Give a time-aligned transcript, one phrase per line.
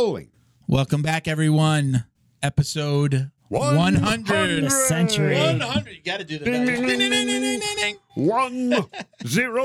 [0.00, 0.30] We're rolling.
[0.66, 2.06] Welcome back, everyone.
[2.42, 4.64] Episode 100.
[4.64, 5.36] The century.
[5.36, 5.94] 100.
[5.94, 6.46] You got to do the
[7.76, 7.96] bell.
[8.14, 8.86] One
[9.26, 9.64] zero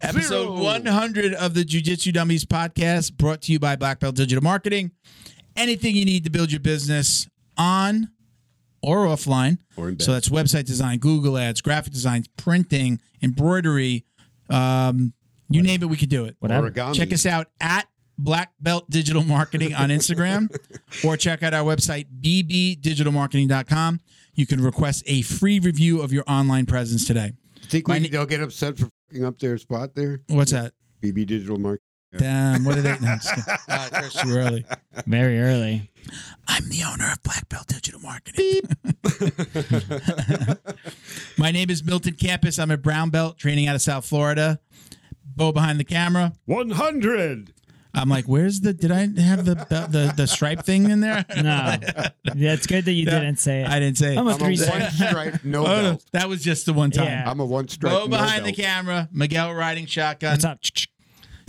[0.00, 0.60] Episode zero.
[0.60, 4.90] 100 of the Jiu Jitsu Dummies podcast brought to you by Black Belt Digital Marketing.
[5.54, 8.10] Anything you need to build your business on
[8.82, 9.58] or offline.
[9.76, 14.04] Or so that's website design, Google ads, graphic design, printing, embroidery.
[14.50, 15.12] Um,
[15.48, 16.34] you name it, we could do it.
[16.40, 16.72] Whatever.
[16.72, 16.94] Origami.
[16.96, 17.86] Check us out at
[18.18, 20.54] Black Belt Digital Marketing on Instagram
[21.04, 24.00] or check out our website, bbdigitalmarketing.com.
[24.34, 27.32] You can request a free review of your online presence today.
[27.68, 30.20] Think My we, na- they'll get upset for fucking up their spot there?
[30.28, 30.72] What's that?
[31.02, 31.82] BB Digital Marketing.
[32.16, 32.96] Damn, what are they?
[32.98, 33.44] No, I'm just kidding.
[33.68, 34.64] Uh, it's too early.
[35.06, 35.90] Very early.
[36.48, 38.62] I'm the owner of Black Belt Digital Marketing.
[41.38, 42.58] My name is Milton Campus.
[42.58, 44.60] I'm a brown belt training out of South Florida.
[45.24, 46.32] Bo behind the camera.
[46.46, 47.52] 100.
[47.96, 48.72] I'm like, where's the?
[48.72, 51.24] Did I have the the the stripe thing in there?
[51.36, 51.76] No.
[52.34, 53.20] yeah, It's good that you Yeah.
[53.20, 53.68] didn't say it.
[53.68, 54.18] I didn't say it.
[54.18, 54.56] I'm a I'm a one
[54.90, 56.04] stripe, no Oh, belt.
[56.12, 57.06] that was just the one time.
[57.06, 57.30] Yeah.
[57.30, 58.56] I'm a one stripe, Bo no behind the belt.
[58.58, 59.08] camera.
[59.12, 60.32] Miguel riding shotgun.
[60.32, 60.60] What's up?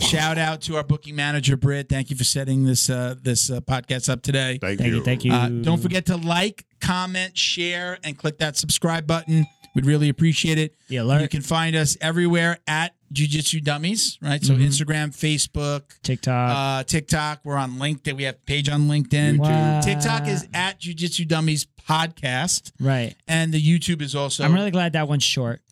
[0.00, 1.88] Shout out to our booking manager Britt.
[1.88, 4.58] Thank you for setting this uh, this uh, podcast up today.
[4.60, 5.02] Thank, Thank you.
[5.02, 5.32] Thank you.
[5.32, 9.44] Uh, don't forget to like, comment, share, and click that subscribe button.
[9.74, 10.74] We'd really appreciate it.
[10.88, 11.20] The alert.
[11.22, 14.42] You can find us everywhere at Jiu Jitsu Dummies, right?
[14.42, 16.50] So Instagram, Facebook, TikTok.
[16.56, 17.40] uh, TikTok.
[17.44, 18.16] We're on LinkedIn.
[18.16, 19.38] We have a page on LinkedIn.
[19.38, 19.82] What?
[19.82, 23.14] TikTok is at jujitsu Dummies Podcast, right.
[23.26, 25.62] and the YouTube is also I'm really glad that one's short.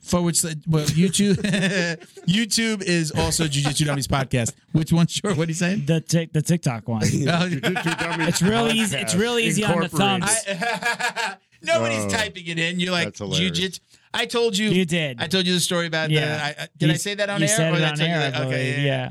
[0.00, 1.36] forward slash well YouTube.
[2.26, 4.52] YouTube is also Jujitsu Dummies Podcast.
[4.72, 5.36] Which one's short?
[5.36, 5.84] What are you saying?
[5.86, 7.02] The tic the TikTok one.
[7.04, 8.96] it's It's real easy.
[8.98, 10.24] It's real easy on the Incorporated.
[10.26, 11.36] thumbs.
[11.62, 12.80] Nobody's Oh, typing it in.
[12.80, 13.80] You're like jujitsu.
[14.14, 14.70] I told you.
[14.70, 15.20] You did.
[15.20, 16.36] I told you the story about Yeah.
[16.54, 16.62] the.
[16.62, 17.56] I, did I say that on you air?
[17.56, 18.40] said or it on you air, that?
[18.42, 18.84] Okay, believe.
[18.86, 19.10] yeah.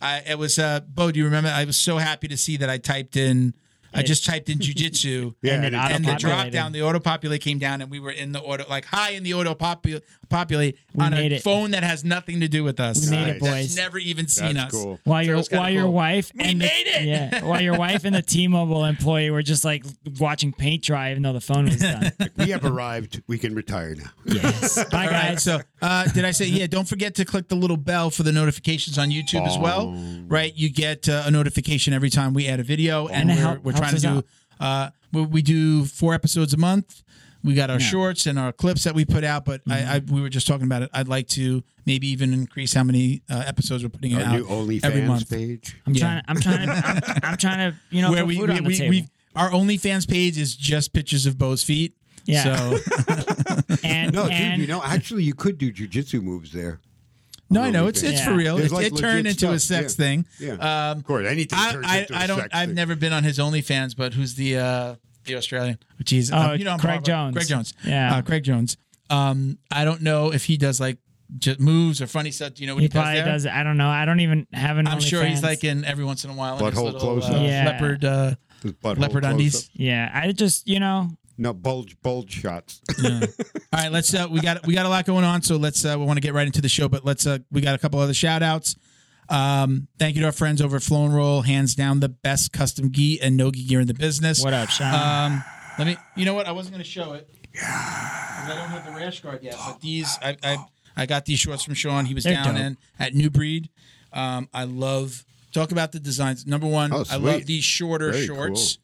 [0.00, 1.10] I, it was uh, Bo.
[1.10, 1.48] Do you remember?
[1.50, 3.54] I was so happy to see that I typed in.
[3.94, 5.34] I just typed in jujitsu.
[5.42, 6.18] Yeah, And and it it- And the auto-populated.
[6.26, 9.10] drop down, the auto populate came down, and we were in the auto, like high
[9.10, 11.42] in the auto popu- populate We on a it.
[11.42, 13.04] phone that has nothing to do with us.
[13.04, 13.76] We made it, That's boys.
[13.76, 14.82] never even seen That's us.
[14.82, 15.00] cool.
[15.04, 17.04] While So your it's kinda while your wife We and the, made it!
[17.04, 19.84] yeah, while your wife and the T-Mobile employee were just like
[20.18, 22.10] watching paint dry, even though the phone was done.
[22.36, 23.22] We have arrived.
[23.26, 24.10] We can retire now.
[24.26, 24.76] yes.
[24.90, 25.42] Bye All right, guys.
[25.42, 26.66] so uh, did I say yeah?
[26.66, 29.92] Don't forget to click the little bell for the notifications on YouTube as well.
[30.26, 33.34] Right, you get uh, a notification every time we add a video, and, And it
[33.34, 34.28] we're, help- we're helps trying to us do.
[34.60, 37.02] Uh, we, we do four episodes a month.
[37.42, 40.22] We got our shorts and our clips that we put out, but I, I we
[40.22, 40.88] were just talking about it.
[40.94, 44.46] I'd like to maybe even increase how many uh, episodes we're putting Our out new
[44.80, 45.30] every OnlyFans month.
[45.30, 45.76] page.
[45.86, 46.00] I'm yeah.
[46.00, 46.22] trying.
[46.26, 46.72] I'm trying to.
[46.72, 47.76] I'm, I'm trying to.
[47.90, 48.90] You know, Where put we food we, on the we, table.
[48.90, 51.94] we our OnlyFans page is just pictures of Bo's feet.
[52.24, 52.42] Yeah.
[52.56, 52.78] So
[53.84, 56.80] and No, and dude, you know, actually, you could do jujitsu moves there.
[57.50, 58.24] No, I know it's it's Yeah.
[58.26, 58.58] for real.
[58.58, 60.04] It, like it turned legit into a sex yeah.
[60.04, 60.26] thing.
[60.40, 60.52] Yeah.
[60.90, 62.38] Um, of course, anything I, turns I, into a I don't.
[62.40, 62.74] sex I've thing.
[62.76, 64.94] never been on his OnlyFans, but who's the uh,
[65.24, 65.78] the Australian?
[65.98, 67.34] Which he's Oh, uh, you know I'm Craig Harvard- Jones.
[67.36, 67.74] Craig Jones.
[67.84, 68.16] Yeah.
[68.16, 68.76] uh, Craig Jones.
[69.10, 70.98] Um, I don't know if he does like
[71.38, 72.54] just moves or funny stuff.
[72.54, 73.24] Do you know what he he, does probably there?
[73.32, 73.46] does.
[73.46, 73.88] I don't know.
[73.88, 74.86] I don't even have an.
[74.86, 77.32] I'm sure he's like in every once in a while in his Butthole little close-up.
[77.36, 77.64] uh, Yeah.
[77.66, 78.34] leopard uh,
[78.82, 79.24] leopard close-up.
[79.24, 79.70] undies.
[79.74, 82.80] Yeah, I just you know No, bulge, bulge shots.
[83.02, 83.20] Yeah.
[83.72, 85.96] All right, let's uh we got we got a lot going on, so let's uh
[85.98, 87.98] we want to get right into the show, but let's uh we got a couple
[87.98, 88.76] other shout outs.
[89.28, 92.52] Um thank you to our friends over at Flow and Roll, hands down the best
[92.52, 94.42] custom gi and no gi gear in the business.
[94.44, 94.94] what up, Sean.
[94.94, 95.44] Um
[95.78, 96.46] let me you know what?
[96.46, 97.28] I wasn't gonna show it.
[97.54, 100.56] 'Cause I don't have the rash guard yet, but these I I
[100.96, 102.04] I got these shorts from Sean.
[102.04, 102.62] He was They're down dope.
[102.62, 103.70] in at New Breed.
[104.12, 106.46] Um I love talk about the designs.
[106.46, 108.78] Number one, Oh, I love these shorter Very shorts.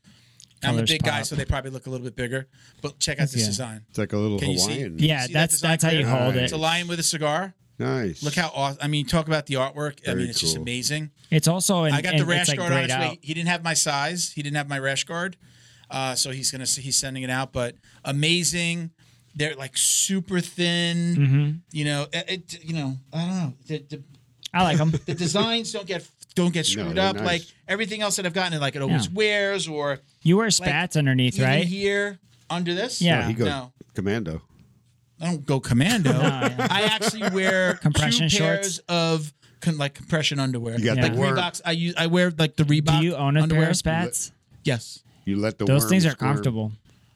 [0.62, 2.47] I'm a Colors big guy, so they probably look a little bit bigger.
[2.82, 3.47] But check out this Yeah.
[3.47, 3.81] design.
[3.88, 4.72] It's like a little Can you see?
[4.72, 4.98] Hawaiian.
[4.98, 6.16] yeah, see that that's design that's how you clear?
[6.22, 6.57] hold It's it.
[6.57, 7.54] a lion with a cigar.
[7.78, 8.22] Nice.
[8.22, 8.78] Look how awesome.
[8.83, 10.07] I mean, talk about the artwork.
[10.07, 11.12] I mean, it's just amazing.
[11.30, 13.07] It's also an, I got the rash it's like guard on grayed its way.
[13.07, 13.16] out.
[13.22, 14.33] He didn't have my size.
[14.33, 15.39] He didn't have my rash guard.
[15.91, 17.53] Uh, so he's gonna he's sending it out.
[17.54, 18.91] But amazing.
[19.34, 21.16] They're like super thin.
[21.16, 21.51] Mm-hmm.
[21.72, 23.54] You know, it, it- You know, I don't know.
[23.66, 24.03] The, the,
[24.53, 24.91] I like them.
[25.06, 26.03] the designs don't get
[26.34, 27.24] don't get screwed they're up nice.
[27.27, 28.59] like everything else that I've gotten.
[28.60, 29.12] Like it always Yeah.
[29.15, 31.66] wears or You wear spats underneath, even right?
[31.66, 32.18] here
[32.48, 33.00] under this.
[33.03, 33.21] Yeah.
[33.22, 33.72] No, he goes No.
[33.94, 34.42] commando.
[35.21, 36.10] I don't go commando.
[36.18, 36.66] yeah.
[36.71, 38.78] I actually wear Compression two shorts?
[38.88, 40.78] of con- like compression underwear.
[40.78, 41.03] You got Yeah.
[41.03, 41.36] like the worm.
[41.36, 41.60] Reeboks.
[41.65, 41.94] I use.
[41.98, 43.00] I wear like the Reebok.
[43.00, 43.65] Do you own a underwear.
[43.65, 44.32] pair of spats?
[44.65, 45.03] Yes.
[45.27, 46.28] You let the Those things are squirm.
[46.34, 46.72] comfortable.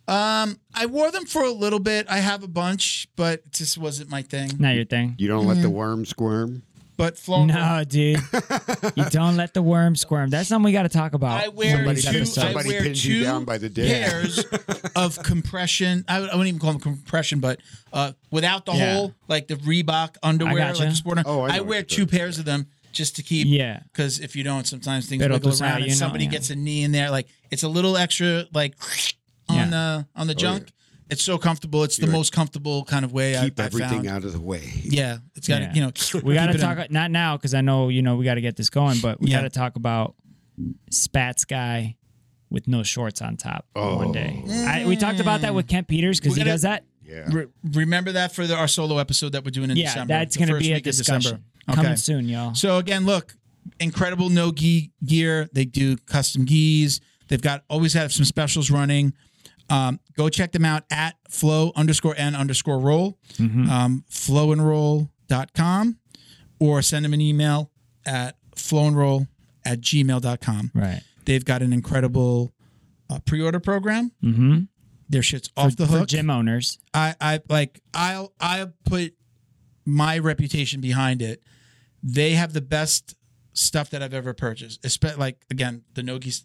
[0.07, 2.07] Um, I wore them for a little bit.
[2.11, 4.51] I have a bunch, but it just wasn't my thing.
[4.59, 5.15] Not your thing.
[5.19, 5.73] You don't let the Mm-hmm.
[5.73, 6.63] worm squirm.
[6.97, 7.49] But flown.
[7.49, 8.21] No, dude.
[8.95, 10.31] you don't let the worm squirm.
[10.31, 11.43] That's something we got to talk about.
[11.45, 12.11] I wear Somebody two.
[12.13, 13.91] pins- I wear pins two you down by the dick.
[13.91, 14.45] pairs
[14.97, 16.05] of compression.
[16.07, 17.61] I, I wouldn't even call them compression, but
[17.93, 18.95] uh, without the Yeah.
[18.95, 20.81] hole, like the Reebok underwear, gotcha.
[20.81, 21.19] like the sport.
[21.27, 22.67] Oh, I I wear two talking pairs of them.
[22.93, 23.49] just to keep.
[23.49, 23.81] Yeah.
[23.93, 26.31] Because if you don't, sometimes things Pero wiggle around and you know, somebody yeah.
[26.31, 27.11] gets a knee in there.
[27.11, 28.77] Like it's a little extra, like
[29.49, 29.67] on Yeah.
[29.71, 30.69] the on the Oh, junk.
[31.11, 31.85] It's so comfortable.
[31.85, 34.09] It's the You're- most comfortable kind of way Keep I, I everything found.
[34.09, 34.63] out of the way.
[34.85, 35.75] Yeah, it's got to Yeah.
[35.75, 35.93] you know.
[36.23, 38.41] We got to talk in- not now because I know you know we got to
[38.41, 39.39] get this going, but we Yeah.
[39.39, 40.15] got to talk about
[40.91, 41.97] Spats guy
[42.51, 44.43] with no shorts on top one day.
[44.49, 44.67] Oh.
[44.67, 46.85] I, we talked about that with Kent Peters because We're he gonna- does that.
[47.07, 47.29] Yeah.
[47.31, 50.15] Re- remember that for the, our solo episode that we're doing in Yeah, December.
[50.15, 51.83] that's the going to first be a week of discussion December.
[51.83, 52.55] coming soon, y'all.
[52.55, 53.37] So again, look,
[53.79, 55.49] incredible no gi gear.
[55.53, 57.01] They do custom gis.
[57.29, 59.13] They've got always have some specials running.
[59.71, 63.71] Um, go check them out at flow underscore n underscore roll, Mm-hmm.
[63.71, 65.99] um, flowandroll.com,
[66.61, 67.71] or send them an email
[68.07, 69.29] at flowandroll
[69.65, 70.71] at gmail.com.
[70.75, 71.03] Right.
[71.25, 72.53] They've got an incredible
[73.11, 74.13] uh, pre-order program.
[74.23, 74.59] Mm-hmm.
[75.09, 76.09] Their shit's off the For hook.
[76.09, 76.79] gym owners.
[76.93, 79.15] I, I like I'll I'll put
[79.85, 81.43] my reputation behind it.
[82.03, 83.15] They have the best
[83.53, 84.83] stuff that I've ever purchased.
[84.83, 86.45] Espe- like again, the Nogis.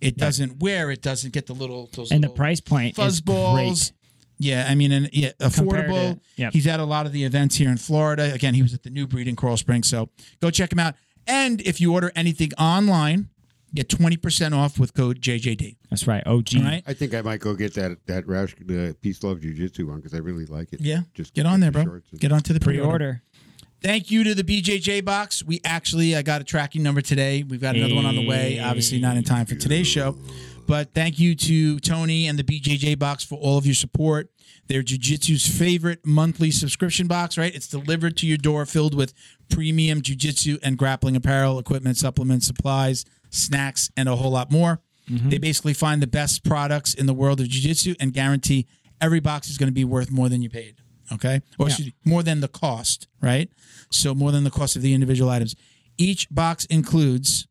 [0.00, 0.90] It doesn't wear.
[0.90, 3.90] It doesn't get the little those And the little price point fuzz is balls.
[3.90, 3.96] great.
[4.42, 5.58] Yeah, I mean, and yeah, Compared
[5.88, 6.20] to- affordable.
[6.36, 6.54] yep.
[6.54, 8.32] He's at a lot of the events here in Florida.
[8.32, 10.08] Again, he was at the New Breed in Coral Springs, so
[10.40, 10.94] go check him out.
[11.26, 13.28] And if you order anything online,
[13.74, 15.76] get twenty percent off with code JJD.
[15.90, 16.26] That's right.
[16.26, 16.48] OG.
[16.56, 16.82] All right.
[16.86, 19.96] I think I might go get that that Roush the Peace Love Jiu Jitsu one
[19.96, 20.80] because I really like it.
[20.80, 22.00] Yeah, Just get on there, the bro.
[22.18, 22.88] Get on to the pre-order.
[22.88, 23.22] Pre-order.
[23.82, 25.42] Thank you to the BJJ box.
[25.42, 27.42] We actually, I got a tracking number today.
[27.42, 28.60] We've got another one on the way.
[28.60, 30.18] Obviously, not in time for today's show,
[30.66, 34.30] but thank you to Tony and the BJJ box for all of your support.
[34.66, 37.54] They're Jiu-Jitsu's favorite monthly subscription box, right?
[37.54, 39.14] It's delivered to your door filled with
[39.50, 44.80] premium Jiu-Jitsu and grappling apparel, equipment, supplements, supplies, snacks, and a whole lot more.
[45.08, 45.30] Mm-hmm.
[45.30, 48.66] They basically find the best products in the world of Jiu-Jitsu and guarantee
[49.00, 50.76] every box is going to be worth more than you paid.
[51.12, 53.50] Okay, or excuse me, more than the cost, right?
[53.90, 55.56] So more than the cost of the individual items.
[55.98, 57.46] Each box includes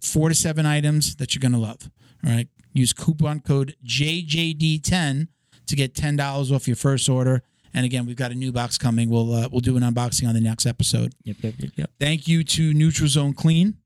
[0.00, 1.90] four to seven items that you're going to love.
[2.24, 2.48] All right.
[2.72, 5.28] Use coupon code JJD10
[5.66, 7.42] to get ten dollars off your first order.
[7.74, 9.08] And again, we've got a new box coming.
[9.08, 11.14] We'll uh, we'll do an unboxing on the next episode.
[11.24, 11.90] Yep, yep, yep, yep.
[12.00, 13.76] Thank you to Neutral Zone Clean.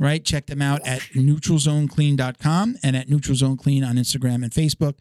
[0.00, 4.94] Right, check them out at neutralzoneclean.com and at Neutral Zone Clean on Instagram and Facebook.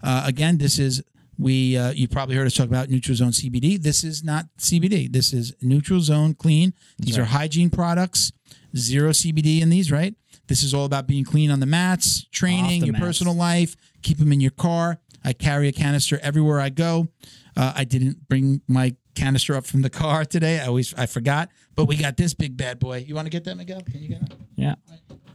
[0.00, 1.02] Uh, again, this is
[1.38, 3.80] we uh, you probably heard us talk about Neutral Zone CBD.
[3.80, 5.10] This is not CBD.
[5.10, 6.74] This is Neutral Zone Clean.
[6.98, 8.32] These are hygiene products.
[8.76, 10.14] Zero CBD in these, right?
[10.48, 13.04] This is all about being clean on the mats, training, the your mats.
[13.04, 13.76] personal life.
[14.02, 14.98] Keep them in your car.
[15.24, 17.08] I carry a canister everywhere I go.
[17.56, 20.60] Uh, I didn't bring my canister up from the car today.
[20.60, 23.04] I always I forgot, but we got this big bad boy.
[23.06, 23.80] You want to get that, Miguel?
[23.82, 24.32] Can you get it?
[24.56, 24.74] Yeah.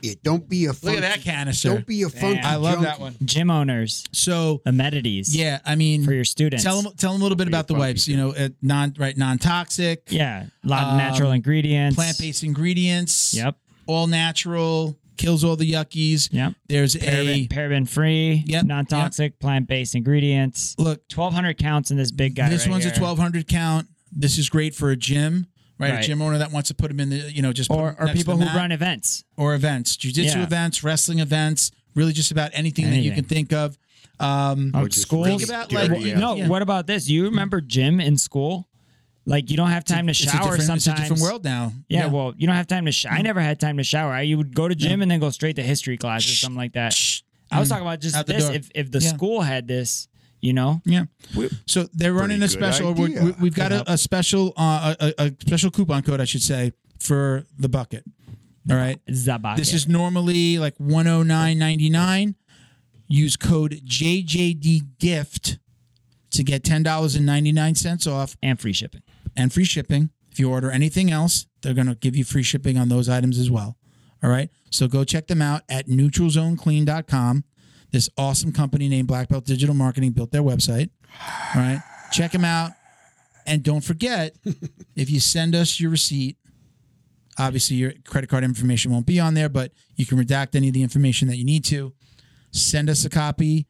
[0.03, 1.69] Yeah, don't be a Look at that canister.
[1.69, 2.41] Don't be a funky.
[2.41, 3.15] I love that one.
[3.23, 5.35] Gym owners, So amenities.
[5.35, 6.63] yeah, I mean, For your students.
[6.63, 8.07] tell them tell them a little bit about the funky wipes.
[8.07, 10.47] You know, uh, non right non toxic, Yeah.
[10.63, 11.95] A lot of Um, natural ingredients.
[11.95, 13.33] plant based ingredients.
[13.33, 13.55] Yep.
[13.85, 16.29] all natural, kills all the yuckies.
[16.31, 16.53] Yep.
[16.67, 20.75] There's Paraben, a paraben free, Yep, non toxic, plant based ingredients.
[20.77, 21.01] look.
[21.09, 22.49] 1,200 counts in this big guy.
[22.49, 22.94] this right one's here.
[22.94, 23.87] a twelve hundred count.
[24.11, 25.47] This is great for a gym.
[25.80, 26.03] Right, Right.
[26.03, 27.95] a gym owner that wants to put them in the, you know, just put or
[27.99, 29.23] next to people the who run events.
[29.37, 30.44] or events, jujitsu Yeah.
[30.44, 33.77] events, wrestling events, really just about anything, that you can think of.
[34.19, 35.44] Um, Of just schools.
[35.44, 36.19] about like dirty, yeah.
[36.19, 36.47] No, yeah.
[36.47, 37.09] what about this?
[37.09, 38.68] You remember gym in school?
[39.25, 40.87] Like you don't have time to it's a shower different, sometimes.
[40.87, 41.73] It's a different world now.
[41.89, 42.92] Yeah, well, you don't have time to.
[42.92, 44.11] Sh- I never had time to shower.
[44.11, 46.57] I, you would go to gym and then go straight to history class or something
[46.57, 46.94] like that.
[46.94, 47.21] Shh.
[47.51, 48.44] I was talking about just this.
[48.45, 48.53] door.
[48.53, 49.09] If if the Yeah.
[49.09, 50.07] school had this,
[50.44, 51.06] you know, Yeah.
[51.66, 52.94] So they're running a special.
[52.94, 56.73] We- we've got a, a special, uh, a, a special coupon code, I should say,
[57.00, 58.04] for the bucket.
[58.69, 59.00] All right.
[59.09, 59.56] Zabak.
[59.57, 62.35] This is normally like one hundred nine ninety nine.
[63.07, 65.59] Use code JJD Gift
[66.31, 69.02] to get ten dollars and ninety nine cents off and free shipping.
[69.35, 70.09] and free shipping.
[70.31, 73.38] If you order anything else, they're going to give you free shipping on those items
[73.38, 73.78] as well.
[74.23, 74.50] All right.
[74.71, 77.44] So go check them out at neutralzoneclean.com.
[77.94, 80.90] This awesome company named Black Belt Digital Marketing built their website.
[81.56, 81.81] All right.
[82.12, 82.71] Check them out.
[83.45, 84.35] And don't forget,
[84.95, 86.38] if you send us your receipt,
[87.38, 90.73] obviously your credit card information won't be on there, but you can redact any of
[90.73, 91.94] the information that you need to.
[92.52, 93.68] Send us a copy.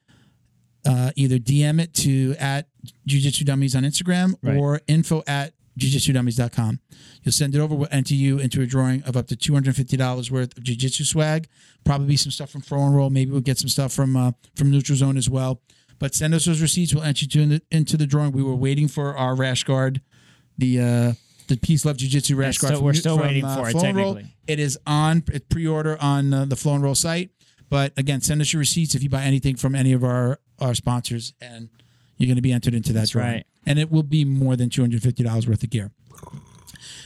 [0.85, 2.67] Uh, either DM it to at
[3.07, 4.57] Jiu-Jitsu Dummies on Instagram Right.
[4.57, 6.79] or info at jujitsudummies.com.
[7.23, 7.75] You'll send it over.
[7.75, 11.47] We'll enter you into a drawing of up to $250 worth of jiu-jitsu swag.
[11.83, 13.09] Probably some stuff from Flow and Roll.
[13.09, 15.61] Maybe we'll get some stuff from uh, from Neutral Zone as well.
[15.99, 16.93] But send us those receipts.
[16.93, 18.31] We'll enter you in the, into the drawing.
[18.33, 20.01] We were waiting for our rash guard,
[20.57, 21.13] the uh,
[21.47, 22.69] the Peace Love Jiu Jitsu rash guard.
[22.71, 24.13] still- from we're still from, waiting uh, for it, and Roll.
[24.15, 24.35] technically.
[24.47, 27.31] It is on it's pre-order on uh, the Flow and Roll site.
[27.69, 30.73] But again, send us your receipts if you buy anything from any of our our
[30.75, 31.69] sponsors, and
[32.17, 33.31] you're going to be entered into that That's drawing.
[33.33, 33.45] right.
[33.65, 35.91] And it will be more than two hundred fifty dollars worth of gear.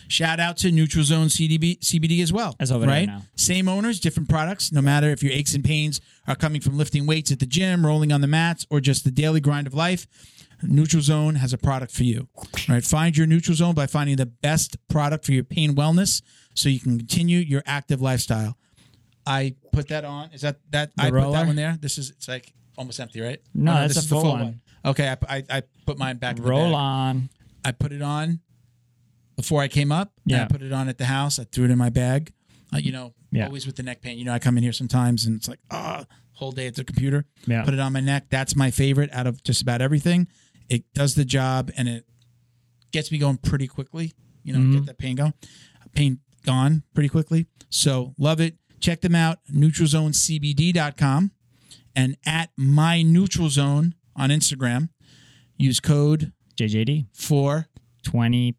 [0.10, 2.56] Shout out to Neutral Zone CDB, CBD as well.
[2.60, 3.08] That's over right?
[3.08, 3.24] now.
[3.36, 4.72] Same owners, different products.
[4.72, 7.86] No matter if your aches and pains are coming from lifting weights at the gym,
[7.86, 10.08] rolling on the mats, or just the daily grind of life,
[10.64, 12.30] Neutral Zone has a product for you.
[12.70, 12.84] Right?
[12.86, 16.22] Find your Neutral Zone by finding the best product for your pain wellness
[16.54, 18.58] so you can continue your active lifestyle.
[19.26, 20.32] I put that on.
[20.32, 21.78] Is that that I put that one there?
[21.80, 23.42] This is it's like almost empty, right?
[23.54, 24.62] No, Oh, that's this a the full one.
[24.88, 26.38] Okay, I, I, I put mine back.
[26.38, 27.30] in the Roll on.
[27.66, 28.40] I put it on
[29.36, 30.12] before I came up.
[30.26, 30.44] Yeah.
[30.44, 31.38] I put it on at the house.
[31.40, 32.32] I threw it in my bag.
[32.74, 33.46] Uh, you know, Yeah.
[33.46, 34.18] always with the neck pain.
[34.18, 36.84] You know, I come in here sometimes and it's like, ah, whole day at the
[36.84, 37.26] computer.
[37.46, 37.64] Yeah.
[37.64, 38.26] Put it on my neck.
[38.30, 40.28] That's my favorite out of just about everything.
[40.70, 42.06] It does the job and it
[42.92, 44.14] gets me going pretty quickly.
[44.44, 44.74] You know, Mm-hmm.
[44.74, 45.34] get that pain going,
[45.94, 47.48] pain gone pretty quickly.
[47.70, 48.56] So love it.
[48.80, 49.40] Check them out.
[49.54, 51.32] NeutralZoneCBD.com
[51.96, 54.90] and at my neutral zone on Instagram.
[55.58, 57.08] Use code JJD.
[57.14, 57.68] for
[58.06, 58.56] 25%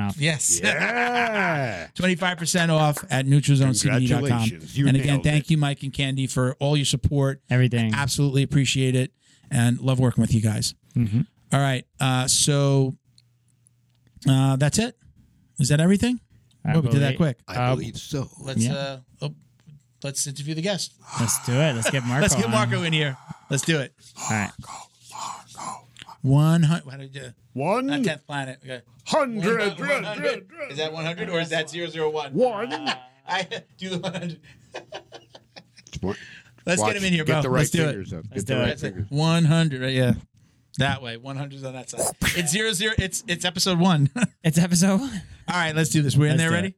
[0.00, 0.16] off.
[0.18, 0.60] yes.
[0.62, 1.88] Yeah.
[1.96, 4.08] 25% off at neutralzonecbd.com.
[4.08, 4.78] Congratulations.
[4.78, 5.50] You And again, thank it.
[5.50, 7.40] you, Mike and Candy, for all your support.
[7.50, 7.92] Everything.
[7.94, 9.12] Absolutely appreciate it
[9.50, 10.74] and love working with you guys.
[10.96, 11.26] Mhm.
[11.52, 11.84] All right.
[12.00, 12.94] Uh, so
[14.28, 14.96] uh, that's it.
[15.58, 16.20] Is that everything?
[16.64, 17.38] I Well, we did that quick.
[17.46, 18.28] I Uh, believe so.
[18.40, 18.72] Let's Yeah.
[18.74, 19.34] uh, oh,
[20.02, 20.94] let's interview the guest.
[21.20, 21.74] Let's do it.
[21.74, 22.22] Let's get Marco.
[22.22, 22.50] Let's get on.
[22.50, 23.16] Marco in here.
[23.54, 23.92] Let's do it.
[24.20, 24.50] All right.
[26.22, 26.90] One hundred.
[26.90, 27.22] How did you?
[27.22, 28.58] Not One tenth planet.
[28.64, 28.80] Okay.
[29.06, 29.78] hundred.
[29.78, 30.46] 100.
[30.70, 32.32] Is that one hundred or is that 001?
[32.34, 32.72] One.
[33.28, 33.46] I
[33.78, 34.40] do the one hundred.
[36.02, 36.18] Watch-
[36.66, 37.36] Let's get him in here, bro.
[37.36, 37.86] Get the right Let's do it.
[37.90, 38.24] fingers up.
[38.32, 38.80] Let's Get the do right it.
[38.80, 39.06] fingers.
[39.10, 39.92] One hundred, right?
[39.92, 40.14] Yeah,
[40.78, 41.16] that way.
[41.16, 42.12] One hundred on that side.
[42.36, 42.94] It's zero zero.
[42.98, 44.10] It's it's episode one.
[44.16, 45.22] All It's episode one.
[45.48, 46.16] right, let's do this.
[46.16, 46.74] We're in Let's there, do ready?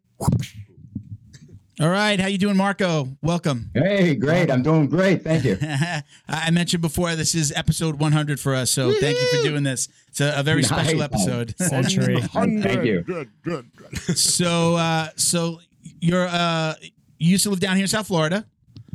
[1.78, 3.06] All right, how you doing, Marco?
[3.21, 3.71] Welcome.
[3.75, 4.50] Hey, great.
[4.50, 5.23] I'm doing great.
[5.23, 5.59] Thank you.
[6.28, 9.88] I mentioned before this is episode 100 for us, so thank you for doing this.
[10.09, 11.54] It's a, a very special episode.
[11.61, 12.23] Century.
[12.33, 13.02] Thank you.
[13.02, 14.16] Good, good, good.
[14.16, 15.61] so, uh, so
[16.00, 16.76] you're uh,
[17.18, 18.47] you used to live down here in South Florida,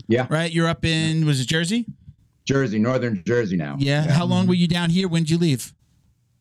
[0.08, 0.26] Yeah.
[0.32, 0.52] right?
[0.52, 1.86] You're up in was it Jersey?
[2.46, 3.76] Jersey, Northern Jersey now.
[3.78, 4.10] Yeah.
[4.10, 5.08] How long were you down here?
[5.08, 5.72] When did you leave?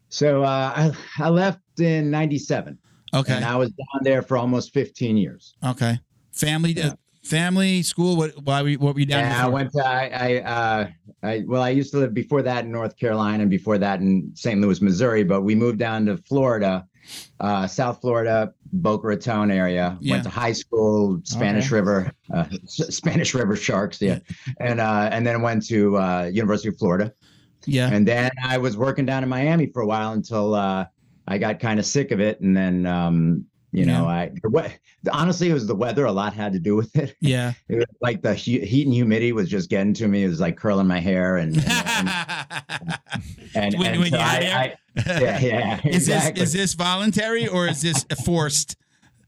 [0.08, 2.78] So uh, I, I left in 97
[3.12, 3.34] Okay.
[3.34, 5.54] and I was down there for almost 15 years.
[5.64, 6.00] Okay.
[6.40, 8.16] Family, uh, family, school.
[8.16, 8.32] What?
[8.42, 8.62] Why?
[8.62, 10.88] we what were you down Yeah, I went to, I, I, uh,
[11.22, 14.32] I, well, I used to live before that in North Carolina and before that in
[14.34, 14.58] St.
[14.60, 16.86] Louis, Missouri, but we moved down to Florida,
[17.40, 19.98] uh, South Florida, Boca Raton area.
[20.00, 20.14] Yeah.
[20.14, 21.74] Went to high school, Spanish Okay.
[21.76, 24.00] River, uh, Spanish River Sharks.
[24.00, 24.20] Yeah.
[24.58, 27.12] And, uh, and then went to, uh, University of Florida.
[27.66, 27.90] yeah.
[27.92, 30.86] and then I was working down in Miami for a while until uh,
[31.28, 35.48] I got kind of sick of it, and then um, you know, I the honestly
[35.48, 36.04] it was the weather.
[36.06, 37.14] A lot had to do with it.
[37.20, 37.52] Yeah.
[37.68, 40.24] It was like the heat and humidity was just getting to me.
[40.24, 42.08] It was like curling my hair and and,
[43.54, 44.76] and, When- and when so you had I- I-
[45.20, 46.40] yeah, yeah, is exactly.
[46.40, 48.76] this is this voluntary or is this forced?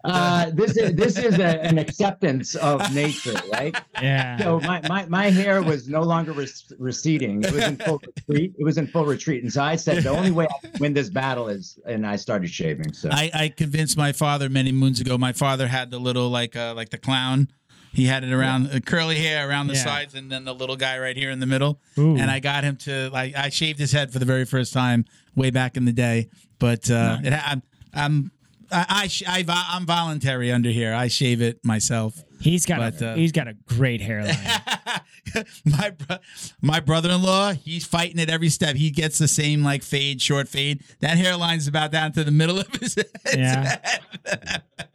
[0.04, 3.76] Uh, this is this is a, an acceptance of nature, right?
[4.00, 4.37] Yeah.
[4.38, 7.42] So my, my, my hair was no longer rec- receding.
[7.44, 8.52] It was in full retreat.
[8.59, 9.42] It was in full retreat.
[9.42, 12.16] And so I said, the only way I can win this battle is, and I
[12.16, 12.92] started shaving.
[12.92, 15.16] So I, I convinced my father many moons ago.
[15.16, 17.49] My father had the little like uh, like the clown.
[17.92, 19.85] He had it around uh, curly hair around the Yeah.
[19.85, 21.78] sides, and then the little guy right here in the middle.
[21.99, 22.16] Ooh.
[22.16, 25.04] And I got him to like I shaved his head for the very first time
[25.37, 26.28] way back in the day.
[26.59, 28.32] But uh, it, I'm I'm
[28.73, 30.95] I, I, sh- I vo- I'm voluntary under here.
[30.95, 32.23] I shave it myself.
[32.41, 34.35] He's got But, a, uh, he's got a great hairline.
[35.64, 36.17] my bro-
[36.61, 38.75] my brother-in-law, he's fighting at every step.
[38.75, 40.83] He gets the same like fade, short fade.
[41.00, 43.07] That hairline's about down to the middle of his head.
[43.37, 43.76] Yeah.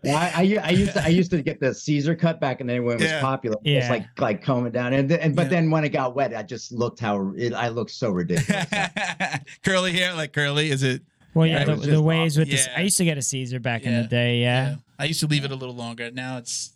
[0.04, 2.60] Yeah, I, I, u- I used to I used to get the Caesar cut back
[2.60, 3.22] in the day when it was Yeah.
[3.22, 3.56] popular.
[3.64, 3.80] Yeah.
[3.80, 5.50] Just like like comb it down, and, then- and but Yeah.
[5.50, 8.66] then when it got wet, I just looked how it, I looked so ridiculous.
[9.64, 10.70] curly hair, like curly.
[10.70, 11.02] Is it?
[11.38, 12.68] Well, yeah, Yeah, the, was the just waves with this.
[12.68, 12.74] Yeah.
[12.78, 14.42] I used to get a Caesar back in the day.
[14.42, 14.76] Yeah.
[15.00, 16.10] I used to leave it a little longer.
[16.12, 16.72] Now it's.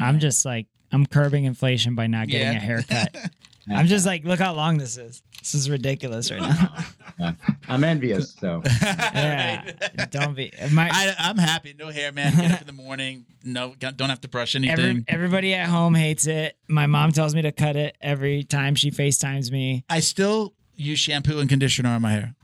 [0.00, 2.58] I'm just like I'm curbing inflation by not getting Yeah.
[2.58, 3.16] a haircut.
[3.68, 5.22] I'm just like, look how long this is.
[5.40, 7.34] This is ridiculous right now.
[7.68, 8.34] I'm envious.
[8.34, 9.72] So yeah.
[10.10, 11.74] Don't be my I, I'm happy.
[11.76, 12.36] No hair, man.
[12.36, 13.26] Get up in the morning.
[13.42, 14.78] No, don't have to brush anything.
[14.78, 16.56] every, everybody at home hates it.
[16.68, 19.84] My mom tells me to cut it every time she FaceTimes me.
[19.90, 22.34] I still use shampoo and conditioner on my hair.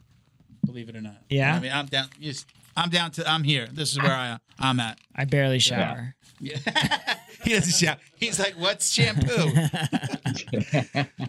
[0.65, 1.17] Believe it or not.
[1.29, 1.55] Yeah?
[1.55, 2.07] I mean, I'm down.
[2.19, 3.29] Yes, I'm down to.
[3.29, 3.69] I'm here.
[3.71, 4.99] This is where I, I'm at.
[5.15, 6.15] I barely shower.
[6.41, 6.57] Yeah.
[7.45, 7.97] he doesn't shower.
[8.17, 9.51] He's like, "What's shampoo?"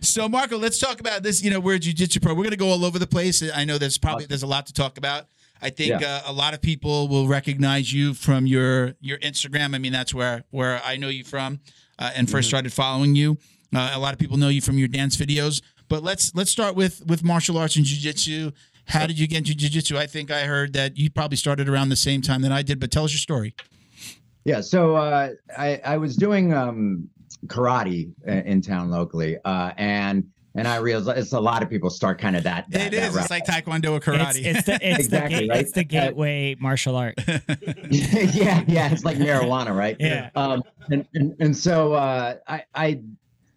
[0.02, 1.44] so, Marco, let's talk about this.
[1.44, 2.34] You know, we're a jiu-jitsu pro.
[2.34, 3.44] We're going to go all over the place.
[3.54, 5.25] I know there's probably there's a lot to talk about.
[5.62, 6.22] I think Yeah.
[6.25, 9.74] uh, a lot of people will recognize you from your your Instagram.
[9.75, 11.60] I mean, that's where where I know you from,
[12.00, 13.38] uh, and 1st started following you.
[13.74, 15.62] Uh, a lot of people know you from your dance videos.
[15.90, 18.52] But let's let's start with with martial arts and jiu-jitsu
[18.88, 19.98] How did you get into jiu-jitsu?
[19.98, 22.80] I think I heard that you probably started around the same time that I did,
[22.80, 23.56] but tell us your story.
[24.46, 27.10] Yeah, so uh, I I was doing um,
[27.48, 30.25] karate in town locally, uh, and
[30.56, 32.70] and I realized it's a lot of people start kind of that.
[32.70, 33.16] that it that is.
[33.16, 33.22] route.
[33.22, 34.44] It's like taekwondo or karate.
[34.44, 35.60] it's the it's Exactly, the gate, right?
[35.62, 37.16] it's the gateway martial art.
[37.90, 39.96] yeah, yeah, it's like marijuana, right?
[40.00, 40.30] Yeah.
[40.36, 40.62] Um,
[40.92, 43.02] and, and and so uh, I I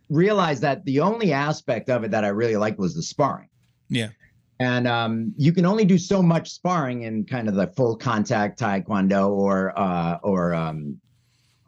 [0.08, 3.48] realized that the only aspect of it that I really liked was the sparring.
[3.88, 4.08] Yeah.
[4.58, 8.58] And um, you can only do so much sparring in kind of the full contact
[8.58, 10.98] taekwondo or uh, or um,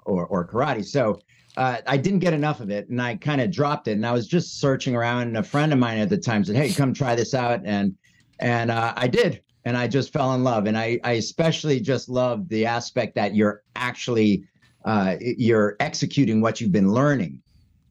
[0.07, 0.85] or or karate.
[0.85, 1.21] So
[1.59, 3.93] uh, I didn't get enough of it, and I kind of dropped it.
[3.93, 6.57] And I was just searching around, and a friend of mine at the time said,
[6.57, 7.95] "Hey, come try this out," and
[8.41, 10.67] and uh, I did, and I just fell in love.
[10.67, 14.45] And I I especially just loved the aspect that you're actually
[14.85, 17.43] uh, you're executing what you've been learning,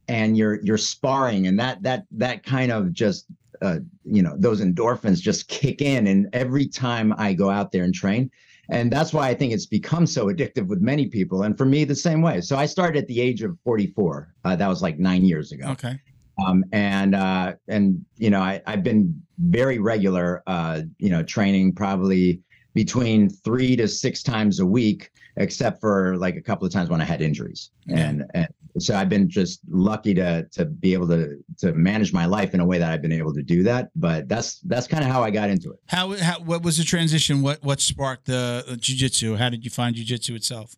[0.07, 3.27] and you're you're sparring, and that that that kind of just
[3.61, 7.83] uh, you know those endorphins just kick in and every time i go out there
[7.83, 8.29] and train
[8.69, 11.83] and that's why i think it's become so addictive with many people and for me
[11.83, 12.41] the same way.
[12.41, 15.69] So i started at the age of 44 uh, that was like nine years ago.
[15.69, 15.99] Okay.
[16.45, 21.73] um, and uh, and you know I, i've been very regular uh, you know training
[21.73, 22.41] probably
[22.73, 27.01] between three to six times a week except for like a couple of times when
[27.01, 27.71] i had injuries.
[27.89, 28.47] And, and
[28.79, 32.59] so i've been just lucky to to be able to to manage my life in
[32.59, 35.23] a way that i've been able to do that but that's that's kind of how
[35.23, 37.41] i got into it How, how what was the transition?
[37.41, 39.35] What what sparked the uh, jiu-jitsu?
[39.35, 40.75] How did you find jiu-jitsu itself?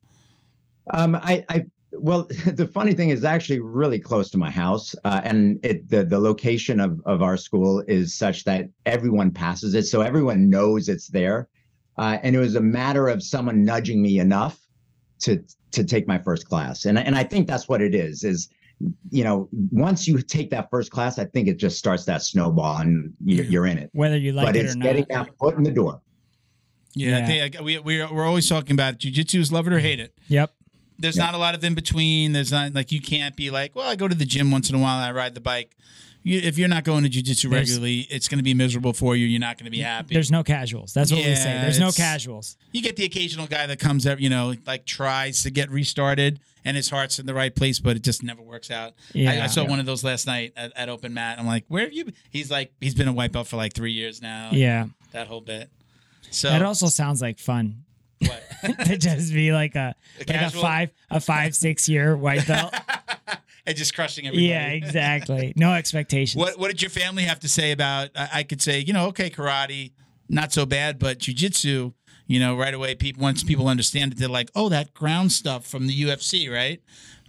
[0.91, 5.21] Um, I, I, well, the funny thing is actually really close to my house, uh,
[5.23, 9.83] and it the the location of of our school is such that everyone passes it,
[9.83, 11.47] so everyone knows it's there,
[11.97, 14.59] uh, and it was a matter of someone nudging me enough
[15.19, 18.49] to to take my first class, and and I think that's what it is is.
[19.11, 22.77] You know, once you take that first class, I think it just starts that snowball,
[22.77, 23.89] and you're, you're in it.
[23.91, 25.25] Whether you like it, but it it's or getting not.
[25.25, 25.99] that foot in the door.
[26.95, 27.25] Yeah, I Yeah.
[27.49, 28.99] think we we're, we're always talking about it.
[28.99, 30.13] Jiu-jitsu is love it or hate it.
[30.29, 30.53] Yep.
[30.97, 31.25] There's Yeah.
[31.25, 32.31] not a lot of in between.
[32.31, 34.75] There's not like you can't be like, well, I go to the gym once in
[34.77, 34.97] a while.
[34.97, 35.75] and I ride the bike.
[36.23, 39.25] You, if you're not going to jujitsu regularly, it's going to be miserable for you.
[39.25, 40.13] You're not going to be happy.
[40.13, 40.93] There's no casuals.
[40.93, 41.59] That's what we say.
[41.61, 42.57] There's no casuals.
[42.71, 46.39] you get the occasional guy that comes up, you know, like tries to get restarted
[46.65, 48.93] and his heart's in the right place, but it just never works out.
[49.15, 49.43] I, Yeah.
[49.43, 51.39] I saw one of those last night at, at Open Mat.
[51.39, 52.13] I'm like, where have you been?
[52.29, 54.49] He's like, he's been a white belt for like three years now.
[54.51, 54.87] Yeah.
[55.13, 55.69] That whole bit.
[56.31, 57.85] So it also sounds like fun.
[58.19, 58.43] what?
[58.85, 59.95] to just be like a
[60.27, 62.73] like a five a five six year white belt.
[63.69, 64.47] and just crushing everybody.
[64.47, 65.53] yeah, exactly.
[65.55, 66.39] No expectations.
[66.39, 68.09] What What did your family have to say about?
[68.15, 69.91] I, I could say, you know, okay, karate,
[70.27, 71.93] not so bad, but jujitsu,
[72.27, 75.65] you know, right away, people once people understand it, they're like, oh, that ground stuff
[75.65, 76.81] from the UFC, right?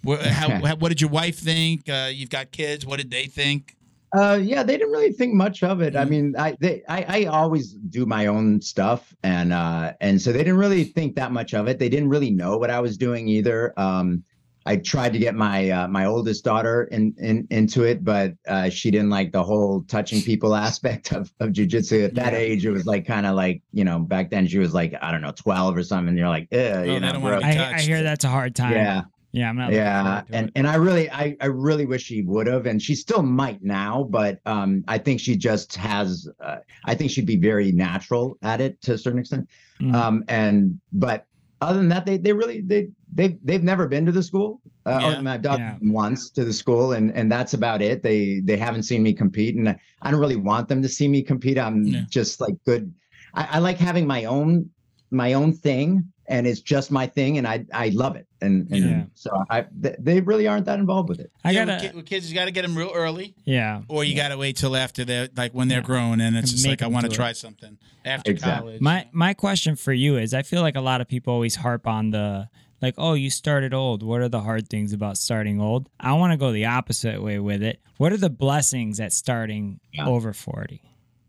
[0.02, 1.88] What, how, how, what did your wife think?
[1.88, 2.84] Uh, you've got kids.
[2.86, 3.76] What did they think?
[4.12, 5.94] Uh, yeah, they didn't really think much of it.
[5.94, 6.08] I Mhm.
[6.08, 10.38] mean, I they I, I always do my own stuff, and uh, and so they
[10.40, 11.78] didn't really think that much of it.
[11.78, 13.72] They didn't really know what I was doing either.
[13.78, 14.24] Um,
[14.70, 18.68] I tried to get my uh, my oldest daughter in, in into it, but uh,
[18.70, 22.04] she didn't like the whole touching people aspect of of jujitsu.
[22.04, 22.38] At that Yeah.
[22.38, 25.10] age, it was like kind of like you know back then she was like I
[25.10, 26.08] don't know twelve or something.
[26.10, 27.40] And you're like, Ugh, Oh, you know, bro.
[27.42, 28.74] I, I hear that's a hard time.
[28.74, 29.02] yeah.
[29.32, 29.72] Yeah, I'm not.
[29.72, 30.52] Yeah, and it.
[30.56, 34.08] and I really, I I really wish she would have, and she still might now,
[34.10, 36.28] but um, I think she just has.
[36.40, 39.48] Uh, I think she'd be very natural at it to a certain extent.
[39.80, 39.94] Mhm.
[39.94, 41.26] Um, and but
[41.60, 44.60] other than that, they they really they they they've never been to the school.
[44.86, 45.20] Uh, Yeah.
[45.22, 45.76] or I've done Yeah.
[45.82, 48.02] once to the school, and and that's about it.
[48.02, 49.68] They they haven't seen me compete, and
[50.02, 51.58] I don't really want them to see me compete.
[51.58, 52.02] I'm Yeah.
[52.08, 52.92] just like good.
[53.34, 54.70] I, I like having my own
[55.10, 58.84] my own thing and it's just my thing and i i love it and, and
[58.84, 59.04] Yeah.
[59.14, 61.72] so i th- they really aren't that involved with it I gotta.
[61.72, 63.82] with, ki- with kids, you got to get them real early, yeah.
[63.88, 65.84] or you got to wait till after they're like when they're Yeah.
[65.92, 67.16] grown, and it's And just like I want to do it.
[67.16, 68.60] try something after Exactly.
[68.74, 68.80] college.
[68.80, 71.88] My my question for you is: I feel like a lot of people always harp
[71.88, 72.48] on the
[72.82, 74.02] like, oh, you started old.
[74.02, 75.88] What are the hard things about starting old?
[75.98, 77.80] I want to go the opposite way with it.
[77.98, 80.06] What are the blessings at starting Yeah.
[80.06, 80.82] over forty?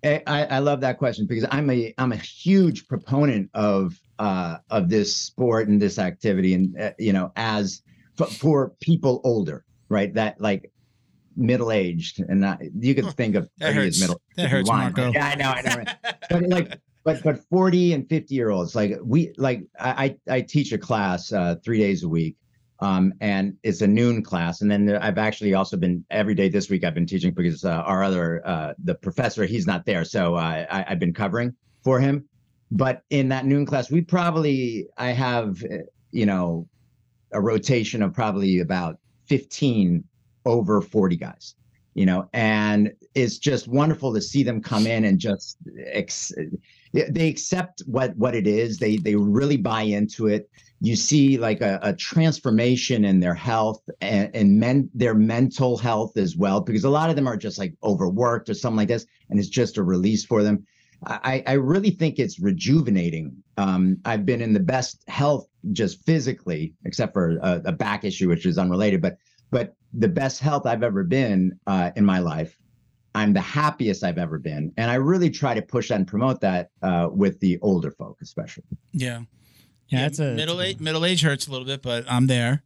[0.03, 4.57] I, I I love that question because I'm a I'm a huge proponent of uh
[4.69, 7.81] of this sport and this activity and uh, you know as
[8.17, 10.71] for, for people older right that like
[11.37, 13.99] middle aged and not, you can think of That 30 as hurts.
[14.01, 14.67] middle That hurts.
[14.69, 15.11] Marco.
[15.11, 15.95] yeah I know I know right?
[16.29, 20.71] but like but but 40 and 50 year olds like we like i i teach
[20.71, 22.35] a class uh three days a week
[22.79, 24.61] um and it's a noon class.
[24.61, 27.69] And then i've actually also been every day this week i've been teaching because uh,
[27.69, 30.03] our other uh the professor he's not there.
[30.05, 32.25] So I, i've been covering for him.
[32.73, 35.77] But in that noon class we probably i have uh,
[36.11, 36.67] you know
[37.33, 40.03] a rotation of probably about 15
[40.45, 41.55] over 40 guys
[41.93, 46.33] you know and it's just wonderful to see them come in and just ex-
[46.93, 48.77] they accept what what it is.
[48.77, 50.49] They they really buy into it.
[50.79, 56.17] You see like a, a transformation in their health and, and men their mental health
[56.17, 59.05] as well, because a lot of them are just like overworked or something like this,
[59.29, 60.65] and it's just a release for them.
[61.05, 63.35] I, I really think it's rejuvenating.
[63.57, 68.29] Um, I've been in the best health just physically, except for a, a back issue,
[68.29, 69.17] which is unrelated, but
[69.49, 72.57] but the best health I've ever been uh, in my life.
[73.13, 76.39] I'm the happiest I've ever been, and I really try to push that and promote
[76.41, 78.63] that uh, with the older folk, especially.
[78.93, 79.21] Yeah.
[79.89, 80.79] Yeah, that's a middle age.
[80.79, 82.63] Middle age hurts a little bit, but I'm there.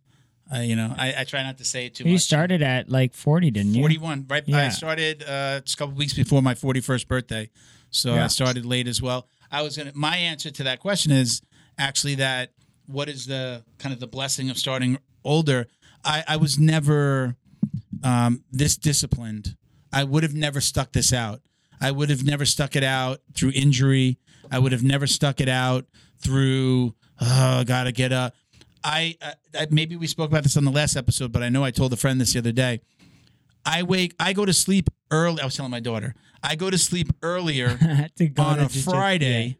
[0.53, 2.21] Uh, you know, I, I try not to say it too You much.
[2.21, 3.81] started at like 40, didn't you?
[3.81, 4.43] 41, right?
[4.45, 4.57] Yeah.
[4.65, 7.49] I started uh, just a couple weeks before my 41st birthday,
[7.89, 9.27] so I started late as well.
[9.51, 9.91] I was gonna.
[9.95, 11.41] My answer to that question is
[11.79, 12.51] actually that
[12.85, 15.65] what is the kind of the blessing of starting older?
[16.03, 17.35] I, I was never
[18.03, 19.55] um, this disciplined.
[19.95, 21.41] I would have never stuck this out.
[21.81, 24.19] I would have never stuck it out through injury.
[24.51, 25.85] I would have never stuck it out
[26.19, 28.35] through oh, gotta get up.
[28.83, 31.63] I, I, I maybe we spoke about this on the last episode, but I know
[31.63, 32.81] I told a friend this the other day.
[33.65, 35.41] I wake, I go to sleep early.
[35.41, 37.79] I was telling my daughter, I go to sleep earlier
[38.37, 38.69] on a.
[38.69, 39.57] Friday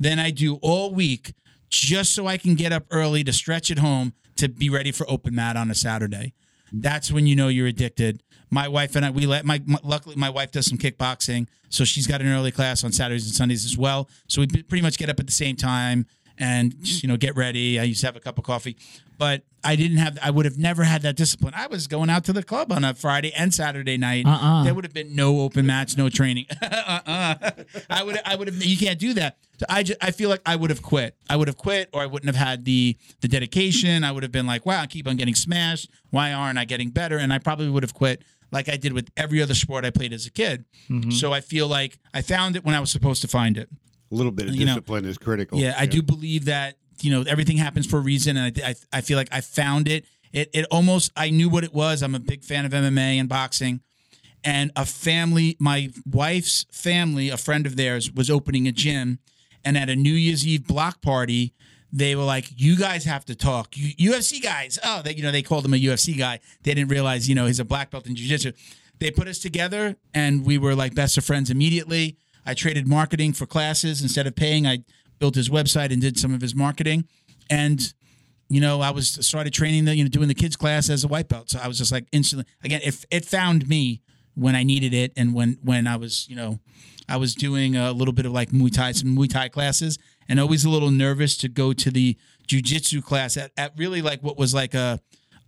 [0.00, 1.34] than I do all week,
[1.68, 5.08] just so I can get up early to stretch at home to be ready for
[5.08, 6.32] open mat on a Saturday.
[6.72, 8.23] That's when you know you're addicted.
[8.50, 11.84] My wife and I, we let my, my luckily my wife does some kickboxing, so
[11.84, 14.08] she's got an early class on Saturdays and Sundays as well.
[14.28, 16.06] So we pretty much get up at the same time
[16.38, 17.78] and you know get ready.
[17.78, 18.76] I used to have a cup of coffee,
[19.18, 20.18] but I didn't have.
[20.22, 21.54] I would have never had that discipline.
[21.56, 24.26] I was going out to the club on a Friday and Saturday night.
[24.26, 24.64] Uh-uh.
[24.64, 26.46] There would have been no open match, no training.
[26.62, 27.34] uh-uh.
[27.90, 28.20] I would.
[28.24, 28.62] I would have.
[28.62, 29.38] You can't do that.
[29.58, 31.16] So I just, I feel like I would have quit.
[31.30, 34.04] I would have quit, or I wouldn't have had the the dedication.
[34.04, 35.88] I would have been like, wow, I keep on getting smashed.
[36.10, 37.18] Why aren't I getting better?
[37.18, 38.22] And I probably would have quit
[38.54, 40.64] like I did with every other sport I played as a kid.
[40.88, 41.10] Mm-hmm.
[41.10, 43.68] So I feel like I found it when I was supposed to find it.
[44.14, 45.58] A little bit of You know, discipline is critical.
[45.58, 48.74] Yeah, I do believe that you know everything happens for a reason, and I, I
[48.92, 50.04] I feel like I found it.
[50.32, 52.00] It it almost I knew what it was.
[52.02, 53.80] I'm a big fan of MMA and boxing,
[54.44, 59.18] and a family, my wife's family, a friend of theirs was opening a gym,
[59.64, 61.54] and at a New Year's Eve block party.
[61.96, 65.30] They were like, "You guys have to talk, you, UFC guys." Oh, they, you know,
[65.30, 66.40] they called him a UFC guy.
[66.64, 68.50] They didn't realize, you know, he's a black belt in jiu-jitsu.
[68.98, 72.16] They put us together, and we were like best of friends immediately.
[72.46, 74.66] I traded marketing for classes instead of paying.
[74.66, 74.78] I
[75.18, 77.06] built his website and did some of his marketing,
[77.50, 77.92] and
[78.48, 81.08] you know, I was started training the you know doing the kids class as a
[81.08, 81.50] white belt.
[81.50, 84.02] So I was just like instantly again, if it found me
[84.34, 86.60] when I needed it, and when when I was you know,
[87.08, 90.38] I was doing a little bit of like Muay Thai, some Muay Thai classes, and
[90.38, 94.36] always a little nervous to go to the jujitsu class at, at really like what
[94.36, 95.00] was like a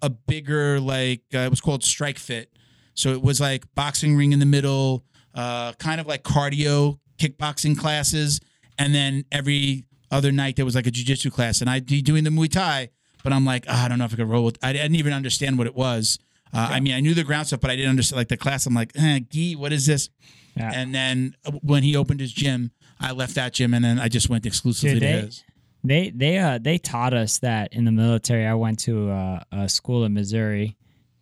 [0.03, 2.51] a bigger like uh, it was called Strike Fit.
[2.95, 5.05] So it was like boxing ring in the middle,
[5.37, 8.41] uh, kind of like cardio kickboxing classes,
[8.79, 12.25] and then every other night there was like a jujitsu class, and I'd be doing
[12.25, 12.89] the Muay Thai,
[13.23, 14.59] but I'm like, "Ah, I don't know if I could roll with.
[14.63, 16.19] I didn't even understand what it was.
[16.53, 18.67] Uh, I mean, I knew the ground stuff, but I didn't understand like the class.
[18.67, 20.09] I'm like, eh, Gee, what is this?
[20.57, 20.71] Yeah.
[20.75, 24.09] And then uh, when he opened his gym, I left that gym, and then I
[24.09, 25.45] just went exclusively Dude, to his.
[25.85, 28.47] They they uh they taught us that in the military.
[28.47, 30.77] I went to a, a school in Missouri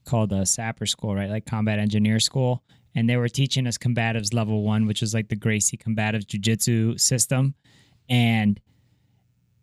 [0.04, 1.28] called a Sapper School, right?
[1.28, 2.62] Like Combat Engineer School,
[2.94, 6.98] and they were teaching us combatives level one, which is like the Gracie combatives Jiu-Jitsu
[6.98, 7.54] system,
[8.08, 8.60] and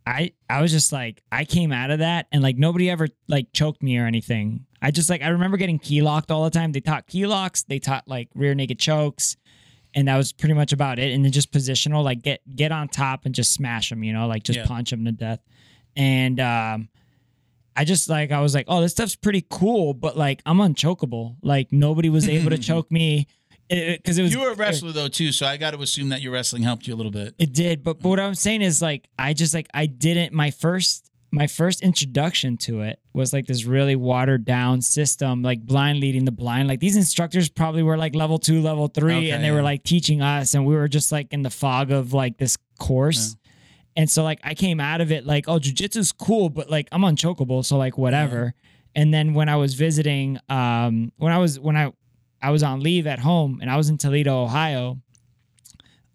[0.05, 3.53] I I was just like I came out of that and like nobody ever like
[3.53, 4.65] choked me or anything.
[4.81, 6.71] I just like I remember getting key locked all the time.
[6.71, 9.37] They taught key locks, they taught like rear naked chokes,
[9.93, 11.13] and that was pretty much about it.
[11.13, 14.25] And then just positional, like get get on top and just smash them, you know,
[14.27, 14.65] like just Yeah.
[14.65, 15.39] punch them to death.
[15.95, 16.89] And um,
[17.75, 21.37] I just like I was like, oh, this stuff's pretty cool, but like I'm unchokable.
[21.41, 23.27] Like nobody was able to choke me
[23.69, 26.21] because it, was You were a wrestler though too, so I got to assume that
[26.21, 27.35] your wrestling helped you a little bit.
[27.39, 30.51] it did, but, but what I'm saying is like I just like I didn't my
[30.51, 35.99] first my first introduction to it was like this really watered down system, like blind
[36.01, 36.67] leading the blind.
[36.67, 39.53] Like these instructors probably were like level two, level three, Okay, and they yeah.
[39.53, 42.57] were like teaching us, and we were just like in the fog of like this
[42.79, 43.37] course.
[44.01, 47.03] And so like I came out of it like, oh, jujitsu's cool, but like I'm
[47.03, 48.55] unchokable, so like whatever.
[48.95, 51.93] And then when I was visiting, um, when I was when I
[52.41, 54.97] I was on leave at home and I was in Toledo, Ohio,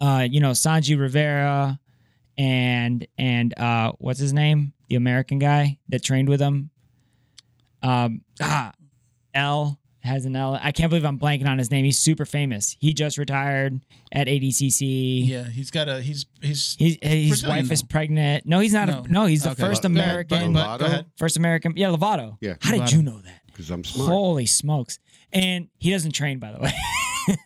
[0.01, 1.79] uh, you know, Xande Ribeiro
[2.37, 4.73] and and uh what's his name?
[4.89, 6.71] The American guy that trained with him.
[7.85, 8.73] Um ah
[9.33, 10.59] L has an L.
[10.63, 11.85] I can't believe I'm blanking on his name.
[11.85, 12.77] He's super famous.
[12.81, 13.81] He just retired
[14.13, 15.27] at ADCC.
[15.29, 18.47] Yeah, he's got a he's he's He's, uh, his Brazilian, wife is pregnant.
[18.47, 18.89] No, he's not.
[18.89, 19.03] No.
[19.05, 19.63] A, no, he's the Okay.
[19.63, 20.53] first Go ahead, uh, American.
[20.53, 21.07] but- but- go ahead.
[21.19, 21.75] First American.
[21.77, 22.37] Yeah, Lovato.
[22.41, 22.55] Yeah.
[22.61, 22.93] How did Lovato.
[22.93, 23.41] you know that?
[23.47, 24.09] because I'm smart.
[24.11, 24.99] Holy smokes!
[25.33, 26.73] And he doesn't train, by the way.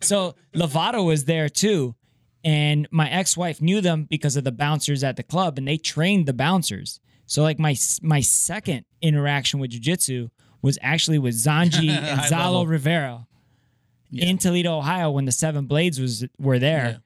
[0.00, 1.94] so Lovato was there too.
[2.42, 6.24] And my ex-wife knew them because of the bouncers at the club and they trained
[6.26, 6.98] the bouncers.
[7.26, 10.30] So like my my second interaction with jiu-jitsu
[10.62, 12.66] was actually with Xande and Saulo.
[12.68, 13.26] Ribeiro
[14.10, 14.26] Yeah.
[14.26, 17.00] in Toledo, Ohio when the Seven Blades was were there.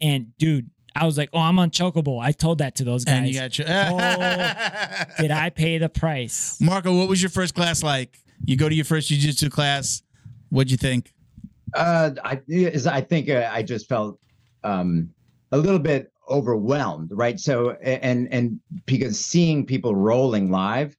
[0.00, 3.14] And dude, I was like, "Oh, I'm unchokable." I told that to those guys.
[3.18, 3.66] And you got your.
[5.18, 6.58] Did I pay the price?
[6.60, 8.18] Marco, what was your first class like?
[8.44, 10.02] You go to your first jiu-jitsu class.
[10.48, 11.12] What'd you think?
[11.74, 14.18] Uh, I is I think uh, I just felt
[14.64, 15.10] um,
[15.52, 17.38] a little bit overwhelmed, right?
[17.38, 20.96] So and and because seeing people rolling live,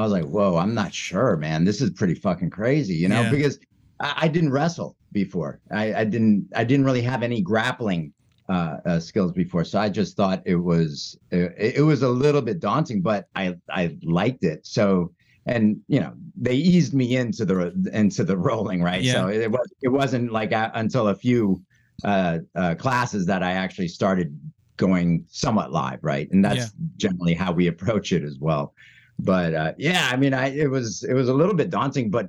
[0.00, 1.64] I was like, whoa, I'm not sure, man.
[1.64, 3.22] This is pretty fucking crazy, you know?
[3.22, 3.30] Yeah.
[3.30, 3.58] Because
[4.00, 5.60] I, I didn't wrestle before.
[5.70, 8.12] I, I didn't I didn't really have any grappling
[8.48, 12.42] uh, uh, skills before, so I just thought it was it, it was a little
[12.42, 14.66] bit daunting, but I I liked it.
[14.66, 15.12] So
[15.46, 19.12] and you know they eased me into the into the rolling right Yeah.
[19.14, 21.62] so it was it wasn't like uh, until a few
[22.04, 24.38] uh, uh classes that i actually started
[24.76, 26.86] going somewhat live right and that's Yeah.
[26.96, 28.74] generally how we approach it as well
[29.20, 32.28] but uh yeah i mean i it was it was a little bit daunting but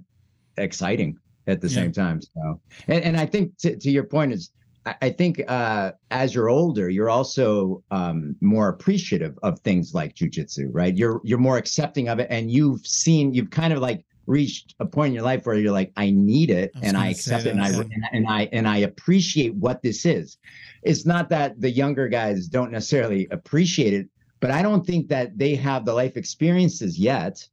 [0.57, 1.75] exciting at the Yeah.
[1.75, 4.51] same time so and, and i think to, to your point is
[4.85, 10.15] I- I think uh, as you're older, you're also um, more appreciative of things like
[10.15, 10.97] jujitsu, right?
[10.97, 14.87] You're you're more accepting of it, and you've seen, you've kind of like reached a
[14.87, 17.51] point in your life where you're like, I need it, I and I accept it,
[17.51, 20.39] and that, I and I and I appreciate what this is.
[20.81, 24.07] It's not that the younger guys don't necessarily appreciate it,
[24.41, 27.47] but I don't think that they have the life experiences yet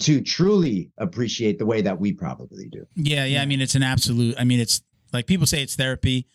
[0.00, 2.86] to truly appreciate the way that we probably do.
[2.96, 3.40] Yeah, yeah.
[3.40, 4.34] I mean, it's an absolute.
[4.38, 6.26] I mean, it's like people say it's therapy.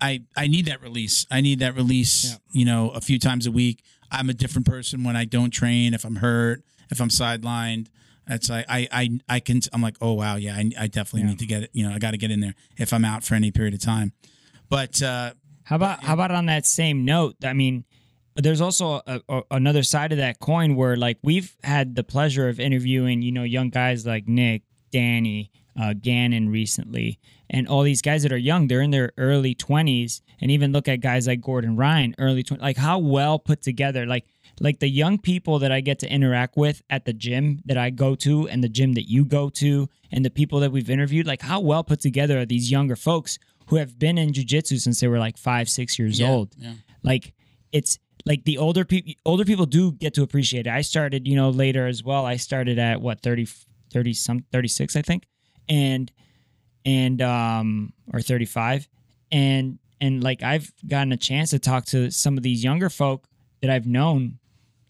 [0.00, 1.24] I I need that release.
[1.30, 2.24] I need that release.
[2.30, 2.36] Yeah.
[2.52, 3.82] You know, a few times a week.
[4.10, 5.94] I'm a different person when I don't train.
[5.94, 7.86] If I'm hurt, if I'm sidelined,
[8.26, 9.60] it's like I I I can.
[9.72, 10.56] I'm like, oh wow, yeah.
[10.56, 11.26] I, I definitely Yeah.
[11.28, 11.70] need to get it.
[11.72, 13.80] You know, I got to get in there if I'm out for any period of
[13.80, 14.12] time.
[14.68, 17.36] But uh, How about how about on that same note?
[17.44, 17.84] I mean,
[18.38, 22.48] there's also a, a, another side of that coin where like we've had the pleasure
[22.48, 27.18] of interviewing, you know, young guys like Nick, Danny, uh, Gannon recently,
[27.50, 28.68] and all these guys that are young.
[28.68, 32.60] They're in their early 20s, and even look at guys like Gordon Ryan, early 20s.
[32.60, 34.24] Like how well put together, like
[34.60, 37.90] like the young people that I get to interact with at the gym that I
[37.90, 41.26] go to, and the gym that you go to, and the people that we've interviewed.
[41.26, 45.00] Like how well put together are these younger folks who have been in jujitsu since
[45.00, 46.72] they were like five, six years yeah, old Yeah.
[47.02, 47.34] like
[47.70, 50.70] it's like the older people older people do get to appreciate it.
[50.70, 52.26] I started you know later as well.
[52.26, 53.48] I started at what 30
[53.90, 55.24] 30 some 36 i think?
[55.68, 56.12] And
[56.84, 58.88] and um or 35
[59.32, 63.26] and and like i've gotten a chance to talk to some of these younger folk
[63.60, 64.38] that i've known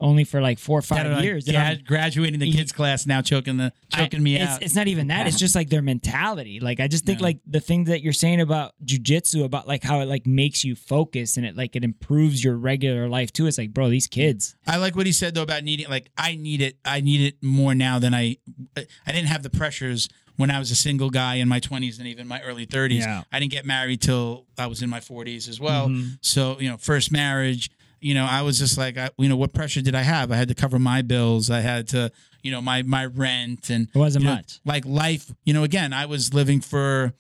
[0.01, 3.07] only for like four or five Kinda like, years yeah, I'm- graduating the kids class
[3.07, 4.63] now, choking the choking I- me it's, out.
[4.63, 5.27] It's not even that.
[5.27, 6.61] It's just like their mentality.
[6.61, 7.25] Like I just think Yeah.
[7.25, 10.75] like the thing that you're saying about jujitsu, about like how it like makes you
[10.77, 13.47] focus and it like it improves your regular life too.
[13.47, 14.55] It's like, bro, these kids.
[14.67, 17.43] I like what he said though about needing like I need it I need it
[17.43, 18.37] more now than I
[18.77, 22.07] I didn't have the pressures when I was a single guy in my 20s and
[22.07, 23.01] even my early 30s.
[23.01, 23.25] Yeah.
[23.33, 25.89] I didn't get married till I was in my 40s as well.
[25.89, 26.19] Mhm.
[26.21, 29.53] So, you know, first marriage, you know, I was just like I, you know, what
[29.53, 30.31] pressure did I have?
[30.33, 31.51] I had to cover my bills.
[31.51, 32.11] I had to,
[32.43, 34.61] you know, my my rent and It wasn't you know, much.
[34.65, 37.13] like life, you know, again, I was living for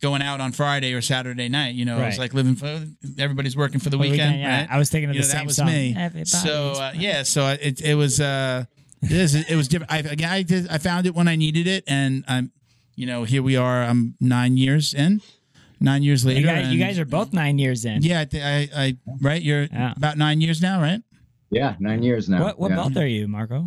[0.00, 2.84] going out on Friday or Saturday night, you know, I was like living for
[3.18, 4.68] everybody's working for the Well, weekend, yeah, right?
[4.70, 5.66] I was thinking of you the know, same that was song.
[5.66, 5.94] me.
[5.96, 8.64] Everybody's So uh, yeah, so it it was uh,
[9.02, 9.90] it is it was different.
[9.92, 12.52] I again I did I found it when I needed it, and I'm
[12.96, 13.82] you know here we are.
[13.82, 15.22] I'm nine years in,
[15.80, 16.40] nine years later.
[16.40, 18.02] you guys, you guys are both nine years in.
[18.02, 19.42] Yeah, I, thi- I, I right.
[19.42, 19.92] You're Yeah.
[19.96, 21.00] about nine years now, right?
[21.50, 22.42] Yeah, nine years now.
[22.42, 22.76] What what yeah.
[22.76, 23.66] belt are you, Marco?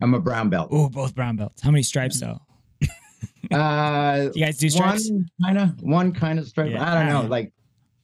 [0.00, 0.68] I'm a brown belt.
[0.70, 1.62] Oh, both brown belts.
[1.62, 2.40] How many stripes though?
[3.50, 5.08] Uh, You guys do stripes?
[5.10, 6.70] one kind of, one kind of stripe.
[6.72, 6.84] Yeah.
[6.90, 7.28] I don't know.
[7.28, 7.52] Like,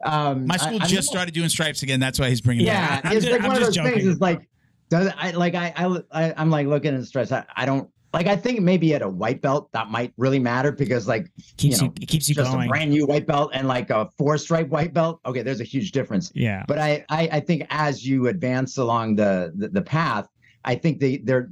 [0.05, 1.99] um, My school I'm just not- started doing stripes again.
[2.01, 2.65] That's why he's bringing.
[2.67, 3.07] it Yeah, up.
[3.11, 4.07] I'm it's ju- like I'm one of just those things.
[4.07, 4.49] Is like,
[4.89, 7.33] does I like I I, I I'm like looking at stripes.
[7.33, 8.27] I, I don't like.
[8.27, 11.87] I think maybe at a white belt that might really matter because like Keeps you
[11.87, 12.67] you, know, it keeps you just going.
[12.67, 15.21] a brand new white belt and like a four stripe white belt.
[15.27, 16.31] Okay, there's a huge difference.
[16.35, 16.65] yeah.
[16.69, 20.29] But I, I, I think as you advance along the, the, the path,
[20.65, 21.51] I think they, they're,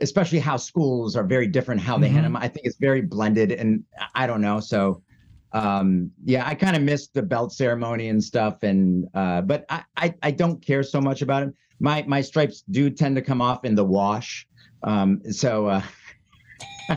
[0.00, 2.12] especially how schools are very different, how they Mhm.
[2.12, 2.36] hand them.
[2.36, 4.60] I think it's very blended and I- I don't know.
[4.60, 5.02] So,
[5.52, 8.62] um, yeah, I kind of missed the belt ceremony and stuff.
[8.64, 11.54] And, uh, but I, I, I don't care so much about it.
[11.80, 14.46] My, my stripes do tend to come off in the wash.
[14.84, 15.82] Um, so, uh,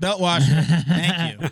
[0.00, 0.62] Belt washer.
[0.62, 1.48] Thank you.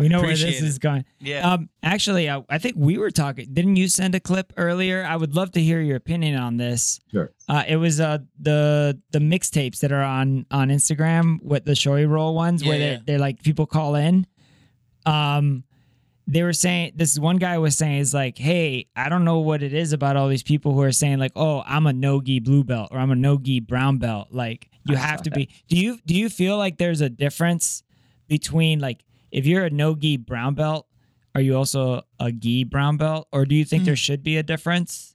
[0.00, 0.68] we know where this Appreciate it.
[0.68, 1.04] is going.
[1.20, 1.50] Yeah.
[1.52, 3.48] Um, actually, I, I think we were talking.
[3.52, 5.04] Didn't you send a clip earlier?
[5.04, 7.00] I would love to hear your opinion on this.
[7.10, 7.32] Sure.
[7.48, 12.04] Uh, it was uh the the mixtapes that are on on Instagram with the showy
[12.06, 13.00] roll ones where Yeah, they're yeah.
[13.06, 14.26] they're like people call in.
[15.06, 15.64] um,
[16.30, 19.62] they were saying this one guy was saying is like, hey, I don't know what
[19.62, 22.40] it is about all these people who are saying like, oh, I'm a no gi
[22.40, 24.28] blue belt or I'm a no gi brown belt.
[24.30, 25.36] Like you I have to that.
[25.36, 25.48] be.
[25.68, 27.82] Do you do you feel like there's a difference
[28.28, 30.86] between like if you're a no gi brown belt,
[31.34, 33.86] are you also a gi brown belt, or do you think Hmm.
[33.86, 35.14] there should be a difference?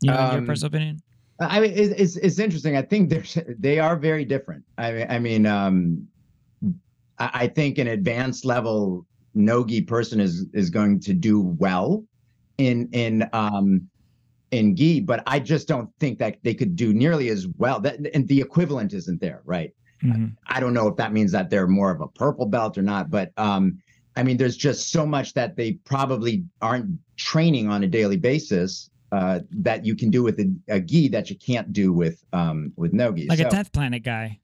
[0.00, 1.02] You know, in your Um, personal opinion.
[1.40, 2.76] I mean, it's, it's interesting.
[2.76, 3.24] I think they're
[3.58, 4.64] they are very different.
[4.76, 6.08] I mean, I mean, um,
[7.18, 12.04] I, I think an advanced level nogi person is is going to do well
[12.58, 13.88] in in um
[14.50, 17.80] in gi, but I just don't think that they could do nearly as well.
[17.80, 19.72] That and the equivalent isn't there, right?
[20.04, 20.36] Mhm.
[20.46, 23.08] I don't know if that means that they're more of a purple belt or not,
[23.10, 23.78] but um,
[24.16, 28.90] I mean, there's just so much that they probably aren't training on a daily basis
[29.12, 32.72] uh, that you can do with a, a gi that you can't do with um,
[32.76, 33.28] with no gi.
[33.28, 34.38] Like a So, tenth planet guy.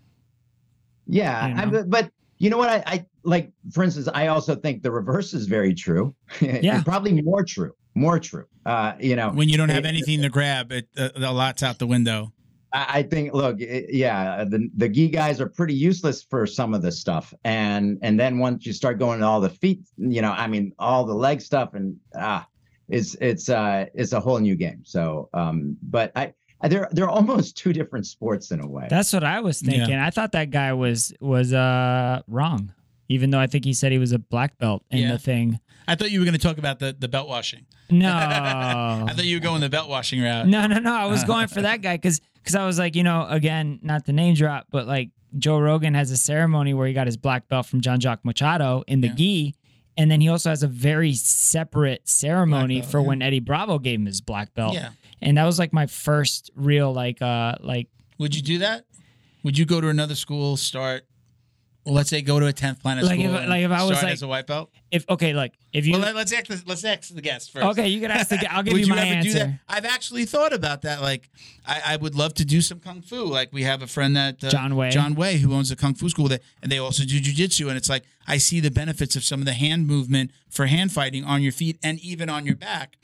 [1.07, 1.71] yeah, you I- know?
[1.71, 2.69] but, but you know what?
[2.71, 6.15] I, I like, for instance, I also think the reverse is very true.
[6.41, 6.83] Yeah.
[6.83, 8.47] probably more true, more true.
[8.67, 11.63] Uh, you know, When you don't have it- anything to grab, it uh, a lot's
[11.63, 12.33] out the window.
[12.73, 16.75] I I think, look, it- yeah, the the gi guys are pretty useless for some
[16.77, 20.21] of this stuff, and and then once you start going to all the feet, you
[20.23, 22.47] know, I mean, all the leg stuff, and ah,
[22.89, 24.81] it's it's uh it's a whole new game.
[24.85, 26.33] So, um, but I.
[26.69, 28.89] They're they're almost two different sports in a way.
[28.91, 29.71] That's what I was Yeah.
[29.71, 29.95] thinking.
[29.95, 32.73] I thought that guy was was uh wrong,
[33.09, 35.13] even though I think he said he was a black belt in Yeah.
[35.13, 35.61] the thing.
[35.87, 37.65] I thought you were going to talk about the, the belt washing.
[37.91, 40.47] No, I thought you were going the belt washing route.
[40.47, 40.95] no, no, no.
[40.95, 44.05] I was going for that guy because because I was like, you know, again, not
[44.07, 47.49] the name drop, but like Joe Rogan has a ceremony where he got his black
[47.49, 49.15] belt from John Jacques Machado in the Yeah.
[49.15, 49.55] gi.
[49.97, 53.07] And then he also has a very separate ceremony belt, for yeah.
[53.07, 54.75] when Eddie Bravo gave him his black belt.
[54.75, 54.91] Yeah.
[55.21, 58.85] And that was like my first real like uh like Would you do that?
[59.43, 61.07] Would you go to another school, start,
[61.95, 64.13] let's say go to a 10th planet Like school if- like if I was like-
[64.13, 64.71] as a white belt?
[64.91, 67.65] if okay, like if you Well, let, let's ask the, let's ask the guest first.
[67.67, 68.49] Okay, you can ask the guy.
[68.51, 69.31] I'll give would you my answer.
[69.31, 69.59] do that?
[69.69, 71.03] I've actually thought about that.
[71.03, 71.29] Like,
[71.67, 73.25] I, I would love to do some kung fu.
[73.25, 74.91] Like, we have a friend that uh, John Way.
[74.91, 77.69] John Way, who owns a kung fu school, that and they also do jujitsu.
[77.69, 80.93] And it's like I see the benefits of some of the hand movement for hand
[80.93, 82.97] fighting on your feet and even on your back.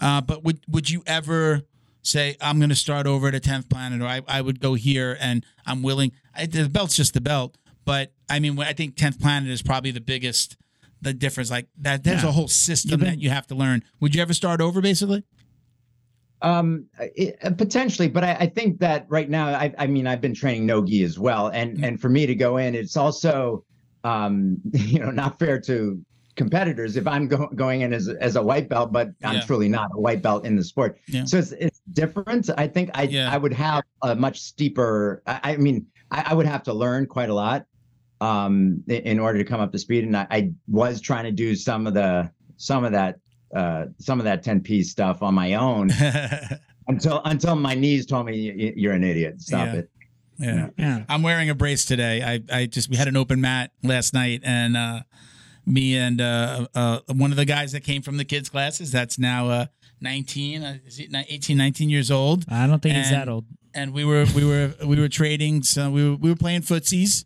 [0.00, 1.62] Uh, but would would you ever
[2.02, 4.74] say I'm going to start over at a tenth planet, or I, I would go
[4.74, 6.12] here and I'm willing?
[6.34, 7.56] I, the belt's just the belt,
[7.88, 10.56] but I mean, I think tenth planet is probably the biggest.
[11.00, 12.28] The difference, like that, there's Yeah.
[12.28, 13.82] a whole system You've been- that you have to learn.
[14.00, 15.22] Would you ever start over, basically?
[16.42, 20.34] Um, it, potentially, but I, I think that right now, I, I mean, I've been
[20.34, 21.84] training nogi as well, and Mm.
[21.86, 23.64] and for me to go in, it's also,
[24.04, 26.00] um, you know, not fair to
[26.36, 29.40] competitors if I'm go- going in as as a white belt, but I'm Yeah.
[29.42, 30.98] truly not a white belt in the sport.
[31.08, 31.24] Yeah.
[31.24, 32.50] So it's it's different.
[32.58, 33.32] I think I Yeah.
[33.32, 35.22] I would have a much steeper.
[35.26, 37.66] I, I mean, I, I would have to learn quite a lot,
[38.20, 41.54] um, in order to come up to speed, and I, I was trying to do
[41.54, 43.20] some of the some of that
[43.56, 45.90] uh some of that 10 piece stuff on my own
[46.88, 49.40] until until my knees told me you're an idiot.
[49.40, 49.74] Stop Yeah.
[49.74, 49.90] it.
[50.38, 50.68] yeah.
[50.76, 51.04] yeah.
[51.08, 52.22] I'm wearing a brace today.
[52.22, 55.00] I, I just we had an open mat last night, and uh,
[55.66, 59.18] me and uh, uh, one of the guys that came from the kids classes that's
[59.18, 59.66] now uh,
[60.00, 63.46] 19, uh, is he 18, 19 years old, I don't think he's that old.
[63.74, 65.62] and we were we were we were trading.
[65.62, 67.24] So we were we were playing footsies,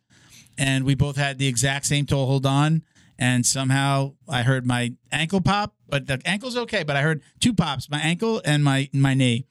[0.59, 2.83] and we both had the exact same toe hold on.
[3.19, 6.83] And somehow I heard my ankle pop, but the ankle's okay.
[6.83, 9.47] But I heard two pops: my ankle and my my knee.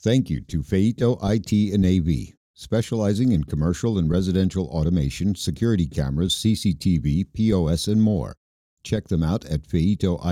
[0.00, 6.34] Thank you to Feito IT and AV, specializing in commercial and residential automation, security cameras,
[6.34, 8.34] CCTV, POS, and more.
[8.82, 10.22] Check them out at feitoitav.com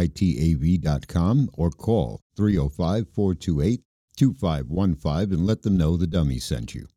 [1.52, 3.82] or call 305 428
[4.16, 6.88] 2515 and let them know the dummy sent you.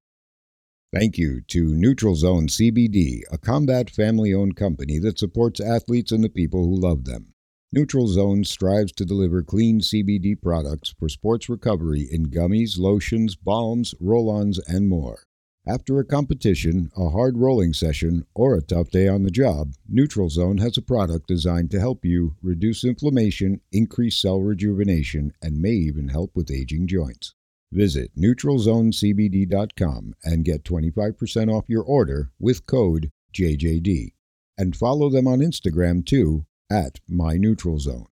[0.93, 6.23] Thank you to Neutral Zone CBD, a combat family owned company that supports athletes and
[6.23, 7.33] the people who love them.
[7.71, 13.95] Neutral Zone strives to deliver clean CBD products for sports recovery in gummies, lotions, balms,
[13.99, 15.23] roll ons, and more.
[15.67, 20.29] After a competition, a hard rolling session, or a tough day on the job, Neutral
[20.29, 25.71] Zone has a product designed to help you reduce inflammation, increase cell rejuvenation, and may
[25.71, 27.33] even help with aging joints.
[27.73, 34.13] Visit neutralzonecbd.com and get 25% off your order with code JJD.
[34.57, 38.05] And follow them on Instagram too at MyNeutralZone.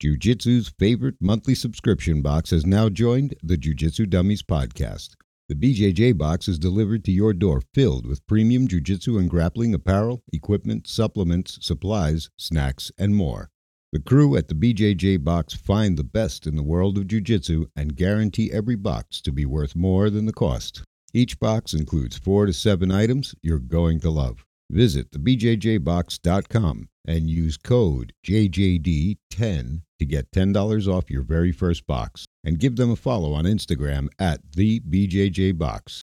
[0.00, 5.16] Jiu Jitsu's favorite monthly subscription box has now joined the Jiu Jitsu Dummies podcast.
[5.48, 9.74] The BJJ box is delivered to your door filled with premium jiu jitsu and grappling
[9.74, 13.50] apparel, equipment, supplements, supplies, snacks, and more.
[13.94, 17.66] The crew at the BJJ box find the best in the world of jiu jitsu
[17.76, 20.82] and guarantee every box to be worth more than the cost.
[21.12, 24.44] Each box includes four to seven items you're going to love.
[24.68, 32.24] Visit thebjjbox.com and use code JJD10 to get $10 off your very first box.
[32.42, 36.02] And give them a follow on Instagram at the BJJ Box.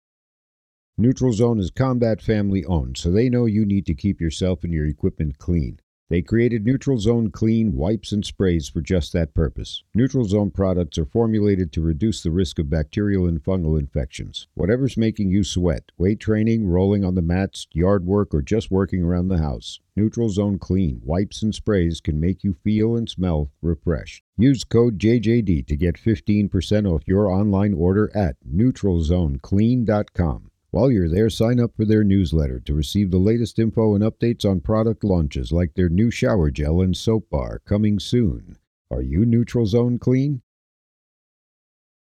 [0.96, 4.72] Neutral Zone is combat family owned, so they know you need to keep yourself and
[4.72, 5.80] your equipment clean.
[6.10, 9.84] They created Neutral Zone Clean wipes and sprays for just that purpose.
[9.94, 14.46] Neutral Zone products are formulated to reduce the risk of bacterial and fungal infections.
[14.52, 19.02] Whatever's making you sweat, weight training, rolling on the mats, yard work, or just working
[19.02, 23.50] around the house, Neutral Zone Clean wipes and sprays can make you feel and smell
[23.62, 24.22] refreshed.
[24.36, 30.50] Use code JJD to get 15% off your online order at neutralzoneclean.com.
[30.74, 34.44] While you're there, sign up for their newsletter to receive the latest info and updates
[34.44, 38.58] on product launches like their new shower gel and soap bar coming soon.
[38.90, 40.42] Are you Neutral Zone Clean?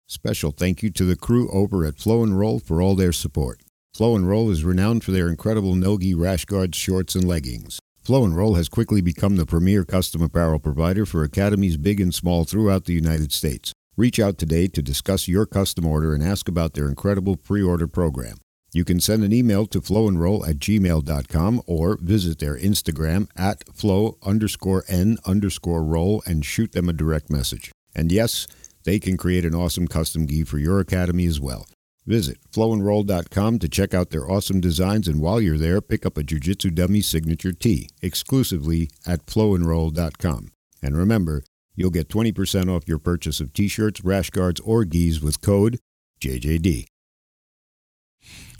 [0.05, 3.59] Special thank you to the crew over at Flow and Roll for all their support.
[3.91, 7.79] Flow and Roll is renowned for their incredible Nogi rash guards, shorts, and leggings.
[8.03, 12.13] Flow and Roll has quickly become the premier custom apparel provider for academies big and
[12.13, 13.73] small throughout the United States.
[13.97, 17.87] Reach out today to discuss your custom order and ask about their incredible pre order
[17.87, 18.35] program.
[18.71, 24.17] You can send an email to flowandroll at gmail.com or visit their Instagram at flow
[24.23, 27.71] underscore n underscore roll and shoot them a direct message.
[27.95, 28.47] And yes,
[28.83, 31.65] they can create an awesome custom gi for your academy as well.
[32.05, 36.23] Visit flowandroll.com to check out their awesome designs, and while you're there, pick up a
[36.23, 40.51] Jiu Jitsu Dummy signature tee exclusively at flowandroll.com.
[40.81, 41.43] And remember,
[41.75, 45.79] you'll get 20% off your purchase of t shirts, rash guards, or gis with code
[46.21, 46.85] JJD.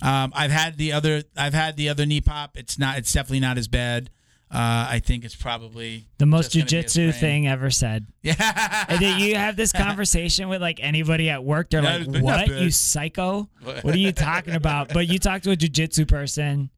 [0.02, 1.24] Um, I've had the other.
[1.38, 2.58] I've had the other knee pop.
[2.58, 2.98] It's not.
[2.98, 4.10] It's definitely not as bad.
[4.52, 8.08] Uh, I think it's probably The most just gonna be a jujitsu thing ever said.
[8.24, 8.86] Yeah.
[8.88, 11.70] And you have this conversation with like anybody at work.
[11.70, 13.48] They're Yeah, like, "What, you psycho?
[13.62, 16.72] What are you talking about?" But you talk to a jujitsu person,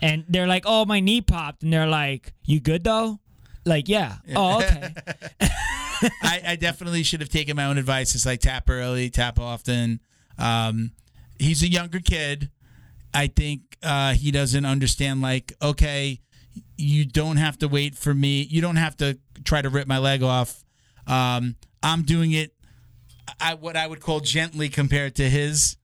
[0.00, 3.20] and they're like, "Oh, my knee popped," and they're like, "You good though?"
[3.64, 4.16] Like, yeah.
[4.36, 4.92] Oh, okay.
[6.22, 8.14] I, I definitely should have taken my own advice.
[8.14, 10.00] It's like tap early, tap often.
[10.36, 10.92] Um,
[11.38, 12.50] he's a younger kid.
[13.14, 15.22] I think uh, he doesn't understand.
[15.22, 16.20] Like, okay,
[16.76, 18.42] you don't have to wait for me.
[18.42, 20.64] You don't have to try to rip my leg off.
[21.06, 22.52] Um, I'm doing it.
[23.40, 25.76] I what I would call gently compared to his,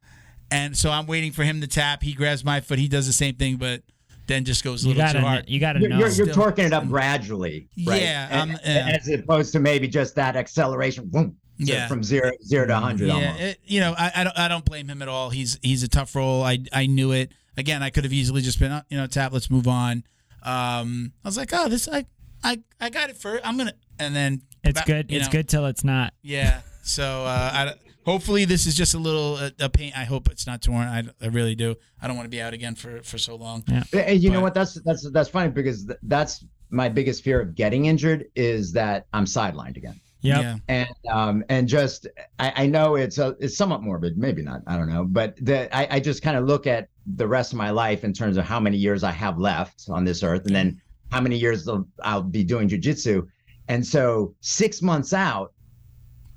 [0.51, 2.03] and so I'm waiting for him to tap.
[2.03, 2.79] He grabs my foot.
[2.79, 3.83] He does the same thing, but
[4.27, 5.45] then just goes a You little too gotta, hard.
[5.49, 5.99] you gotta You're, know.
[5.99, 8.03] you're, you're torquing it up gradually, right?
[8.03, 8.97] Yeah, And- um, yeah.
[9.01, 11.89] as opposed to maybe just that acceleration, boom, so Yeah.
[11.89, 13.09] from zero zero to hundred.
[13.09, 13.41] Yeah, almost.
[13.41, 15.31] it, you know, I, I don't I don't blame him at all.
[15.31, 16.43] He's he's a tough role.
[16.43, 17.33] I I knew it.
[17.57, 19.33] Again, I could have easily just been, you know, tap.
[19.33, 20.05] Let's move on.
[20.43, 22.07] Um, I was like, oh, this I
[22.43, 23.41] I I got it for.
[23.45, 25.13] I'm gonna and then it's ba- good.
[25.13, 26.15] It's know, good till it's not.
[26.23, 26.63] Yeah.
[26.83, 29.93] So uh, I, hopefully this is just a little uh, a pain.
[29.97, 30.87] I hope it's not torn.
[30.87, 31.77] I, I really do.
[32.01, 33.65] I don't want to be out again for for so long.
[33.69, 33.85] Yeah.
[33.93, 34.55] And you know what?
[34.55, 39.07] That's that's that's funny because th- that's my biggest fear of getting injured is that
[39.13, 40.01] I'm sidelined again.
[40.23, 40.43] Yep.
[40.43, 40.57] Yeah.
[40.69, 42.07] and um and just
[42.39, 45.75] I, I know it's a it's somewhat morbid maybe not i don't know but the
[45.75, 48.45] i, I just kind of look at the rest of my life in terms of
[48.45, 51.87] how many years i have left on this earth and then how many years I'll,
[52.03, 53.27] I'll be doing jujitsu
[53.69, 55.53] and so six months out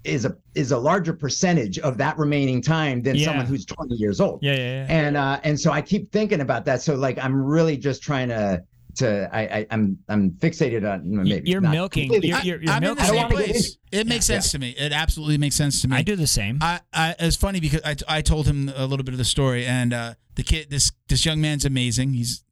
[0.06, 3.26] is a is a larger percentage of that remaining time than Yeah.
[3.28, 4.86] someone who's 20 years old Yeah, yeah, yeah.
[4.90, 8.30] and uh and so i keep thinking about that so like i'm really just trying
[8.30, 8.64] to
[8.96, 12.12] to i, I i'm i'm fixated on maybe You're not milking.
[12.24, 13.78] You're, I, you're, you're I'm in the same I wanna get place.
[13.92, 14.36] It makes Yeah.
[14.36, 14.72] sense to me.
[14.72, 15.98] It absolutely makes sense to me.
[15.98, 16.58] I do the same.
[16.62, 19.66] I, I it's funny because I, I told him a little bit of the story,
[19.66, 22.14] and uh, the kid, this this young man's amazing.
[22.14, 22.44] He's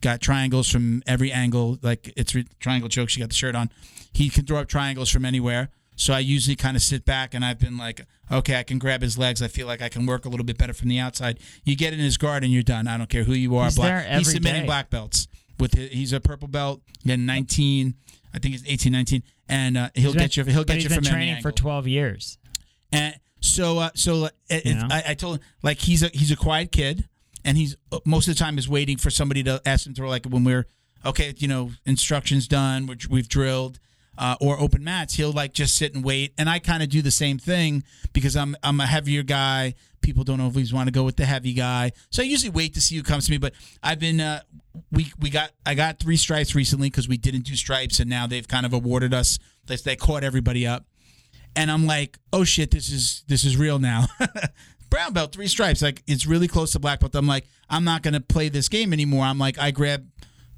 [0.00, 3.08] got triangles from every angle, like it's re- triangle choke.
[3.08, 3.70] She got the shirt on.
[4.12, 5.70] He can throw up triangles from anywhere.
[5.96, 9.02] So I usually kind of sit back, and I've been like, okay, I can grab
[9.02, 9.42] his legs.
[9.42, 11.38] I feel like I can work a little bit better from the outside.
[11.64, 12.88] You get in his guard, and you're done.
[12.88, 13.66] I don't care who you are.
[13.66, 14.06] He's black.
[14.06, 14.66] there he's submitting day.
[14.66, 15.28] black belts
[15.60, 15.74] with.
[15.74, 16.82] His, he's a purple belt.
[17.04, 17.94] Then 19,
[18.34, 20.44] I think it's 18, 19, and uh, he'll been- get you.
[20.44, 22.38] He'll get he's you been from training for 12 years.
[22.92, 26.30] And so, uh, so uh, it, it- I, I told him like he's a he's
[26.30, 27.08] a quiet kid,
[27.44, 30.06] and he's uh, most of the time is waiting for somebody to ask him to
[30.08, 30.66] like when we're
[31.04, 33.78] okay, you know, instructions done, we're, we've drilled,
[34.20, 35.14] uh, or open mats.
[35.14, 38.36] He'll like just sit and wait, and I kind of do the same thing because
[38.36, 39.74] I'm I'm a heavier guy.
[40.00, 42.80] People don't always want to go with the heavy guy, so I usually wait to
[42.80, 43.38] see who comes to me.
[43.38, 44.42] But I've been uh,
[44.92, 48.28] we we got I got three stripes recently because we didn't do stripes, and now
[48.28, 49.40] they've kind of awarded us.
[49.66, 50.84] They, they caught everybody up
[51.56, 54.06] and I'm like, oh shit, this is this is real now.
[54.90, 57.14] Brown belt, three stripes, like it's really close to black belt.
[57.14, 59.24] I'm like, I'm not gonna play this game anymore.
[59.24, 60.06] I'm like, I grab,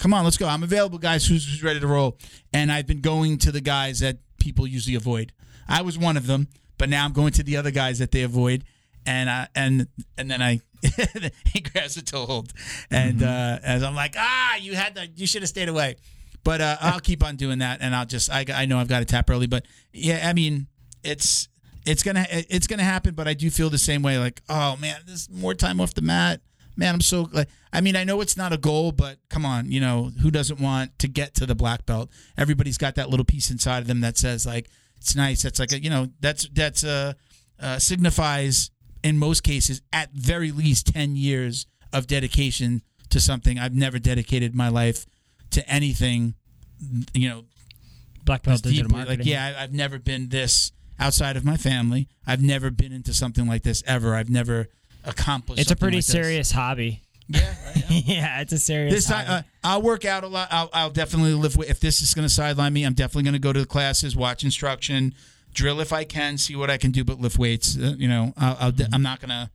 [0.02, 0.48] come on, let's go.
[0.48, 1.24] I'm available, guys.
[1.24, 2.18] Who's, who's ready to roll?
[2.52, 5.32] And I've been going to the guys that people usually avoid.
[5.68, 8.22] I was one of them, but now I'm going to the other guys that they
[8.22, 8.64] avoid,
[9.06, 9.86] and I and
[10.18, 10.60] and then I
[11.46, 12.52] he grabs a toe hold,
[12.90, 15.94] and uh, as I'm like, ah, you had to, you should have stayed away.
[16.42, 18.98] but uh, I'll keep on doing that, and I'll just I, I know I've got
[18.98, 20.66] to tap early, but yeah, I mean
[21.04, 21.48] it's
[21.86, 24.18] it's gonna it's gonna happen, but I do feel the same way.
[24.18, 26.40] Like, oh man, there's more time off the mat.
[26.76, 27.48] Man, I'm so like.
[27.72, 30.60] I mean, I know it's not a goal, but come on, you know, who doesn't
[30.60, 32.10] want to get to the black belt?
[32.36, 34.68] Everybody's got that little piece inside of them that says like,
[34.98, 35.42] it's nice.
[35.42, 37.14] That's like a, you know, that's that's uh,
[37.58, 38.70] uh signifies
[39.02, 43.58] in most cases at very least ten years of dedication to something.
[43.58, 45.06] I've never dedicated my life
[45.50, 46.34] to anything,
[47.14, 47.44] you know,
[48.24, 48.96] Black belt digital deeply.
[48.96, 49.18] marketing.
[49.20, 52.08] Like, yeah, I've never been this outside of my family.
[52.26, 54.14] I've never been into something like this ever.
[54.14, 54.68] I've never
[55.04, 55.60] accomplished.
[55.60, 56.12] it's a pretty like this.
[56.12, 57.02] serious hobby.
[57.28, 58.00] Yeah, right, yeah.
[58.04, 58.92] yeah, it's a serious.
[58.94, 59.46] This time, hobby.
[59.64, 60.48] uh, I'll work out a lot.
[60.50, 61.70] I'll, I'll definitely live with.
[61.70, 64.14] If this is going to sideline me, I'm definitely going to go to the classes,
[64.16, 65.14] watch instruction,
[65.54, 67.76] drill if I can, see what I can do, but lift weights.
[67.78, 68.94] Uh, you know, I'll, I'll, Mm-hmm.
[68.94, 69.50] I'm not going to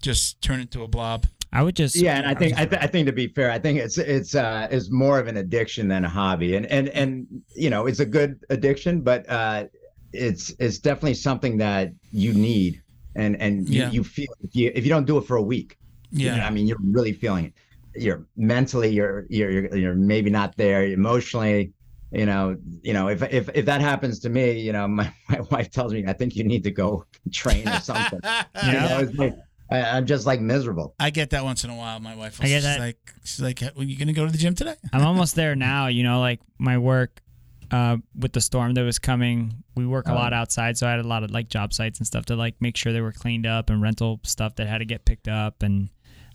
[0.00, 1.26] just turn into a blob.
[1.52, 3.58] I would just yeah and i think I, th- I think to be fair i
[3.58, 7.26] think it's it's uh is more of an addiction than a hobby and and and
[7.56, 9.64] you know it's a good addiction but uh
[10.12, 12.82] it's it's definitely something that you need
[13.18, 13.90] and and you, Yeah.
[13.90, 15.76] you feel if you if you don't do it for a week
[16.10, 16.32] Yeah.
[16.34, 17.54] you know, i mean you're really feeling it
[18.02, 21.72] you're mentally you're you're you're, you're maybe not there emotionally
[22.12, 25.40] you know you know if if if that happens to me you know my, my
[25.50, 28.20] wife tells me i think you need to go train or something
[28.66, 29.34] you know, it's like,
[29.70, 32.00] I, i'm just like miserable I get that once in a while.
[32.00, 32.80] My wife, I get she's that.
[32.80, 35.88] like, she's like, "Well, you gonna go to the gym today?" I'm almost there now.
[35.88, 37.20] You know, like my work
[37.70, 40.14] uh, with the storm that was coming, we work a Oh.
[40.14, 42.54] lot outside, so I had a lot of like job sites and stuff to like
[42.60, 45.62] make sure they were cleaned up and rental stuff that had to get picked up,
[45.62, 45.90] and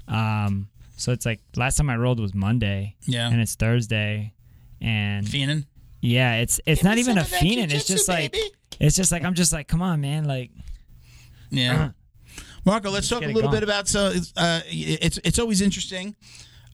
[0.07, 3.29] um, so it's like last time I rolled was Monday, Yeah.
[3.29, 4.33] and it's Thursday,
[4.81, 5.65] and Fiending.
[6.01, 7.71] yeah, it's it's Give not even a some of that fiending.
[7.73, 8.51] It's jujitsu, just like baby.
[8.79, 10.51] it's just like I'm just like, come on, man, like
[11.49, 11.91] Yeah.
[12.65, 16.15] Marco, let's talk a little bit about so uh, it's it's always interesting.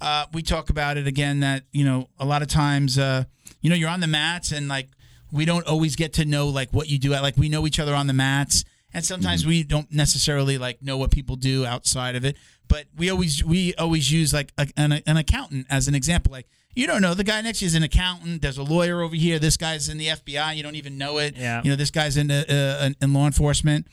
[0.01, 3.23] Uh, we talk about it again that you know a lot of times uh,
[3.61, 4.87] you know you're on the mats and like
[5.31, 7.79] we don't always get to know like what you do at like we know each
[7.79, 12.15] other on the mats and sometimes we don't necessarily like know what people do outside
[12.15, 12.35] of it
[12.67, 16.47] but we always we always use like a, an, an accountant as an example like
[16.75, 19.15] you don't know the guy next to you is an accountant there's a lawyer over
[19.15, 21.61] here this guy's in the FBI you don't even know it Yeah.
[21.63, 23.85] you know this guy's in uh, uh, in law enforcement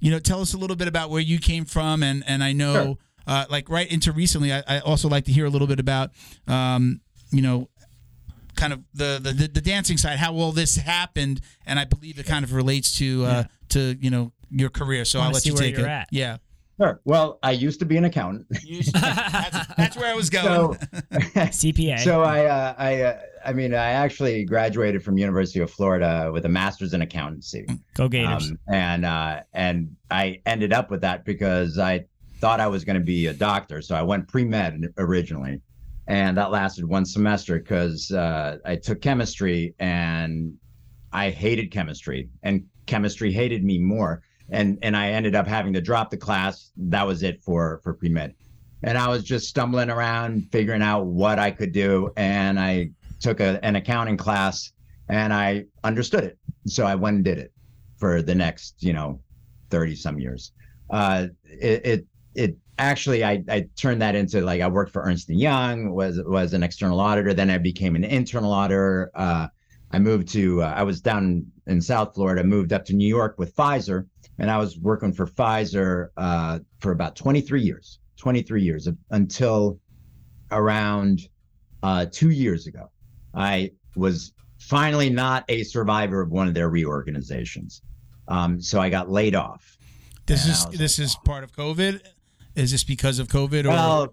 [0.00, 2.52] you know tell us a little bit about where you came from and and i
[2.52, 2.98] know Sure.
[3.30, 6.10] Uh, like right into recently I, I also like to hear a little bit about
[6.48, 7.00] um,
[7.30, 7.68] you know
[8.56, 12.18] kind of the, the the the dancing side how all this happened and i believe
[12.18, 15.50] it kind of relates to uh to you know your career so i'll let see
[15.50, 16.08] you where take you're it at.
[16.10, 16.36] yeah
[16.80, 16.98] Sure.
[17.04, 18.46] Well, I used to be an accountant.
[18.94, 20.46] that's, that's where i was going
[20.78, 20.78] So,
[21.34, 21.98] CPA.
[21.98, 26.46] so I, uh, I, uh, I mean, I actually graduated from University of Florida with
[26.46, 28.50] a master's in accountancy, Go Gators.
[28.50, 32.06] um, and uh, and I ended up with that because I
[32.40, 35.60] thought I was going to be a doctor, so I went pre med originally,
[36.06, 40.54] and that lasted one semester because uh, I took chemistry and
[41.12, 45.80] I hated chemistry, and chemistry hated me more, and and I ended up having to
[45.80, 46.72] drop the class.
[46.76, 48.34] That was it for for pre med,
[48.82, 53.40] and I was just stumbling around figuring out what I could do, and I took
[53.40, 54.72] a, an accounting class,
[55.08, 57.52] and I understood it, so I went and did it
[57.98, 59.20] for the next you know
[59.68, 60.52] thirty some years.
[60.88, 65.28] Uh, it, it it actually I, I turned that into like I worked for Ernst
[65.28, 67.34] and Young was was an external auditor.
[67.34, 69.10] Then I became an internal auditor.
[69.14, 69.48] Uh,
[69.92, 73.36] I moved to uh, I was down in South Florida moved up to New York
[73.38, 74.06] with Pfizer
[74.38, 79.78] and I was working for Pfizer uh, for about 23 years 23 years until
[80.50, 81.20] around
[81.82, 82.90] uh, two years ago.
[83.34, 87.82] I was finally not a survivor of one of their reorganizations.
[88.28, 89.76] Um, so I got laid off.
[90.26, 92.02] This is this like, is part of covid
[92.54, 94.08] is this because of covid or Well,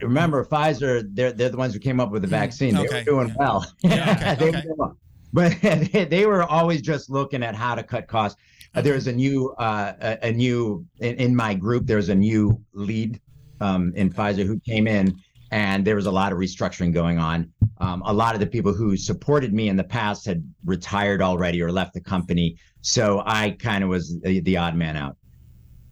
[0.00, 1.04] remember Pfizer?
[1.12, 2.74] They're they're the ones who came up with the vaccine.
[2.74, 3.34] They Mm, Okay, were doing yeah.
[3.38, 3.66] well.
[3.82, 4.92] Yeah, okay, They were.
[5.32, 5.60] But
[5.92, 8.40] they, they were always just looking at how to cut costs.
[8.74, 11.86] Uh, There was a new uh, a, a new in, in my group.
[11.86, 13.20] There was a new lead
[13.60, 15.14] um, in Pfizer who came in,
[15.50, 17.52] and there was a lot of restructuring going on.
[17.78, 21.60] Um, a lot of the people who supported me in the past had retired already
[21.62, 25.16] or left the company, so I kind of was the, the odd man out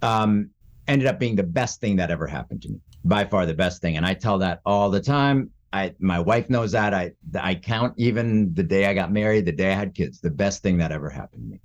[0.02, 0.50] um,
[0.92, 2.80] ended up being the best thing that ever happened to me.
[3.04, 5.50] By far the best thing, and I tell that all the time.
[5.72, 6.94] I my wife knows that.
[6.94, 10.30] I I count even the day I got married, the day I had kids, the
[10.30, 11.60] best thing that ever happened to me.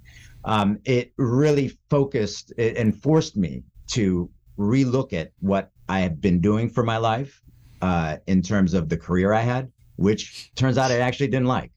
[0.45, 6.39] Um, it really focused it, and forced me to relook at what I had been
[6.41, 7.41] doing for my life
[7.81, 11.71] uh, in terms of the career I had, which turns out I actually didn't like.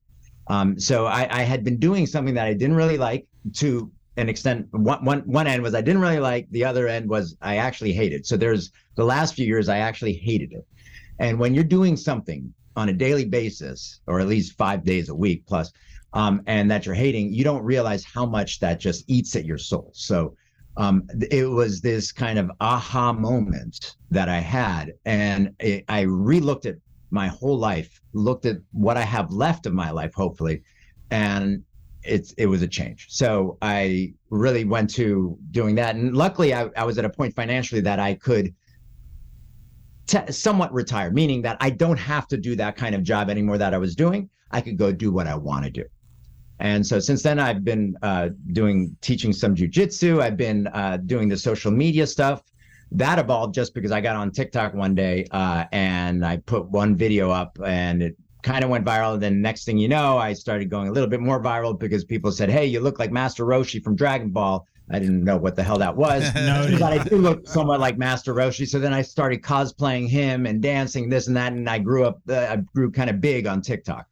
[0.46, 3.26] Um, so I, I had been doing something that I didn't really like
[3.57, 4.66] to an extent.
[4.72, 6.48] One, one, one end was I didn't really like.
[6.50, 8.26] The other end was I actually hated.
[8.26, 10.66] So there's the last few years I actually hated it.
[11.18, 15.14] And when you're doing something on a daily basis, or at least five days a
[15.14, 15.72] week plus,
[16.12, 19.58] um, and that you're hating, you don't realize how much that just eats at your
[19.58, 19.90] soul.
[19.94, 20.34] So
[20.76, 26.66] um, it was this kind of aha moment that I had, and it, I relooked
[26.66, 26.76] at
[27.11, 30.62] my whole life, looked at what I have left of my life, hopefully,
[31.11, 31.62] and
[32.03, 33.07] it's it was a change.
[33.11, 37.34] So I really went to doing that, and luckily I, I was at a point
[37.34, 38.55] financially that I could
[40.07, 43.59] t- somewhat retire, meaning that I don't have to do that kind of job anymore
[43.59, 44.28] that I was doing.
[44.51, 45.84] I could go do what I want to do.
[46.59, 50.20] And so since then, I've been uh, doing teaching some jujitsu.
[50.20, 52.42] I've been uh, doing the social media stuff.
[52.92, 56.96] That evolved just because I got on TikTok one day uh, and I put one
[56.96, 59.14] video up and it kind of went viral.
[59.14, 62.05] And then next thing you know, I started going a little bit more viral because
[62.05, 65.55] people said, "Hey, you look like Master Roshi from Dragon Ball." I didn't know what
[65.55, 68.66] the hell that was, No, but I do look somewhat like Master Roshi.
[68.66, 72.20] So then I started cosplaying him and dancing this and that, and I grew up.
[72.28, 74.07] Uh, I grew kind of big on TikTok.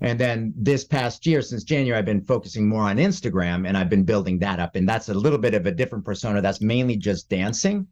[0.00, 3.90] And then this past year, since January, I've been focusing more on Instagram and I've
[3.90, 4.76] been building that up.
[4.76, 6.40] And that's a little bit of a different persona.
[6.40, 7.86] That's mainly just dancing,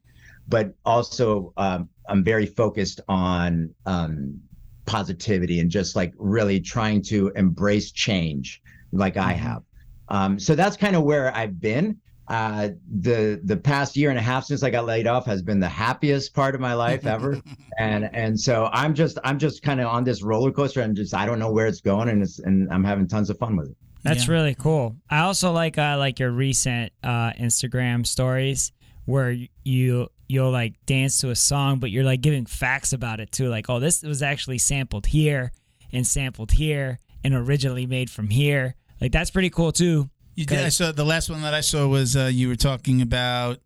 [0.47, 4.41] but also um, I'm very focused on um,
[4.87, 8.63] positivity and just like really trying to embrace change
[8.93, 9.63] like I have.
[10.09, 11.99] Um, so that's kind of where I've been.
[12.29, 12.71] Uh,
[13.03, 15.69] the the past year and a half since I got laid off has been the
[15.69, 17.41] happiest part of my life ever,
[17.79, 21.15] and and so I'm just I'm just kind of on this roller coaster and just
[21.15, 23.69] I don't know where it's going and it's and I'm having tons of fun with
[23.71, 23.77] it.
[24.03, 24.33] That's Yeah.
[24.35, 24.97] really cool.
[25.09, 28.73] I also like uh, like your recent uh, Instagram stories
[29.05, 33.33] where you you'll like dance to a song, but you're like giving facts about it
[33.33, 33.49] too.
[33.49, 35.53] Like, oh, this was actually sampled here
[35.93, 38.75] and sampled here and originally made from here.
[39.01, 40.11] Like that's pretty cool too.
[40.35, 40.59] You did.
[40.59, 43.59] I saw the last one that I saw was uh, you were talking about,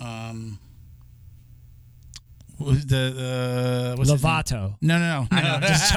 [0.00, 0.58] um,
[2.58, 4.10] was the uh, what's?
[4.10, 4.76] Lovato.
[4.80, 5.28] No, no, no.
[5.30, 5.94] I know, just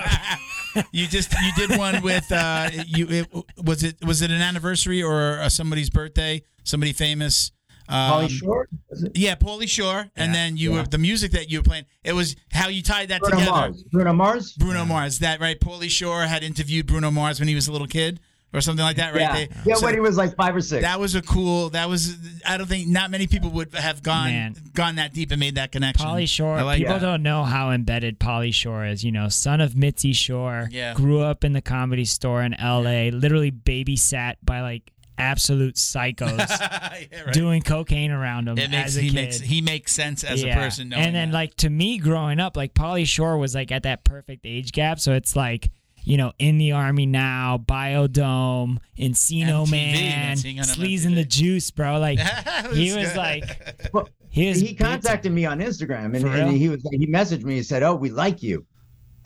[0.92, 3.08] you just you did one with uh, you.
[3.10, 3.28] It,
[3.64, 6.44] was it was it an anniversary or uh, somebody's birthday?
[6.64, 7.52] Somebody famous.
[7.90, 9.18] Um, Pauly Shore, is it?
[9.18, 10.82] Yeah, Pauly Shore, and then you Yeah.
[10.82, 11.86] were the music that you were playing.
[12.04, 13.52] It was how you tied that Bruno together.
[13.52, 13.84] Mars.
[13.84, 14.52] Bruno Mars.
[14.54, 15.60] Bruno Mars, that right?
[15.60, 18.20] Pauly Shore had interviewed Bruno Mars when he was a little kid,
[18.54, 19.22] or something like that, right?
[19.22, 20.82] Yeah, They- yeah, so when he was like five or six.
[20.82, 21.70] that was a cool.
[21.70, 22.16] That was.
[22.46, 24.56] I don't think not many people would have gone Man.
[24.74, 26.06] gone that deep and made that connection.
[26.08, 26.64] Pauly Shore.
[26.64, 27.02] Like people that.
[27.02, 29.04] don't know how embedded Pauly Shore is.
[29.04, 30.70] You know, son of Mitzi Shore.
[30.72, 30.94] Yeah.
[30.94, 33.12] Grew up in the comedy store in L.A.
[33.12, 36.38] Literally babysat by like absolute psychos
[37.12, 37.34] Yeah, right.
[37.34, 39.16] doing cocaine around him It makes as a he kid.
[39.16, 40.58] makes he makes sense as Yeah.
[40.58, 40.90] a person.
[40.90, 41.36] knowing and then that.
[41.38, 45.00] like to me growing up, like Pauly Shore was like at that perfect age gap.
[45.00, 45.70] So it's like.
[46.04, 51.26] You know, in the army now, Biodome, Encino MTV, Man, man, seeing Sleaze in the
[51.26, 52.00] Juice, bro.
[52.00, 53.18] Like It he was good.
[53.18, 56.98] like, Well, he was he big contacted me on Instagram and, and he was like,
[56.98, 57.58] he messaged me.
[57.58, 58.66] and said, "Oh, we like you,"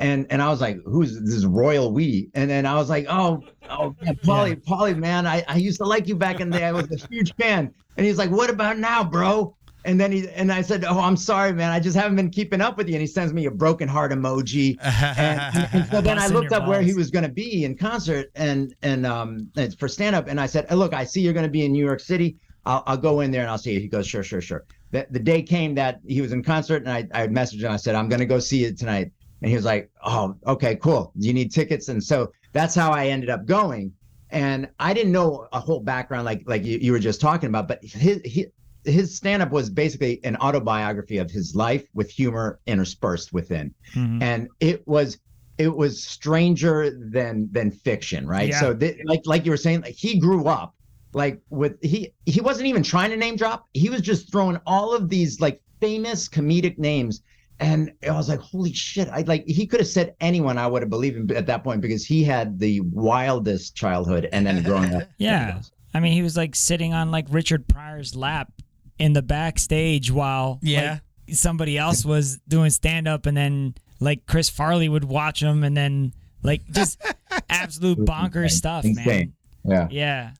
[0.01, 3.05] and and I was like, "Who's this is Royal We?" And then I was like,
[3.09, 6.57] "Oh, oh, man, Pauly, Pauly, man, I, I used to like you back in the
[6.57, 6.65] day.
[6.65, 10.29] I was a huge fan." And he's like, "What about now, bro?" And then he
[10.29, 11.71] and I said, "Oh, I'm sorry, man.
[11.71, 14.11] I just haven't been keeping up with you." And he sends me a broken heart
[14.11, 14.77] emoji.
[15.17, 17.75] And, and- and so then I looked up where he was going to be in
[17.77, 19.49] concert and and um
[19.79, 21.83] for stand up, and I said, "Look, I see you're going to be in New
[21.85, 22.37] York City.
[22.65, 25.07] I'll, I'll go in there and I'll see you." He goes, "Sure, sure, sure." The,
[25.09, 27.71] the day came that he was in concert, and I I messaged him.
[27.71, 29.11] I said, "I'm going to go see you tonight,"
[29.41, 31.11] and he was like, "Oh, okay, cool.
[31.17, 33.93] Do you need tickets?" And so that's how I ended up going.
[34.29, 37.67] And I didn't know a whole background like like you, you were just talking about,
[37.67, 38.47] but his his,
[38.85, 44.23] his stand up was basically an autobiography of his life with humor interspersed within Mhm.
[44.23, 45.19] and it was
[45.59, 48.59] it was stranger than than fiction right Yeah.
[48.59, 50.73] so th- like like you were saying like he grew up
[51.13, 54.95] like with he he wasn't even trying to name drop he was just throwing all
[54.95, 57.21] of these like famous comedic names
[57.61, 60.81] and i was like holy shit i like he could have said anyone i would
[60.81, 64.93] have believed him at that point because he had the wildest childhood and then growing
[64.93, 65.61] up Yeah.
[65.93, 68.49] I mean, he was like sitting on like Richard Pryor's lap
[68.97, 70.99] in the backstage while Yeah.
[71.27, 75.63] like, somebody else was doing stand up, and then like Chris Farley would watch him,
[75.65, 76.97] and then like just
[77.49, 79.33] absolute bonkers stuff, man.
[79.65, 80.31] Yeah Yeah.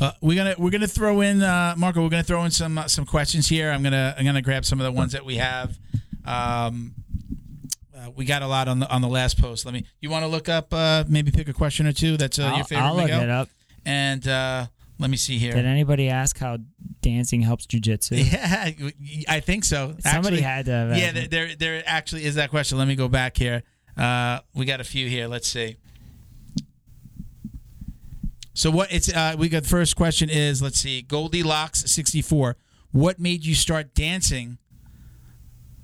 [0.00, 2.02] Uh, we're gonna we're gonna throw in uh, Marco.
[2.02, 3.70] We're gonna throw in some uh, some questions here.
[3.70, 5.76] I'm gonna I'm gonna grab some of the ones that we have.
[6.24, 6.94] Um,
[7.96, 9.64] uh, we got a lot on the on the last post.
[9.64, 9.86] Let me.
[10.00, 10.72] You want to look up?
[10.72, 12.16] Uh, maybe pick a question or two.
[12.16, 12.84] That's uh, your favorite.
[12.84, 13.48] I'll look it up.
[13.84, 14.66] And uh,
[14.98, 15.54] let me see here.
[15.54, 16.58] Did anybody ask how
[17.00, 18.18] dancing helps jujitsu?
[19.00, 19.96] Yeah, I think so.
[20.00, 20.72] Somebody Actually, had to.
[20.72, 22.78] Have Yeah, there, there there actually is that question.
[22.78, 23.62] Let me go back here.
[23.96, 25.26] Uh, we got a few here.
[25.26, 25.76] Let's see.
[28.58, 32.56] So what it's uh, we got the first question is let's see Goldilocks sixty four.
[32.90, 34.58] What made you start dancing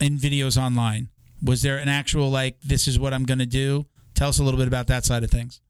[0.00, 1.08] in videos online?
[1.40, 3.86] Was there an actual like this is what I'm going to do?
[4.14, 5.60] Tell us a little bit about that side of things.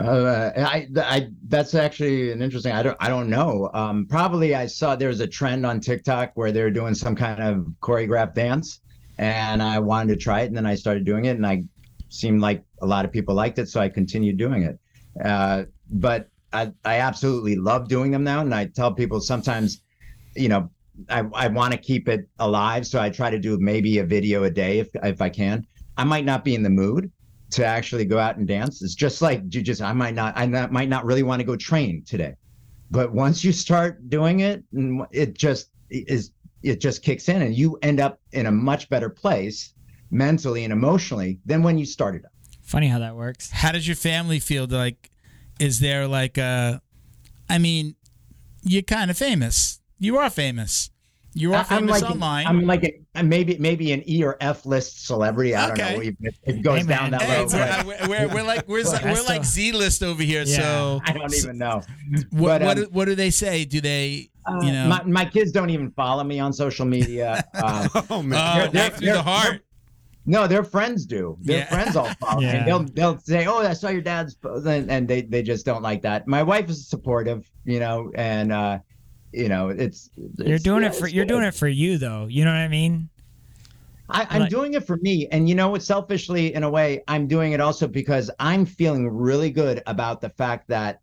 [0.00, 2.72] Uh, I, I, that's actually an interesting.
[2.72, 3.70] I don't, I don't know.
[3.72, 7.40] Um, probably I saw there was a trend on TikTok where they're doing some kind
[7.40, 8.80] of choreographed dance,
[9.18, 11.62] and I wanted to try it, and then I started doing it, and I
[12.08, 14.78] seemed like a lot of people liked it, so I continued doing it.
[15.24, 19.82] Uh, but I, I absolutely love doing them now, and I tell people sometimes,
[20.34, 20.70] you know,
[21.08, 24.44] I, I want to keep it alive, so I try to do maybe a video
[24.44, 25.66] a day if if I can.
[25.96, 27.10] I might not be in the mood
[27.50, 28.82] to actually go out and dance.
[28.82, 29.82] It's just like jujitsu.
[29.82, 32.34] I might not, I not, might not really want to go train today,
[32.90, 34.64] but once you start doing it,
[35.12, 36.32] it just is,
[36.62, 39.74] it just kicks in, and you end up in a much better place
[40.10, 42.22] mentally and emotionally than when you started.
[42.62, 43.50] Funny how that works.
[43.50, 44.66] How does your family feel?
[44.66, 45.10] Like,
[45.58, 46.80] is there like a?
[47.48, 47.94] I mean,
[48.62, 49.80] you're kind of famous.
[49.98, 50.90] You are famous.
[51.34, 52.46] You are I'm famous like online.
[52.46, 55.54] An, I'm like a, maybe maybe an E or F list celebrity.
[55.54, 55.76] I Okay.
[55.76, 56.02] don't know.
[56.02, 57.50] Even if it goes Hey, down that Hey, road.
[57.52, 60.42] but we're, we're, we're like we're, Well, we're that's like Z list over here.
[60.46, 60.56] Yeah.
[60.56, 61.82] So I don't even know.
[62.30, 63.64] what but, what, um, do, what do they say?
[63.64, 64.88] Do they Uh, you know?
[64.88, 67.44] my, my kids don't even follow me on social media.
[67.62, 68.38] Um, Oh man.
[68.68, 69.64] oh, they're- right through they're- the heart.
[70.28, 71.36] No, their friends do.
[71.40, 71.64] Their Yeah.
[71.66, 72.40] friends all follow.
[72.42, 72.64] Yeah.
[72.64, 76.02] They'll they'll say, "Oh, I saw your dad's," and, and they they just don't like
[76.02, 76.28] that.
[76.28, 78.78] My wife is supportive, you know, and uh,
[79.32, 82.26] you know, it's, You're doing yeah, it for you're doing it for you though.
[82.26, 83.08] You know what I mean?
[84.10, 85.82] I, I'm Like- doing it for me, and you know what?
[85.82, 90.30] Selfishly, in a way, I'm doing it also because I'm feeling really good about the
[90.30, 91.00] fact that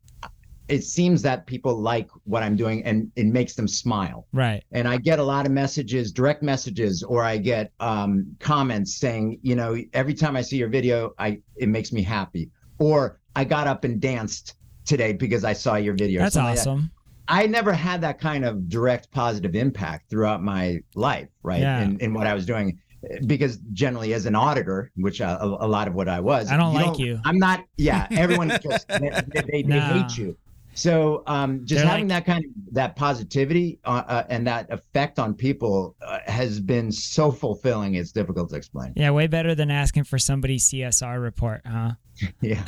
[0.68, 4.28] it seems that people like what I'm doing, and it makes them smile.
[4.34, 4.64] Right.
[4.72, 9.40] and I get a lot of messages, direct messages, or I get um, comments saying,
[9.42, 12.50] you know, every time I see your video, I it makes me happy.
[12.80, 14.56] Or I got up and danced
[14.86, 16.22] today because I saw your video.
[16.22, 16.70] That's something like that.
[16.70, 16.92] awesome.
[17.28, 21.62] I never had that kind of direct positive impact throughout my life, right?
[21.62, 21.82] Yeah.
[21.82, 22.80] In, in what I was doing,
[23.26, 26.58] because generally as an auditor, which uh, a, a lot of what I was, I
[26.58, 27.20] don't like you.
[27.26, 27.64] I'm not.
[27.78, 30.38] Yeah, everyone just they, they, they hate you.
[30.76, 34.72] So um, just They're having like- that kind of that positivity uh, uh, and that
[34.72, 37.96] effect on people uh, has been so fulfilling.
[37.96, 38.94] It's difficult to explain.
[38.96, 41.92] Yeah, way better than asking for somebody's CSR report, huh?
[42.42, 42.64] Yeah,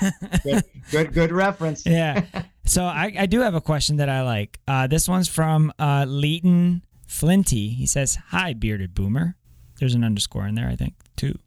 [0.42, 1.84] good, good, good reference.
[1.84, 2.24] Yeah.
[2.64, 4.58] so I, I do have a question that I like.
[4.66, 7.70] Uh, this one's from uh, Leighton Flinty.
[7.70, 9.36] He says, "Hi, bearded boomer."
[9.78, 11.38] There's an underscore in there, I think, too.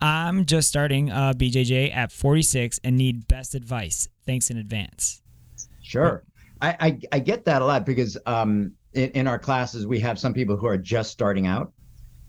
[0.00, 4.08] I'm just starting uh, BJJ at 46 and need best advice.
[4.26, 5.22] Thanks in advance.
[5.82, 6.24] Sure.
[6.60, 10.18] I, I, I get that a lot because um, in, in our classes, we have
[10.18, 11.72] some people who are just starting out.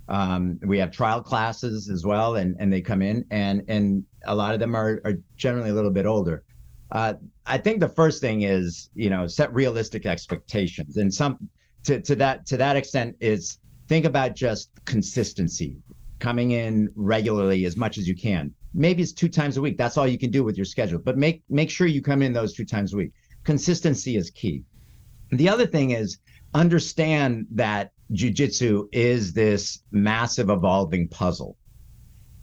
[0.07, 4.33] Um, we have trial classes as well, and, and they come in, and, and a
[4.33, 6.43] lot of them are, are generally a little bit older.
[6.91, 7.13] Uh,
[7.45, 10.97] I think the first thing is, you know, set realistic expectations.
[10.97, 11.49] And some
[11.83, 15.77] to, to that to that extent is think about just consistency,
[16.19, 18.53] coming in regularly as much as you can.
[18.73, 19.77] Maybe it's two times a week.
[19.77, 20.99] That's all you can do with your schedule.
[20.99, 23.11] But make make sure you come in those two times a week
[23.43, 24.63] consistency is key.
[25.31, 26.19] The other thing is
[26.53, 31.57] understand that jujitsu is this massive evolving puzzle.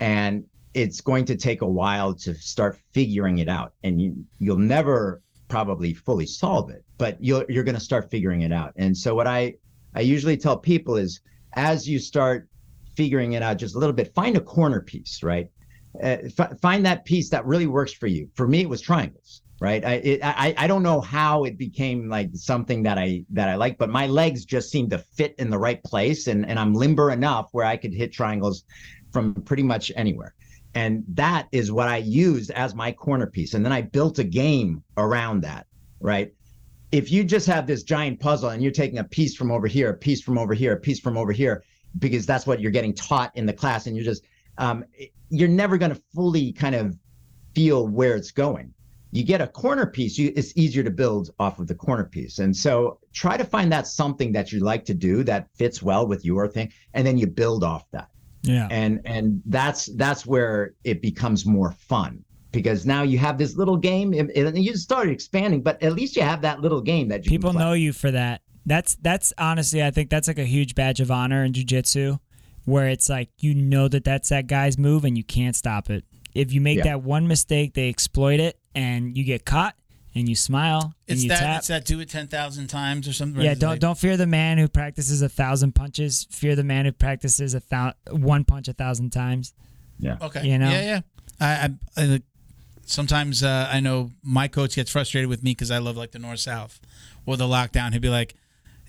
[0.01, 3.73] And it's going to take a while to start figuring it out.
[3.83, 8.43] And you you'll never probably fully solve it, but you're you're going to start figuring
[8.43, 8.73] it out.
[8.77, 9.55] And so what I
[9.95, 11.21] I usually tell people is
[11.55, 12.49] as you start
[12.97, 15.51] figuring it out just a little bit, find a corner piece, right?
[16.03, 18.29] Uh, f- find that piece that really works for you.
[18.35, 22.09] For me, it was triangles right I, it, I i don't know how it became
[22.09, 25.49] like something that i that i like but my legs just seemed to fit in
[25.51, 28.65] the right place and and i'm limber enough where i could hit triangles
[29.13, 30.35] from pretty much anywhere
[30.75, 34.25] and that is what i used as my corner piece and then i built a
[34.25, 35.67] game around that
[36.01, 36.33] right
[36.93, 39.91] if you just have this giant puzzle and you're taking a piece from over here
[39.91, 41.65] a piece from over here a piece from over here
[41.99, 44.25] because that's what you're getting taught in the class and you're just
[44.59, 44.85] um,
[45.29, 46.97] you're never going to fully kind of
[47.55, 48.73] feel where it's going
[49.17, 52.39] you get a corner piece, you, it's easier to build off of the corner piece.
[52.39, 56.07] And so try to find that something that you like to do that fits well
[56.07, 58.09] with your thing, and then you build off that.
[58.43, 58.69] Yeah.
[58.71, 62.23] And and that's that's where it becomes more fun
[62.53, 66.23] because now you have this little game, and, you started expanding, but at least you
[66.23, 68.43] have that little game that you People know you for that.
[68.67, 72.19] That's that's honestly, I think that's like a huge badge of honor in jujitsu,
[72.65, 76.05] where it's like you know that that's that guy's move and you can't stop it.
[76.35, 76.85] If you make Yeah.
[76.85, 79.77] that one mistake, they exploit it, and you get caught,
[80.17, 81.59] and you smile, and It's you that tap.
[81.61, 83.41] it's that do it ten thousand times or something.
[83.41, 86.27] yeah, don't like- don't fear the man who practices a thousand punches.
[86.31, 89.55] Fear the man who practices a thou- one punch a thousand times.
[90.01, 90.17] Yeah.
[90.21, 90.47] Okay.
[90.47, 90.69] You know?
[90.71, 91.01] Yeah, yeah.
[91.41, 92.21] I, I, I
[92.85, 96.19] sometimes uh, I know my coach gets frustrated with me because I love like the
[96.19, 96.81] north south
[97.25, 97.93] or the lockdown.
[97.93, 98.35] He'd be like,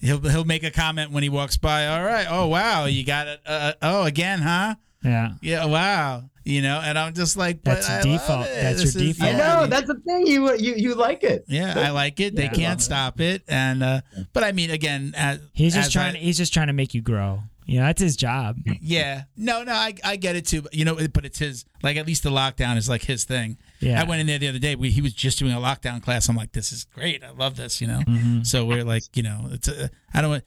[0.02, 1.88] he'll he'll make a comment when he walks by.
[1.88, 2.28] All right.
[2.30, 3.40] Oh wow, you got it.
[3.46, 4.76] Uh, oh again, huh?
[5.04, 5.34] Yeah.
[5.42, 6.24] Yeah, wow.
[6.44, 8.46] You know, and I'm just like, but That's your I love default.
[8.48, 8.62] it.
[8.62, 9.36] That's This your is- default.
[9.36, 10.28] I know that's the thing.
[10.28, 11.44] You you you like it.
[11.48, 12.36] Yeah, I like it.
[12.36, 12.54] They Yeah.
[12.54, 14.02] can't stop it, and uh,
[14.34, 16.16] but I mean, again, as, He's just as trying.
[16.16, 17.44] I- to, he's just trying to make you grow.
[17.68, 18.58] You know, that's his job.
[18.82, 20.62] yeah, no, no, I, I get it too.
[20.64, 21.66] But, you know, but it's his.
[21.84, 23.58] Like at least the lockdown is like his thing.
[23.82, 24.02] Yeah.
[24.02, 24.76] I went in there the other day.
[24.76, 26.30] We, he was just doing a lockdown class.
[26.30, 27.24] I'm like, this is great.
[27.24, 27.82] I love this.
[27.82, 28.00] You know.
[28.00, 28.44] Mm-hmm.
[28.44, 30.44] So we're like, you know, it's a, I don't.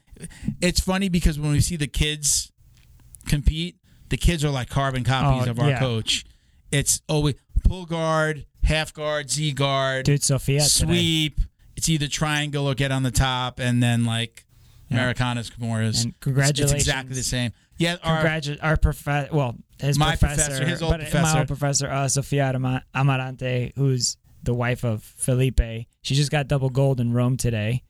[0.61, 2.51] It's funny because when we see the kids
[3.27, 3.77] compete,
[4.09, 5.79] the kids are like carbon copies Oh, of our yeah.
[5.79, 6.25] coach.
[6.73, 10.69] It's always pull guard, half guard, Z guard, Dude, Sophia today.
[10.69, 11.41] sweep.
[11.77, 14.45] It's either triangle or get on the top, and then like
[14.91, 14.97] Yeah.
[14.99, 16.05] Americanas, Kimuras.
[16.05, 16.73] And congratulations.
[16.73, 17.53] It's exactly the same.
[17.79, 21.47] Yeah, our, Congratu- our professor, well, his My professor, professor, his old but my old
[21.49, 22.53] professor, uh, Sofia
[22.95, 25.61] Amarante, who's the wife of Felipe.
[26.03, 27.83] She just got double gold in Rome today,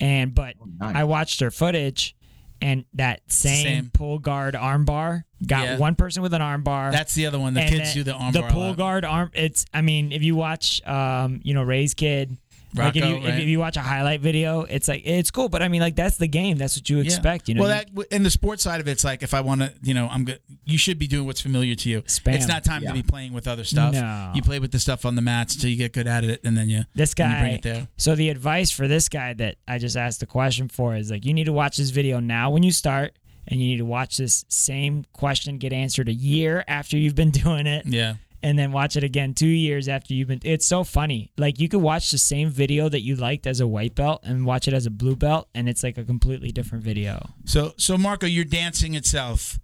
[0.00, 0.94] and but nice.
[0.96, 2.14] I watched her footage,
[2.60, 3.90] and that same, same.
[3.92, 5.78] pull guard arm bar got Yeah.
[5.78, 6.92] one person with an arm bar.
[6.92, 7.54] that's the other one.
[7.54, 8.76] The kids then do the arm the bar a pull lot.
[8.76, 9.30] guard arm.
[9.34, 12.36] It's I mean, if you watch, um, you know, Ray's kid.
[12.74, 13.40] Like if you right?
[13.40, 16.16] if you watch a highlight video, it's like it's cool, but I mean, like that's
[16.16, 16.56] the game.
[16.58, 17.04] That's what you Yeah.
[17.04, 17.48] expect.
[17.48, 19.60] You know, well, that in the sports side of it, it's like if I want
[19.60, 20.40] to, you know, I'm good.
[20.64, 22.02] You should be doing what's familiar to you.
[22.02, 22.34] Spam.
[22.34, 22.88] It's not time Yeah.
[22.90, 23.92] to be playing with other stuff.
[23.94, 24.32] No.
[24.34, 26.56] You play with the stuff on the mats until you get good at it, and
[26.56, 27.88] then you this then you bring guy it there.
[27.96, 31.24] so the advice for this guy that i just asked the question for is like
[31.24, 33.14] you need to watch this video now when you start
[33.48, 37.30] and you need to watch this same question get answered a year after you've been
[37.44, 38.14] doing it Yeah.
[38.42, 41.68] And then watch it again two years after you've been it's so funny like you
[41.68, 44.74] could watch the same video that you liked as a white belt and watch it
[44.74, 48.44] as a blue belt and it's like a completely different video So, so Marco, your
[48.44, 49.58] dancing itself.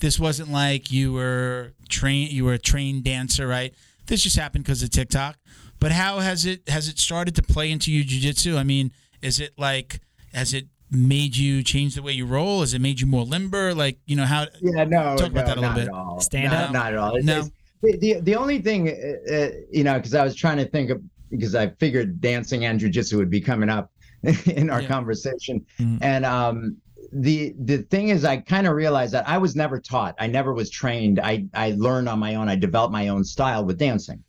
[0.00, 2.32] This wasn't like you were trained.
[2.32, 3.72] You were a trained dancer, right?
[4.06, 5.38] This just happened because of TikTok.
[5.78, 8.58] But how has it has it started to play into your jujitsu?
[8.58, 8.90] I mean,
[9.22, 10.00] is it like
[10.32, 12.60] has it made you change the way you roll?
[12.60, 13.72] Has it made you more limber?
[13.72, 14.46] Like you know how?
[14.60, 15.88] Yeah, no, Talk about no, that a little not bit.
[15.88, 16.20] At all.
[16.20, 16.72] Stand not, up?
[16.72, 17.14] Not at all.
[17.16, 17.32] It's, No.
[17.38, 17.50] it's-
[17.84, 20.90] the, the the only thing, uh, uh, you know, because I was trying to think
[20.90, 23.90] of because I figured dancing and jujitsu would be coming up
[24.46, 24.88] in our Yeah.
[24.88, 25.98] conversation, Mhm.
[26.02, 26.76] and um,
[27.12, 30.14] the the thing is, I kind of realized that I was never taught.
[30.18, 31.20] I never was trained.
[31.20, 32.48] I I learned on my own.
[32.48, 34.22] I developed my own style with dancing.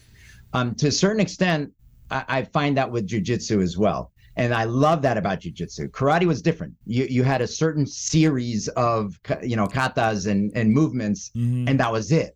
[0.54, 1.72] Um, to a certain extent,
[2.12, 4.12] I, I find that with jujitsu as well.
[4.38, 5.90] And I love that about jujitsu.
[5.92, 6.74] Karate was different.
[6.86, 11.70] You you had a certain series of you know katas and and movements, Mhm.
[11.70, 12.36] and that was it,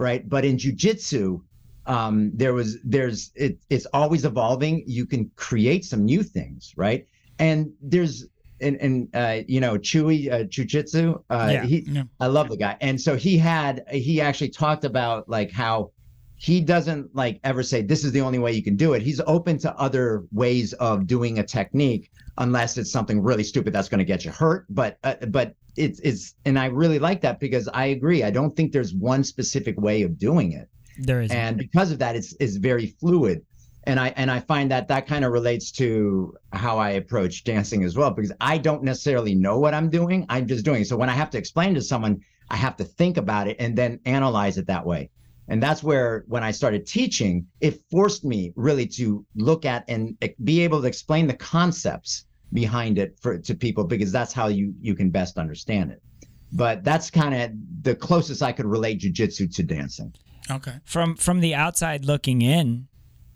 [0.00, 0.28] right?
[0.28, 1.42] But in jujitsu,
[1.86, 4.82] um, there was there's it, it's always evolving.
[4.86, 7.06] You can create some new things, right?
[7.38, 8.26] And there's
[8.60, 11.22] and and uh, you know Chewy uh, jujitsu.
[11.30, 11.64] Uh, Yeah.
[11.64, 12.04] he Yeah.
[12.18, 12.76] I love the guy.
[12.80, 15.92] And so he had he actually talked about like how
[16.36, 19.02] he doesn't like ever say this is the only way you can do it.
[19.02, 23.88] He's open to other ways of doing a technique unless it's something really stupid that's
[23.88, 24.66] going to get you hurt.
[24.70, 28.22] But uh, but it's it's and I really like that because I agree.
[28.22, 30.68] I don't think there's one specific way of doing it
[31.00, 33.44] there is and because of that it's it's very fluid
[33.84, 37.84] and i and i find that that kind of relates to how i approach dancing
[37.84, 40.86] as well because i don't necessarily know what i'm doing i'm just doing it.
[40.86, 42.20] so when i have to explain to someone
[42.50, 45.08] i have to think about it and then analyze it that way
[45.50, 50.16] and that's where when i started teaching it forced me really to look at and
[50.44, 54.72] be able to explain the concepts behind it for to people because that's how you
[54.80, 56.00] you can best understand it
[56.52, 57.50] but that's kind of
[57.82, 60.12] the closest i could relate jujitsu to dancing
[60.50, 60.78] Okay.
[60.84, 62.88] from from the outside looking in,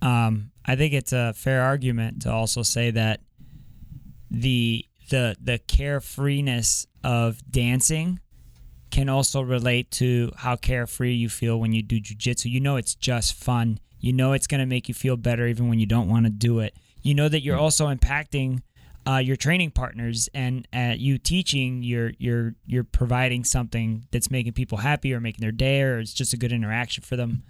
[0.02, 3.20] um, I think it's a fair argument to also say that
[4.30, 8.18] the the the carefreeness of dancing
[8.94, 12.48] can also relate to how carefree you feel when you do jujitsu.
[12.48, 13.80] You know it's just fun.
[13.98, 16.60] You know it's gonna make you feel better even when you don't want to do
[16.60, 16.76] it.
[17.02, 18.62] You know that you're also impacting
[19.04, 24.52] uh, your training partners and uh, you teaching you're you're you're providing something that's making
[24.52, 27.42] people happy or making their day or it's just a good interaction for them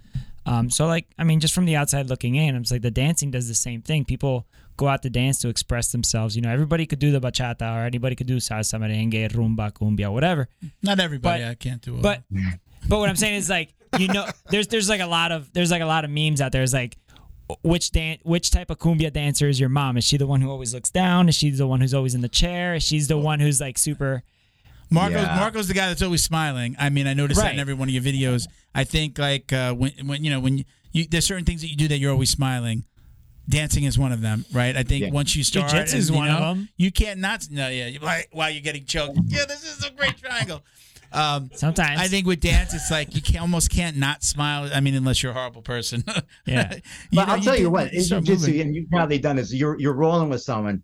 [0.45, 3.31] um, so like i mean just from the outside looking in it's like the dancing
[3.31, 4.45] does the same thing people
[4.77, 7.85] go out to dance to express themselves you know everybody could do the bachata or
[7.85, 10.47] anybody could do salsa merengue rumba cumbia whatever
[10.83, 11.43] Not everybody.
[11.43, 11.95] But- I can't do.
[11.95, 12.01] It.
[12.01, 12.23] but
[12.89, 15.71] but what I'm saying is like you know there's there's like a lot of there's
[15.71, 16.61] like a lot of memes out there.
[16.63, 16.97] It's like
[17.63, 19.97] which dan- which type of cumbia dancer is your mom?
[19.97, 21.29] Is she the one who always looks down?
[21.29, 22.75] Is she the one who's always in the chair?
[22.75, 24.23] Is she the one who's like super
[24.95, 25.35] Marco's Yeah.
[25.37, 26.75] Marco's the guy that's always smiling.
[26.79, 28.47] I mean, I noticed that in every one of your videos.
[28.73, 31.67] I think like uh, when when you know when you, you there's certain things that
[31.67, 32.85] you do that you're always smiling.
[33.47, 34.75] Dancing is one of them, right?
[34.75, 35.11] I think Yeah.
[35.11, 36.69] once you start, Jiu-jitsu is and, you one of them.
[36.77, 37.45] You can't not.
[37.51, 39.19] No, yeah, you're like while you're getting choked.
[39.27, 40.63] Yeah, this is a great triangle.
[41.13, 44.69] Um, sometimes I think with dance, it's like you can almost can't not smile.
[44.73, 46.03] I mean, unless you're a horrible person.
[46.47, 46.73] Yeah.
[46.75, 46.81] You
[47.13, 48.61] But know, I'll tell you what, in start jujitsu, moving.
[48.61, 50.81] and you've probably done this, you're you're rolling with someone,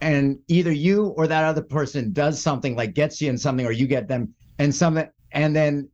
[0.00, 3.72] and either you or that other person does something like gets you in something, or
[3.72, 5.88] you get them and something, and then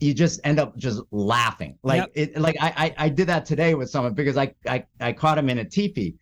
[0.00, 1.78] you just end up just laughing.
[1.82, 2.34] Like Yep.
[2.34, 5.38] it like I, I I did that today with someone because I I, I caught
[5.38, 6.14] him in a teepee.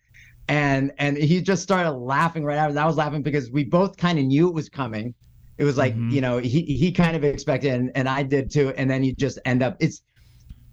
[0.47, 2.73] And and he just started laughing right after.
[2.73, 5.15] That I was laughing because we both kind of knew it was coming.
[5.57, 6.11] It was like, Mhm.
[6.11, 8.69] you know, he he kind of expected and, and I did too.
[8.77, 10.03] And then you just end up it's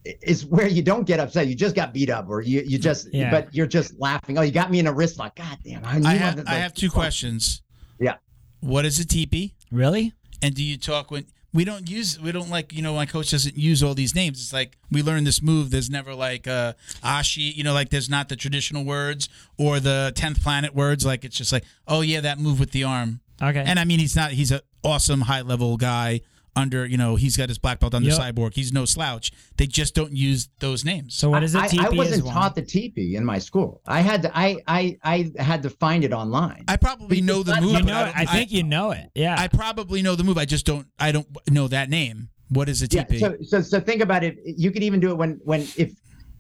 [0.04, 1.46] it's where you don't get upset.
[1.46, 3.30] You just got beat up or you you just Yeah.
[3.30, 4.38] but you're just laughing.
[4.38, 5.36] Oh, you got me in a wrist lock.
[5.36, 5.84] God damn.
[5.84, 7.62] I, I have I have two questions.
[8.00, 8.16] Yeah.
[8.60, 9.54] What is a teepee?
[9.70, 10.12] Really?
[10.40, 13.30] And do you talk when we don't use we don't like you know my coach
[13.30, 14.40] doesn't use all these names.
[14.40, 15.70] It's like we learn this move.
[15.70, 16.72] There's never like uh
[17.04, 17.54] ashi.
[17.54, 19.28] You know, like there's not the traditional words
[19.58, 21.06] or the tenth planet words.
[21.06, 23.20] Like it's just like oh yeah that move with the arm.
[23.40, 23.62] Okay.
[23.64, 26.22] And I mean he's not he's an awesome high level guy.
[26.54, 28.18] Under you know he's got his black belt under Yep.
[28.18, 28.54] cyborg.
[28.54, 29.32] He's no slouch.
[29.56, 31.14] They just don't use those names.
[31.14, 32.34] so what is I, a TP I wasn't is one?
[32.34, 33.80] taught the teepee in my school.
[33.86, 36.64] I had to I I I had to find it online.
[36.68, 37.72] I probably know the move.
[37.78, 38.04] You know, I, it.
[38.04, 39.10] don't- I think you know it.
[39.14, 39.34] Yeah.
[39.38, 40.36] I probably know the move.
[40.36, 40.86] I just don't.
[40.98, 42.28] I don't know that name.
[42.50, 43.06] What is a yeah.
[43.18, 44.36] So so so think about it.
[44.44, 45.92] You could even do it when when if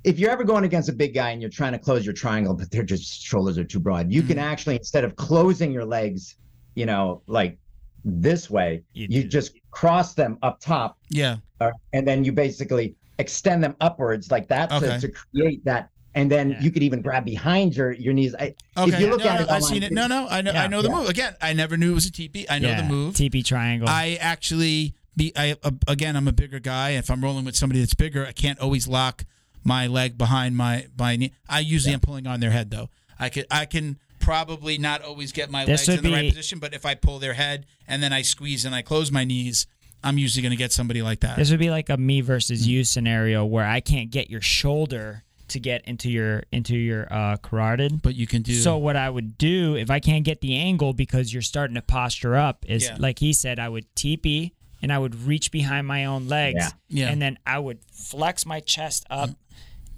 [0.04, 2.52] if you're ever going against a big guy and you're trying to close your triangle,
[2.52, 4.42] but their just shoulders are too broad, you can Mm.
[4.42, 6.36] actually instead of closing your legs,
[6.74, 7.56] you know, like
[8.04, 11.36] this way, You you, just cross them up top, yeah.
[11.60, 14.98] uh, and then you basically extend them upwards like that Okay.
[14.98, 15.88] to, to create that.
[16.14, 16.60] And then Yeah.
[16.60, 18.34] you could even grab behind your your knees.
[18.34, 19.00] I, Okay.
[19.00, 19.92] you look no, at no, it I've seen it.
[19.92, 20.26] No, no.
[20.28, 20.52] I know.
[20.52, 20.64] Yeah.
[20.64, 20.96] I know the Yeah.
[20.96, 21.08] move.
[21.08, 22.44] Again, I never knew it was a TP.
[22.50, 22.82] I know yeah.
[22.82, 23.14] the move.
[23.14, 23.88] TP triangle.
[23.88, 25.32] I actually be.
[25.36, 26.16] I uh, again.
[26.16, 26.90] I'm a bigger guy.
[26.90, 29.24] If I'm rolling with somebody that's bigger, I can't always lock
[29.64, 31.32] my leg behind my my knee.
[31.48, 32.90] I usually am pulling on their head though.
[33.18, 33.46] I could.
[33.50, 36.72] I can probably not always get my This legs in would the right position, but
[36.72, 39.66] if I pull their head and then I squeeze and I close my knees,
[40.02, 41.36] I'm usually going to get somebody like that.
[41.36, 42.24] This would be like a me Mm.
[42.24, 47.12] versus you scenario where I can't get your shoulder to get into your into your
[47.12, 48.00] uh, carotid.
[48.00, 48.54] but you can do.
[48.54, 51.82] So what I would do if I can't get the angle because you're starting to
[51.82, 52.96] posture up is Yeah.
[52.98, 56.70] like he said, I would TP and I would reach behind my own legs Yeah.
[56.88, 57.10] Yeah.
[57.10, 59.30] and then I would flex my chest up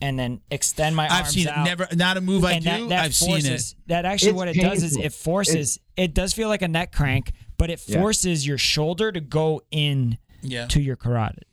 [0.01, 1.59] and then extend my I've arms seen out.
[1.66, 1.70] it.
[1.70, 1.88] Never.
[1.95, 2.70] Not a move I and do.
[2.70, 3.88] that, that I've forces, seen it.
[3.88, 5.78] That actually It's what it does is it forces.
[5.97, 8.01] It does feel like a neck crank, but it Yeah.
[8.01, 10.66] forces your shoulder to go in Yeah.
[10.66, 11.45] to your carotid.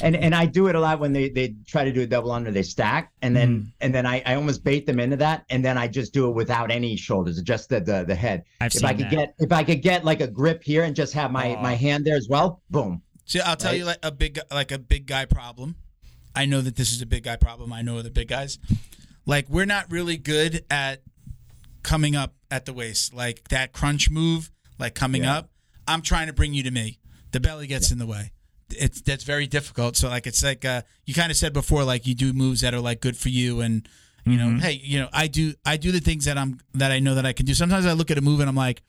[0.00, 2.32] and and I do it a lot when they they try to do a double
[2.32, 3.72] under, they stack, and then Mm.
[3.80, 6.32] and then I, I almost bait them into that, and then I just do it
[6.34, 8.42] without any shoulders, just the the, the head.
[8.60, 9.10] I've if seen I could that.
[9.10, 11.62] get if I could get like a grip here and just have my Oh.
[11.62, 13.02] my hand there as well, boom.
[13.24, 13.78] See, I'll tell Right?
[13.78, 15.76] you like a big like a big guy problem.
[16.36, 17.72] I know that this is a big guy problem.
[17.72, 18.58] I know the big guys.
[19.26, 21.02] Like we're not really good at
[21.82, 23.14] coming up at the waist.
[23.14, 25.38] Like that crunch move, like coming Yeah.
[25.38, 25.50] up.
[25.86, 26.98] I'm trying to bring you to me.
[27.32, 28.32] The belly gets in the way.
[28.70, 29.96] It's that's very difficult.
[29.96, 32.74] So like it's like uh you kind of said before like you do moves that
[32.74, 33.86] are like good for you and
[34.26, 36.98] you know, hey, you know, I do I do the things that I'm that I
[36.98, 37.52] know that I can do.
[37.54, 38.82] Sometimes I look at a move and I'm like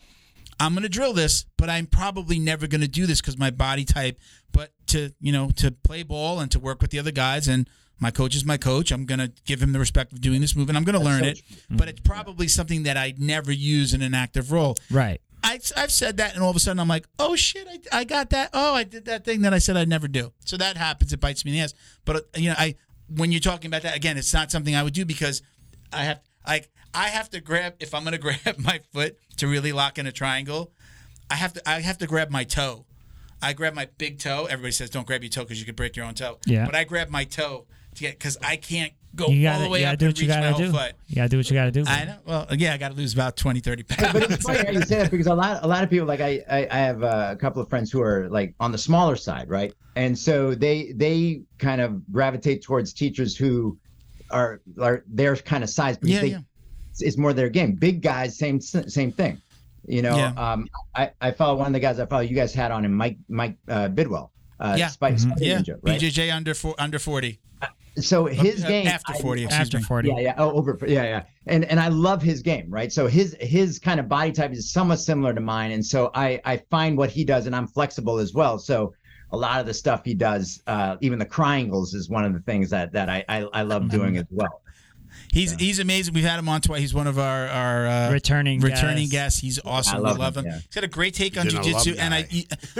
[0.59, 4.19] I'm gonna drill this, but I'm probably never gonna do this because my body type.
[4.51, 7.69] But to you know to play ball and to work with the other guys and
[7.99, 8.91] my coach is my coach.
[8.91, 11.29] I'm gonna give him the respect of doing this move and I'm gonna learn so
[11.29, 11.41] it.
[11.69, 14.75] But it's probably something that I'd never use in an active role.
[14.91, 15.21] Right.
[15.43, 18.03] I, I've said that and all of a sudden I'm like, oh shit, I, I
[18.03, 18.49] got that.
[18.53, 20.33] Oh, I did that thing that I said I'd never do.
[20.43, 21.13] So that happens.
[21.13, 21.73] It bites me in the ass.
[22.03, 22.75] But uh, you know, I
[23.09, 25.41] when you're talking about that again, it's not something I would do because
[25.93, 29.71] I have like I have to grab if I'm gonna grab my foot to really
[29.71, 30.71] lock in a triangle.
[31.29, 32.85] I have to I have to grab my toe.
[33.41, 34.45] I grab my big toe.
[34.45, 36.39] Everybody says don't grab your toe because you could break your own toe.
[36.45, 36.65] Yeah.
[36.65, 37.65] But I grab my toe
[37.95, 40.05] to get because I can't go You all gotta, the way you gotta up do
[40.05, 40.71] and what you reach my gotta whole do.
[40.71, 40.93] foot.
[41.07, 41.83] You gotta do what you gotta do.
[41.87, 42.17] I know.
[42.25, 44.13] Well, yeah, I got to lose about 20, 30 pounds.
[44.13, 46.21] But it's funny how you say that because a lot a lot of people like
[46.21, 49.15] I I, I have uh, a couple of friends who are like on the smaller
[49.15, 49.73] side, right?
[49.95, 53.77] And so they they kind of gravitate towards teachers who
[54.31, 56.39] are are their kind of size because yeah, they yeah.
[56.95, 57.73] It's, it's more their game.
[57.73, 59.41] Big guys, same same thing.
[59.87, 60.31] You know, Yeah.
[60.37, 62.21] um, I I follow one of the guys I follow.
[62.21, 64.31] You guys had on him, Mike Mike uh, Bidwell.
[64.59, 64.87] Uh, Yeah.
[64.87, 65.19] Spike, Mhm.
[65.19, 65.99] Spike Yeah, Ninja, right?
[65.99, 67.39] BJJ under four, under forty.
[67.97, 69.43] So his Uh, game after forty.
[69.43, 69.83] excuse After me.
[69.83, 70.09] 40.
[70.09, 70.33] yeah, yeah.
[70.37, 70.77] Oh, over.
[70.87, 71.23] Yeah, yeah.
[71.47, 72.91] And and I love his game, right?
[72.91, 76.39] So his his kind of body type is somewhat similar to mine, and so I
[76.45, 78.57] I find what he does, and I'm flexible as well.
[78.59, 78.93] So
[79.31, 82.39] a lot of the stuff he does, uh, even the triangles, is one of the
[82.41, 84.61] things that that I I, I love doing as well.
[85.31, 86.13] He's he's amazing.
[86.13, 86.79] We've had him on twice.
[86.81, 89.11] He's one of our our uh, Returning returning guests.
[89.11, 89.39] guests.
[89.41, 89.97] He's awesome.
[89.97, 90.45] I we love love him.
[90.45, 90.57] him, yeah.
[90.57, 92.27] He's got a great take on He's an jujitsu, and I.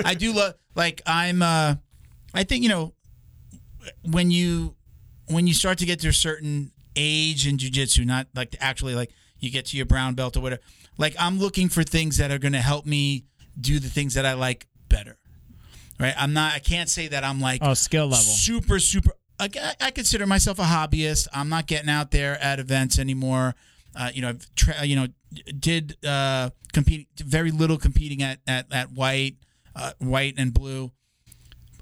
[0.04, 1.42] I do love like I'm.
[1.42, 1.76] uh
[2.34, 2.94] I think you know
[4.04, 4.76] when you
[5.28, 9.12] when you start to get to a certain age in jujitsu, not like actually like
[9.40, 10.62] you get to your brown belt or whatever.
[10.98, 13.26] Like I'm looking for things that are going to help me
[13.60, 15.18] do the things that I like better.
[16.00, 16.14] Right?
[16.18, 16.54] I'm not.
[16.54, 18.18] I can't say that I'm like Oh, skill level.
[18.18, 23.56] super super I, consider myself a hobbyist i'm not getting out there at events anymore
[23.96, 25.08] uh, you know I've tra- you know
[25.60, 29.36] did uh, compete very little competing at at, at white
[29.76, 30.92] uh, white and blue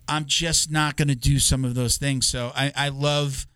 [0.08, 2.28] I'm just not going to do some of those things.
[2.28, 3.48] So I, I love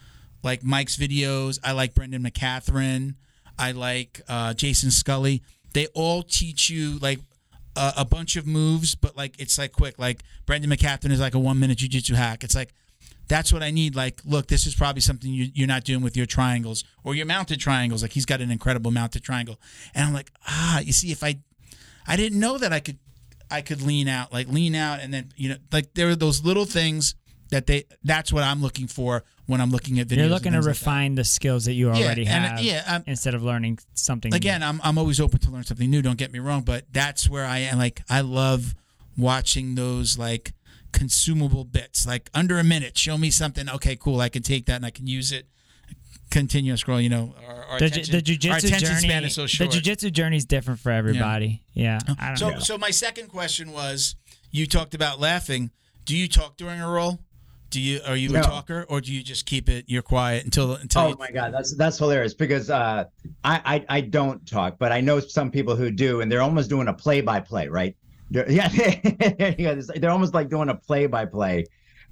[0.44, 1.60] like Mike's videos.
[1.64, 3.16] I like Brandon McCaghren.
[3.60, 5.44] I like uh, Jason Scully.
[5.74, 7.20] They all teach you like
[7.76, 10.00] a, a bunch of moves, but like it's like quick.
[10.00, 12.44] Like Brandon McCaghren is like a one minute jujitsu hack.
[12.44, 12.74] It's like
[13.28, 13.96] that's what I need.
[13.96, 17.26] Like, look, this is probably something you, you're not doing with your triangles or your
[17.26, 18.02] mounted triangles.
[18.02, 19.60] Like he's got an incredible mounted triangle,
[19.94, 21.40] and I'm like, ah, you see, if I,
[22.08, 22.98] I didn't know that I could,
[23.52, 26.44] I could lean out, like lean out, and then you know, like there are those
[26.44, 27.16] little things
[27.50, 27.86] that they.
[28.04, 30.18] That's what I'm looking for when I'm looking at videos.
[30.18, 32.62] You're looking to things like refine the skills that you Yeah, already and, uh, have
[32.62, 34.36] yeah, um, instead of learning something new.
[34.36, 37.30] again I'm, I'm always open to learn something new don't get me wrong but that's
[37.30, 38.76] where i am like i love
[39.18, 40.52] watching those like
[40.98, 44.78] consumable bits like under a minute show me something okay cool i can take that
[44.78, 45.46] and i can use it
[46.32, 49.36] continue to scroll you know our, our the, ju- attention, the jujitsu journey, span is
[49.36, 51.64] so the jujitsu journey is different for everybody.
[51.74, 52.60] Yeah, I don't so know.
[52.60, 54.16] so my second question was
[54.52, 55.70] you talked about laughing
[56.06, 57.20] do you talk during a roll
[57.70, 58.40] do you are you No.
[58.40, 61.30] a talker or do you just keep it you're quiet until until Oh you, my
[61.32, 63.06] god, that's that's hilarious because uh,
[63.44, 66.70] I, I I don't talk, but I know some people who do, and they're almost
[66.70, 67.96] doing a play-by-play, right?
[68.30, 69.82] They're, yeah, there you go.
[69.96, 71.66] they're almost like doing a play-by-play.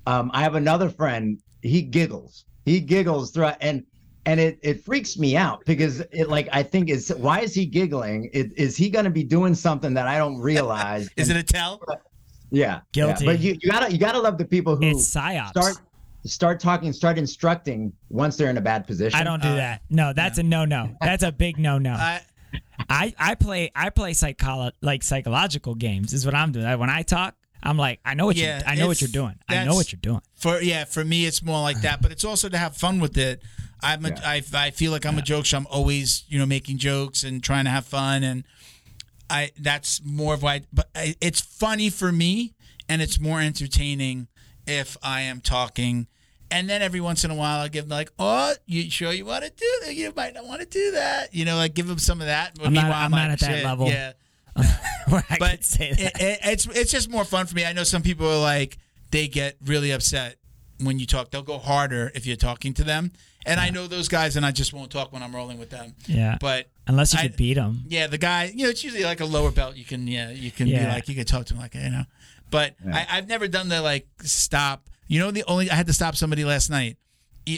[0.08, 1.40] Um, I have another friend.
[1.62, 2.46] He giggles.
[2.66, 3.84] He giggles through, and
[4.26, 7.66] and it it freaks me out because it like I think is why is he
[7.66, 8.26] giggling?
[8.34, 11.10] Is, is he going to be doing something that I don't realize?
[11.18, 11.80] is it a tell
[12.52, 13.26] yeah, Guilty.
[13.26, 13.32] Yeah.
[13.32, 15.50] But you, you gotta you gotta love the people who it's psyops.
[15.50, 15.76] start
[16.26, 19.20] start talking, start instructing once they're in a bad position.
[19.20, 19.82] I don't do Uh, that.
[19.90, 20.96] No, that's a no no.
[21.02, 21.94] That's a big no no.
[21.94, 22.22] I,
[22.90, 26.80] I I play I play psycholo- like psychological games is what I'm doing.
[26.80, 29.36] When I talk, I'm like I know what Yeah, you I know what you're doing.
[29.50, 30.22] I know what you're doing.
[30.36, 33.18] For yeah, for me it's more like that, but it's also to have fun with
[33.18, 33.42] it.
[33.82, 34.20] I'm a, Yeah.
[34.24, 35.58] I, I feel like I'm a joke show.
[35.58, 38.44] I'm always you know making jokes and trying to have fun, and
[39.30, 40.62] I that's more of why.
[40.72, 42.54] But I, it's funny for me,
[42.88, 44.28] and it's more entertaining
[44.68, 46.08] if I am talking.
[46.52, 49.26] And then every once in a while, I give them like, "Oh, you sure you
[49.26, 49.96] want to do that?
[49.96, 52.58] You might not want to do that." You know, like give them some of that.
[52.64, 54.14] I'm not- I'm like, not at that level." Yeah,
[55.10, 56.22] Where I but say it, that.
[56.22, 57.66] it- it's it's just more fun for me.
[57.66, 58.78] I know some people are like
[59.12, 60.38] they get really upset
[60.82, 61.32] when you talk.
[61.32, 63.12] They'll go harder if you're talking to them,
[63.46, 65.96] and I know those guys, and I just won't talk when I'm rolling with them.
[66.06, 66.38] yeah.
[66.40, 67.84] But Unless you I- could beat them.
[67.88, 69.76] yeah, the guy, you know, it's usually like a lower belt.
[69.78, 72.04] You can yeah, you can be like you can talk to him like you know,
[72.52, 72.96] but Yeah.
[73.10, 74.88] I, I've never done the like stop.
[75.08, 76.98] You know, the only I had to stop somebody last night.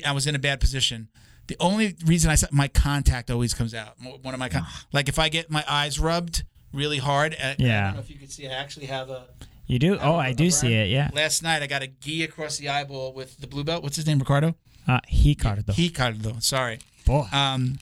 [0.05, 1.07] I was in a bad position.
[1.47, 3.95] The only reason I said my contact always comes out.
[4.21, 6.43] One of my con- like if I get my eyes rubbed
[6.73, 7.33] really hard.
[7.33, 8.47] At, I don't know if you can see.
[8.47, 9.27] I actually have a.
[9.65, 9.97] You do?
[9.99, 10.89] Oh, I do see it.
[10.89, 11.09] Yeah.
[11.13, 13.83] Last night I got a gi across the eyeball with the blue belt.
[13.83, 14.19] What's his name?
[14.19, 14.55] Ricardo.
[14.87, 15.73] Uh, he caught it though.
[15.77, 16.35] Ricardo.
[16.39, 16.79] Sorry.
[17.05, 17.25] Boy.
[17.31, 17.79] Um,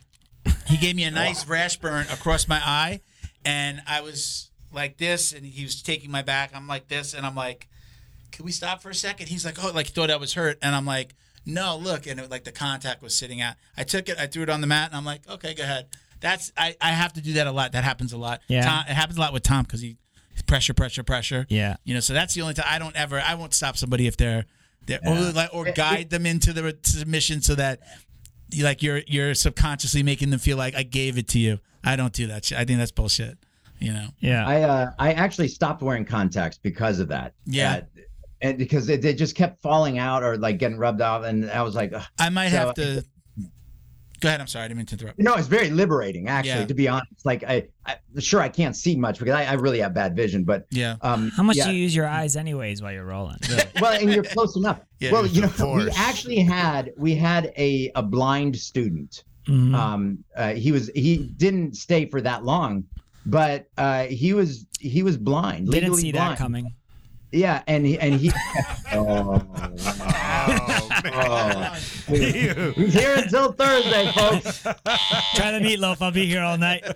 [0.67, 3.01] he gave me a nice rash burn across my eye,
[3.43, 6.51] and I was like this, and he was taking my back.
[6.53, 7.67] I'm like this, and I'm like,
[8.35, 9.29] "Can we stop for a second?
[9.29, 11.15] He's like, "Oh, like he thought I was hurt," and I'm like,
[11.45, 13.55] "No, look," and it, like the contact was sitting out.
[13.77, 15.87] I took it, I threw it on the mat, and I'm like, "Okay, go ahead."
[16.19, 17.71] That's I, I have to do that a lot.
[17.73, 18.41] That happens a lot.
[18.47, 18.65] Yeah.
[18.65, 19.97] Tom, it happens a lot with Tom because he
[20.47, 21.45] pressure, pressure, pressure.
[21.49, 21.77] Yeah.
[21.83, 24.17] You know, so that's the only time I don't ever I won't stop somebody if
[24.17, 24.45] they're
[24.85, 25.29] they're Yeah.
[25.29, 27.79] or like or guide them into the submission so that
[28.51, 31.59] you like you're you're subconsciously making them feel like I gave it to you.
[31.83, 32.57] I don't do that shit.
[32.57, 33.37] I think that's bullshit.
[33.79, 34.07] You know.
[34.19, 34.47] yeah.
[34.47, 37.33] I uh, I actually stopped wearing contacts because of that.
[37.45, 37.73] Yeah.
[37.73, 38.01] Uh,
[38.41, 41.61] and because it, they just kept falling out or like getting rubbed off, and I
[41.61, 42.03] was like, Ugh.
[42.19, 43.03] I might So- have to
[44.21, 44.39] Go ahead.
[44.39, 44.63] I'm sorry.
[44.65, 45.19] I didn't mean to interrupt.
[45.19, 46.61] no, it's very liberating actually.
[46.61, 46.65] Yeah.
[46.67, 49.79] To be honest, like I, I sure I can't see much because I, I really
[49.81, 50.95] have bad vision, but Yeah.
[51.01, 51.65] um, How much yeah.
[51.67, 53.35] do you use your eyes anyways while you're rolling?
[53.49, 53.63] Really?
[53.81, 54.79] well, and you're close enough.
[54.99, 59.25] Yeah, well, you the know, we actually had we had a a blind student.
[59.49, 59.75] Mhm.
[59.75, 62.85] Um, uh, he was he didn't stay for that long,
[63.25, 65.69] but uh, he was he was blind.
[65.69, 66.31] Didn't see blind.
[66.31, 66.73] that coming.
[67.35, 68.31] Yeah, and he and he.
[68.93, 69.43] oh,
[71.17, 71.73] Oh,
[72.07, 74.61] he's here until Thursday, folks.
[74.63, 76.01] Try the meatloaf.
[76.01, 76.83] I'll be here all night.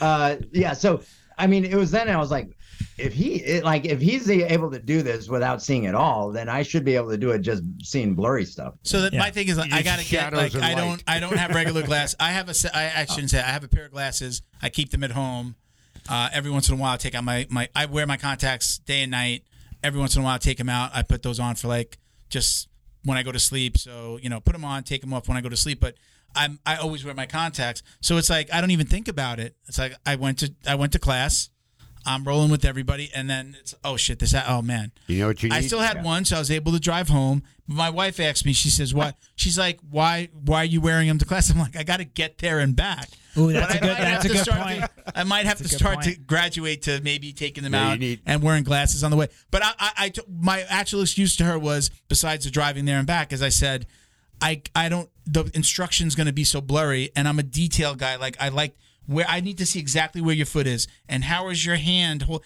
[0.00, 1.00] Uh, yeah, so
[1.38, 2.50] I mean, it was then I was like,
[2.98, 6.48] if he it, like if he's able to do this without seeing it all, then
[6.48, 8.74] I should be able to do it just seeing blurry stuff.
[8.82, 9.20] So that Yeah.
[9.20, 11.02] my thing is like, I gotta get like and I don't.
[11.06, 12.14] I don't have regular glass.
[12.20, 14.42] I have a se- I, I shouldn't say I have a pair of glasses.
[14.60, 15.54] I keep them at home.
[16.08, 18.78] Uh, every once in a while, I take out my my I wear my contacts
[18.78, 19.44] day and night.
[19.82, 20.90] Every once in a while, I take them out.
[20.94, 21.98] I put those on for like
[22.28, 22.68] just
[23.04, 23.78] when I go to sleep.
[23.78, 25.80] So you know, put them on, take them off when I go to sleep.
[25.80, 25.94] But
[26.34, 27.82] I'm I always wear my contacts.
[28.00, 29.56] So it's like I don't even think about it.
[29.66, 31.50] It's like I went to I went to class.
[32.06, 35.42] I'm rolling with everybody, and then it's oh shit, this oh man, you know what
[35.42, 35.54] you need?
[35.54, 37.42] I still had one, so I was able to drive home.
[37.66, 40.28] But my wife asked me, she says, "What?" She's like, "Why?
[40.34, 42.76] Why are you wearing them to class?" I'm like, "I got to get there and
[42.76, 43.96] back." Ooh, that's But a I good.
[43.98, 44.84] That's a good start point.
[45.14, 47.98] I might have to a good start to graduate to maybe taking them Yeah, out
[47.98, 49.28] need- and wearing glasses on the way.
[49.50, 52.98] But I, I, I t- my actual excuse to her was besides the driving there
[52.98, 53.86] and back, as I said,
[54.40, 55.08] I, I don't.
[55.26, 58.16] The instruction's going to be so blurry, and I'm a detail guy.
[58.16, 61.48] Like I like where I need to see exactly where your foot is and how
[61.48, 62.22] is your hand.
[62.22, 62.42] hol-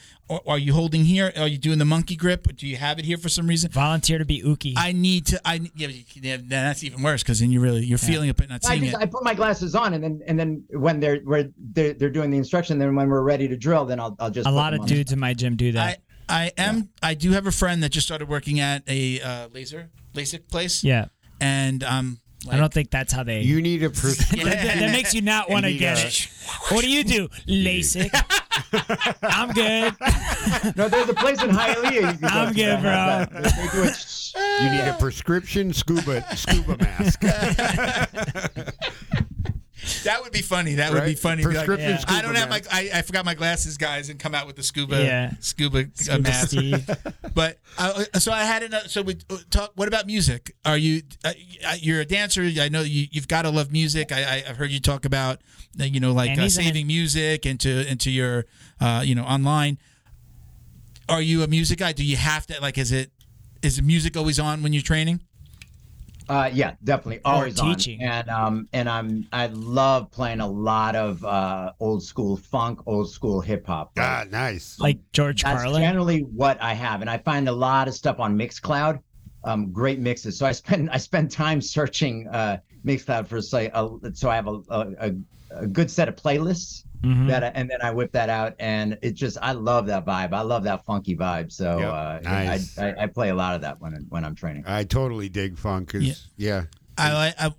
[0.46, 1.32] are you holding here?
[1.36, 2.54] Are you doing the monkey grip?
[2.56, 3.70] Do you have it here for some reason?
[3.70, 4.64] Volunteer to be uke.
[4.76, 5.40] I need to.
[5.44, 8.64] I yeah, yeah that's even worse because then you really you're feeling it but not
[8.64, 9.00] I seeing just it.
[9.02, 12.30] I put my glasses on and then and then when they're where they're, they're doing
[12.30, 14.70] the instruction, then when we're ready to drill, then I'll I'll just a put lot
[14.72, 14.88] them of on.
[14.88, 16.00] dudes in my gym do that.
[16.28, 16.90] I I am.
[17.02, 20.84] I do have a friend that just started working at a uh, laser LASIK place.
[20.84, 21.06] yeah.
[21.40, 22.20] and um,
[22.50, 23.40] I don't think that's how they.
[23.42, 24.48] You need a prescription.
[24.48, 26.28] that, that makes you not want to get a- it.
[26.70, 27.28] What do you do?
[27.48, 28.10] LASIK.
[29.22, 29.94] I'm good.
[30.76, 31.92] No, there's a place in Hialeah.
[31.94, 32.90] You can go I'm to good, bro.
[32.90, 33.42] has that.
[33.42, 34.62] They do it.
[34.62, 37.22] You need a prescription scuba scuba mask.
[40.04, 40.74] That would be funny.
[40.74, 41.18] That would be Right?
[41.18, 41.42] funny.
[41.42, 41.98] Be like, Prescription Yeah.
[41.98, 42.56] scuba I don't have my.
[42.58, 42.68] mask.
[42.74, 45.32] I, I forgot my glasses, guys, and come out with the scuba Yeah.
[45.40, 46.48] scuba, uh, Scuba mask.
[46.48, 46.90] Steve.
[47.34, 48.88] But uh, so I had another.
[48.88, 49.72] So we uh, talk.
[49.76, 50.54] What about music?
[50.64, 51.02] Are you?
[51.24, 51.32] Uh,
[51.78, 52.42] you're a dancer.
[52.60, 53.06] I know you.
[53.12, 54.10] You've got to love music.
[54.10, 55.40] I, I, I've heard you talk about,
[55.80, 58.46] uh, you know, like And uh, he's an- saving music into into your,
[58.80, 59.78] uh, you know, online.
[61.08, 61.92] Are you a music guy?
[61.92, 62.76] Do you have to like?
[62.76, 63.10] Is it?
[63.62, 65.20] Is the music always on when you're training?
[66.28, 68.02] Uh, yeah, definitely always teaching.
[68.02, 68.08] on.
[68.08, 73.10] And um, and I'm I love playing a lot of uh old school funk, old
[73.10, 73.92] school hip hop.
[73.98, 74.78] Ah, nice.
[74.78, 75.82] Like George That's Clinton.
[75.82, 79.00] generally what I have, and I find a lot of stuff on Mixcloud.
[79.44, 80.36] Um, great mixes.
[80.38, 84.48] So I spend I spend time searching uh Mixcloud for say a, so I have
[84.48, 85.12] a, a, a,
[85.62, 87.28] a good set of playlists Mhm.
[87.28, 90.32] that I, and then I whip that out, and it just I love that vibe.
[90.32, 91.52] I love that funky vibe.
[91.52, 92.78] So Yep, uh, nice.
[92.78, 94.64] I, I I play a lot of that when when I'm training.
[94.66, 95.90] I totally dig funk.
[95.92, 96.14] 'cause- Yeah.
[96.36, 96.64] yeah.
[96.96, 97.52] I like I,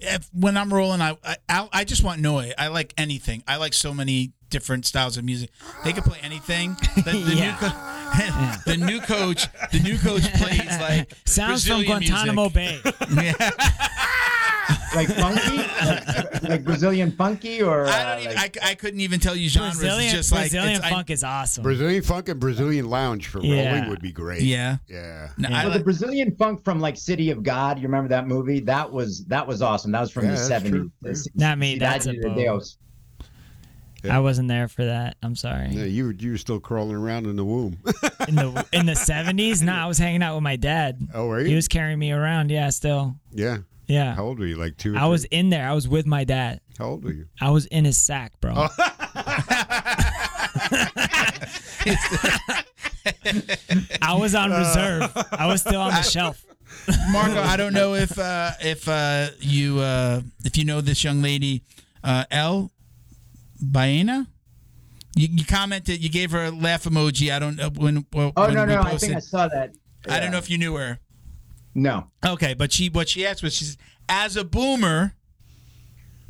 [0.00, 1.00] if, when I'm rolling.
[1.00, 1.16] I,
[1.48, 2.52] I I just want noise.
[2.56, 3.42] I like anything.
[3.48, 5.50] I like so many different styles of music.
[5.84, 6.76] They can play anything.
[6.94, 7.50] The, the Yeah.
[7.50, 12.82] new co- the new coach the new coach plays like Sounds Brazilian from Guantanamo music.
[12.84, 13.32] Bay.
[14.94, 18.36] like funky, like, like Brazilian funky, or I don't even.
[18.36, 19.78] like- I, I couldn't even tell you genres.
[19.78, 21.62] Brazilian, it's just like Brazilian it's, I- funk is awesome.
[21.62, 23.72] Brazilian funk and Brazilian lounge for Yeah.
[23.72, 24.42] rolling would be great.
[24.42, 24.78] yeah.
[24.88, 25.28] Yeah.
[25.38, 25.60] No, Yeah.
[25.60, 27.78] I Well, the Brazilian funk from like City of God.
[27.78, 28.60] You remember that movie?
[28.60, 29.92] That was that was awesome.
[29.92, 31.28] That was from Yeah, the seventies.
[31.34, 32.60] Not me, that's a bow.
[34.08, 35.16] I wasn't there for that.
[35.24, 35.68] I'm sorry.
[35.70, 37.78] Yeah, you were you were still crawling around in the womb.
[38.28, 40.98] In the in the 70s, nah, I was hanging out with my dad.
[41.14, 41.48] oh, were you?
[41.48, 42.50] He was carrying me around.
[42.50, 43.16] Yeah, still.
[43.32, 43.58] yeah.
[43.88, 44.14] Yeah.
[44.14, 44.56] How old were you?
[44.56, 44.94] Like two?
[44.94, 45.68] or I was in there.
[45.68, 46.60] I was with my dad.
[46.78, 47.26] How old were you?
[47.40, 48.52] I was in his sack, bro.
[48.54, 48.68] Oh.
[54.02, 55.10] I was on reserve.
[55.32, 56.44] I was still on the shelf.
[57.10, 61.22] Marco, I don't know if uh, if uh, you uh, if you know this young
[61.22, 61.62] lady,
[62.04, 62.70] uh, El
[63.60, 64.26] Baena.
[65.16, 66.02] You, you commented.
[66.02, 67.32] You gave her a laugh emoji.
[67.32, 68.06] I don't know when.
[68.12, 68.82] when Oh no we no!
[68.82, 69.74] I think I saw that.
[70.08, 71.00] I don't know if you knew her.
[71.74, 72.10] No.
[72.26, 73.76] Okay, but she what she asked was she's
[74.08, 75.14] as a boomer.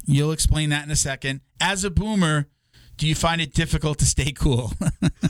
[0.04, 1.42] You'll explain that in a second.
[1.60, 2.48] As a boomer,
[2.96, 4.72] do you find it difficult to stay cool?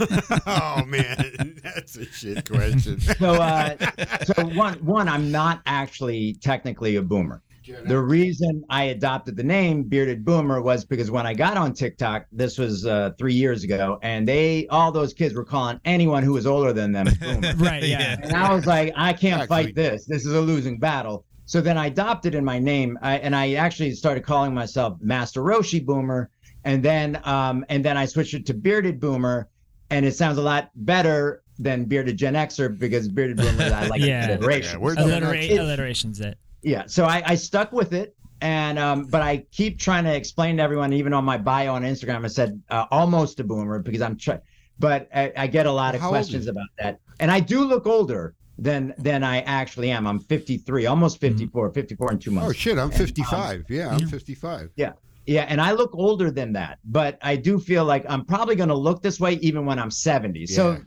[0.46, 3.00] oh man, that's a shit question.
[3.00, 3.76] So uh,
[4.24, 7.42] so one one I'm not actually technically a boomer.
[7.86, 12.26] The reason I adopted the name Bearded Boomer was because when I got on TikTok,
[12.32, 16.32] this was uh, three years ago, and they all those kids were calling anyone who
[16.32, 17.54] was older than them boomer.
[17.56, 18.16] Right, yeah.
[18.22, 20.06] And I was like, I can't Actually- fight this.
[20.06, 21.24] This is a losing battle.
[21.46, 25.40] So then I adopted in my name, I, and I actually started calling myself Master
[25.42, 26.28] Roshi Boomer,
[26.64, 29.48] and then um, and then I switched it to Bearded Boomer,
[29.90, 34.00] and it sounds a lot better than Bearded Gen Xer because Bearded Boomer I like
[34.04, 34.28] Yeah.
[34.28, 34.78] alliteration.
[34.78, 35.58] Yeah, we're So- Gen Allitera- X.
[35.58, 36.38] alliteration's it.
[36.62, 40.56] Yeah so I, I stuck with it and um but i keep trying to explain
[40.58, 44.00] to everyone even on my bio on instagram i said uh, almost a boomer because
[44.00, 44.40] i'm trying
[44.78, 47.00] but I, I get a lot of How questions about that.
[47.20, 50.06] And i do look older than than i actually am.
[50.06, 52.50] I'm 53 almost 54 54 in two months.
[52.50, 53.64] Oh shit, I'm um, 55.
[53.68, 54.70] Yeah, I'm 55.
[54.76, 54.92] yeah
[55.28, 58.74] and i look older than that but i do feel like i'm probably going to
[58.74, 60.78] look this way even when i'm 70 so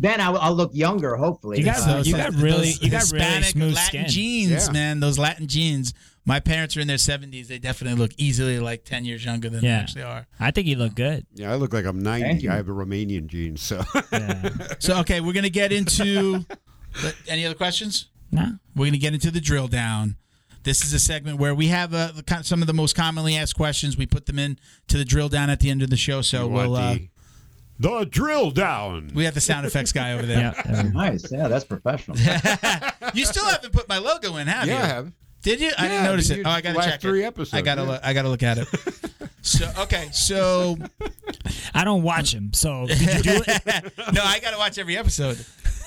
[0.00, 2.90] then I'll, I'll look younger hopefully You got- Uh, you those- got really- those you
[2.90, 4.06] got really Hispanic smooth Latin skin.
[4.08, 4.72] genes, Yeah.
[4.72, 5.00] man.
[5.00, 5.92] Those Latin jeans.
[6.24, 7.48] My parents are in their seventies.
[7.48, 10.26] They definitely look easily like ten years younger than they actually are.
[10.38, 11.26] I think you look good.
[11.34, 12.26] Yeah, I look like I'm 90.
[12.28, 12.50] Thank you.
[12.50, 14.50] I have a Romanian gene, so Yeah.
[14.78, 16.44] So okay, we're gonna get into.
[17.28, 18.10] any other questions?
[18.30, 18.58] No.
[18.76, 20.16] We're gonna get into the drill down.
[20.68, 23.54] This is a segment where we have uh, the some of the most commonly asked
[23.54, 23.96] questions.
[23.96, 24.58] We put them in
[24.88, 26.20] to the drill down at the end of the show.
[26.20, 26.76] So You we'll.
[26.76, 27.08] Uh, the,
[27.78, 29.10] the drill down.
[29.14, 30.52] we have the sound effects guy over there.
[30.54, 30.62] Yeah.
[30.66, 30.98] there we go.
[30.98, 32.18] nice yeah that's professional
[33.14, 34.82] You still haven't put my logo in, have yeah, you?
[34.82, 35.12] I have.
[35.40, 35.70] Did you?
[35.78, 36.46] I didn't notice you- it.
[36.46, 37.28] Oh, I gotta last check three it.
[37.28, 37.88] episodes, I gotta yeah.
[37.88, 38.00] look.
[38.04, 38.68] I gotta look at it.
[39.40, 40.76] So okay, so
[41.72, 42.52] I don't watch him.
[42.52, 43.92] So did you do it?
[44.12, 45.42] no, I got to watch every episode.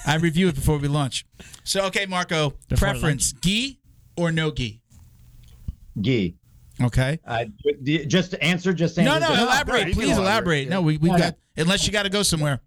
[0.08, 1.26] I review it before we launch.
[1.64, 3.81] So okay, Marco, Before preference: gi
[4.22, 4.80] or no gi?
[6.00, 6.36] Gi.
[6.82, 7.20] Okay.
[7.26, 7.46] Uh,
[8.08, 9.84] just to answer, just saying, No, no, just- elaborate.
[9.86, 10.70] right, Please no, elaborate.
[10.70, 11.20] No, we we No, no.
[11.20, 12.62] got unless you got to go somewhere.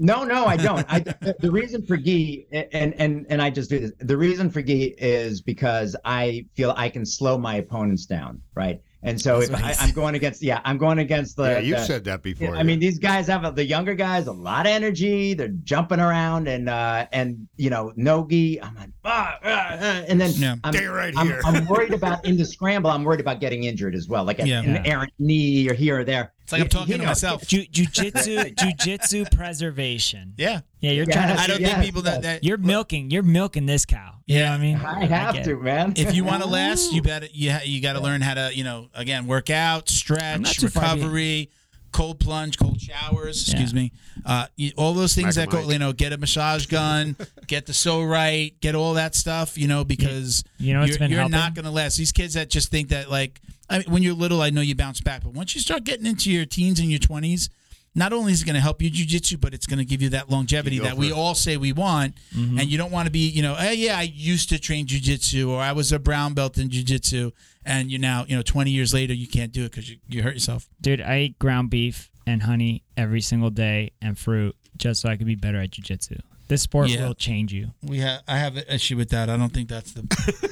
[0.00, 0.84] No, no, I don't.
[0.92, 3.92] I the, the reason for gi and and and I just do this.
[4.00, 8.80] The reason for gi is because I feel I can slow my opponents down, right?
[9.06, 11.44] And so if what I, I'm going against, yeah, I'm going against the.
[11.44, 12.56] yeah, you've the- said that before.
[12.56, 15.34] I mean, these guys have a, the younger guys a lot of energy.
[15.34, 18.60] They're jumping around and uh and you know nogi.
[18.62, 20.56] I'm like ah, ah, ah, and then Yeah.
[20.64, 21.40] I'm, Stay right I'm, here.
[21.44, 22.90] I'm worried about in the scramble.
[22.90, 24.60] I'm worried about getting injured as well, like a- Yeah.
[24.62, 24.82] an Yeah.
[24.92, 26.32] errant knee or here or there.
[26.44, 27.46] It's like I'm talking you to know, myself.
[27.46, 30.34] Ju- jujitsu, jujitsu preservation.
[30.36, 31.14] Yeah, Yeah, you're Yes.
[31.14, 31.42] trying to.
[31.42, 32.22] I don't Yes, think people that yes.
[32.22, 33.10] that You're milking.
[33.10, 34.16] You're milking this cow.
[34.26, 34.50] You know Yeah.
[34.50, 34.76] what I mean?
[34.76, 35.94] I have get to, man.
[35.96, 38.50] if you want to last, you better you ha- you got to learn how to
[38.54, 41.50] you know again work out, stretch, too far recovery,
[41.94, 43.40] cold plunge, cold showers.
[43.48, 43.78] Excuse Yeah.
[43.80, 43.92] me,
[44.26, 45.72] uh, you, all those things Smack that go mic.
[45.72, 47.16] you know get a massage gun,
[47.46, 49.56] get the so right, get all that stuff.
[49.56, 51.96] You know because you know you're you're not going to last.
[51.96, 53.40] These kids that just think that like
[53.70, 56.04] I mean, when you're little, I know you bounce back, but once you start getting
[56.04, 57.48] into your teens and your twenties.
[57.96, 60.08] Not only is it going to help you jujitsu, but it's going to give you
[60.10, 62.16] that longevity You that we for- all say we want.
[62.34, 62.58] Mm-hmm.
[62.58, 65.48] And you don't want to be, you know, hey, yeah, I used to train jujitsu
[65.48, 67.30] or I was a brown belt in jujitsu.
[67.64, 70.22] And you now, you know, 20 years later, you can't do it because you, you
[70.22, 70.68] hurt yourself.
[70.80, 75.16] Dude, I eat ground beef and honey every single day and fruit just so I
[75.16, 76.18] could be better at jujitsu.
[76.48, 77.06] This sport Yeah.
[77.06, 77.70] will change you.
[77.82, 79.30] We have, I have an issue with that.
[79.30, 80.02] I don't think that's the.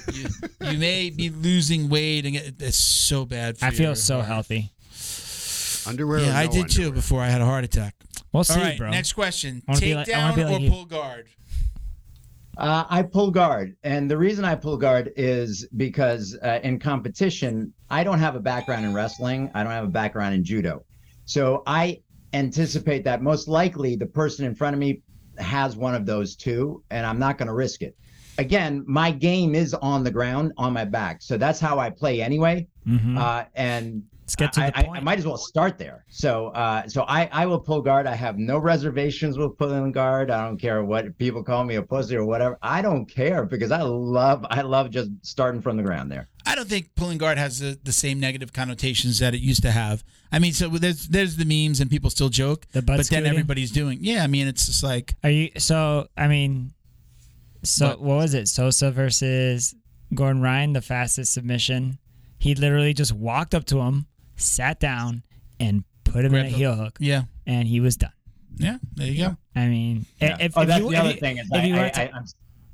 [0.63, 3.59] you, you may be losing weight and it, it's so bad.
[3.59, 4.27] For I feel your so heart.
[4.29, 4.71] healthy.
[5.87, 6.19] Underwear.
[6.19, 7.95] or Yeah, I no did too before I had a heart attack.
[8.33, 8.91] We'll see, All right, bro.
[8.91, 10.71] next question: I wanna like- I takedown wanna be like or you.
[10.71, 11.27] pull guard?
[12.59, 17.73] Uh, I pull guard, and the reason I pull guard is because uh, in competition,
[17.89, 19.51] I don't have a background in wrestling.
[19.55, 20.85] I don't have a background in judo,
[21.25, 22.01] so I
[22.35, 25.01] anticipate that most likely the person in front of me
[25.39, 27.97] has one of those two, and I'm not going to risk it.
[28.39, 32.21] Again, my game is on the ground, on my back, so that's how I play
[32.21, 32.67] anyway.
[32.87, 33.19] Mhm.
[33.19, 34.99] Uh, and Let's get to I, the I- point.
[34.99, 36.05] I might as well start there.
[36.09, 38.07] So, uh, so I, I will pull guard.
[38.07, 40.31] I have no reservations with pulling guard.
[40.31, 42.57] I don't care what people call me a pussy or whatever.
[42.63, 46.29] I don't care because I love, I love just starting from the ground there.
[46.47, 49.71] I don't think pulling guard has the, the same negative connotations that it used to
[49.71, 50.03] have.
[50.31, 53.27] I mean, so there's there's the memes and people still joke, The butt but then
[53.27, 53.99] everybody's doing.
[54.01, 56.09] Yeah, I mean, it's just like Are you so?
[56.17, 56.73] I mean,
[57.63, 58.01] so What?
[58.01, 58.49] what, was it?
[58.49, 59.75] Sosa versus
[60.15, 61.99] Gordon Ryan, the fastest submission.
[62.39, 64.07] He literally just walked up to him,
[64.37, 65.23] sat down,
[65.61, 68.13] and put him in a heel hook, yeah, and he was done.
[68.57, 68.79] yeah.
[68.95, 69.37] There you go.
[69.57, 70.37] I mean, Yeah.
[70.41, 72.01] if, oh, if that's you, the other you- thing is if I, you I, to-
[72.01, 72.25] I, I'm,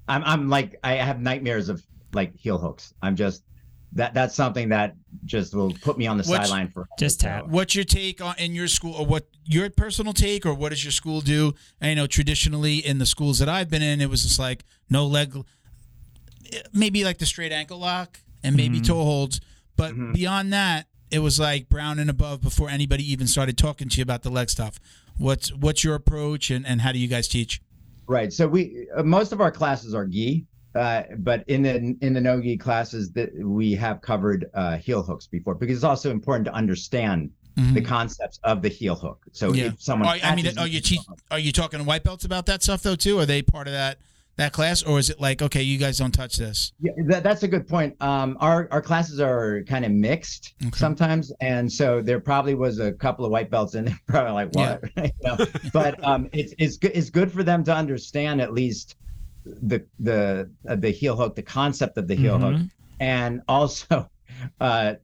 [0.09, 2.95] I'm, I'm like, I have nightmares of like heel hooks.
[3.03, 3.45] I'm just,
[3.93, 4.95] that, that's something that
[5.25, 7.47] just will put me on the What's- sideline for Just tap.
[7.47, 10.85] What's your take on in your school, or what your personal take, or what does
[10.85, 11.55] your school do?
[11.81, 15.07] I know traditionally in the schools that I've been in, it was just like no
[15.07, 15.35] leg,
[16.73, 18.85] maybe like the straight ankle lock and maybe mm-hmm.
[18.85, 19.41] toe holds,
[19.77, 20.13] but mm-hmm.
[20.13, 24.03] beyond that, it was like brown and above before anybody even started talking to you
[24.03, 24.79] about the leg stuff.
[25.17, 27.61] What's what's your approach, and, and how do you guys teach?
[28.07, 28.33] Right.
[28.33, 32.21] So we uh, most of our classes are gi, uh, but in the in the
[32.21, 36.47] no gi classes that we have covered uh, heel hooks before because it's also important
[36.47, 37.31] to understand
[37.73, 39.21] the concepts of the heel hook.
[39.33, 39.57] So Mm-hmm.
[39.59, 39.65] Yeah.
[39.67, 41.85] if someone, Are, I mean, are you the teach, heel hook- are you talking to
[41.85, 43.19] white belts about that stuff though too?
[43.19, 43.99] Are they part of that
[44.39, 46.73] that class, or is it like okay, you guys don't touch this?
[46.81, 47.95] Yeah, that, that's a good point.
[48.01, 50.79] Um, our our classes are kind of mixed Okay.
[50.79, 54.55] sometimes, and so there probably was a couple of white belts in there, probably like
[54.55, 55.37] what, you know?
[55.73, 58.97] But um, it's it's good it's good for them to understand at least
[59.45, 62.71] the the uh, the heel hook, the concept of the heel hook, Mhm.
[63.01, 64.09] and also
[64.61, 64.95] uh,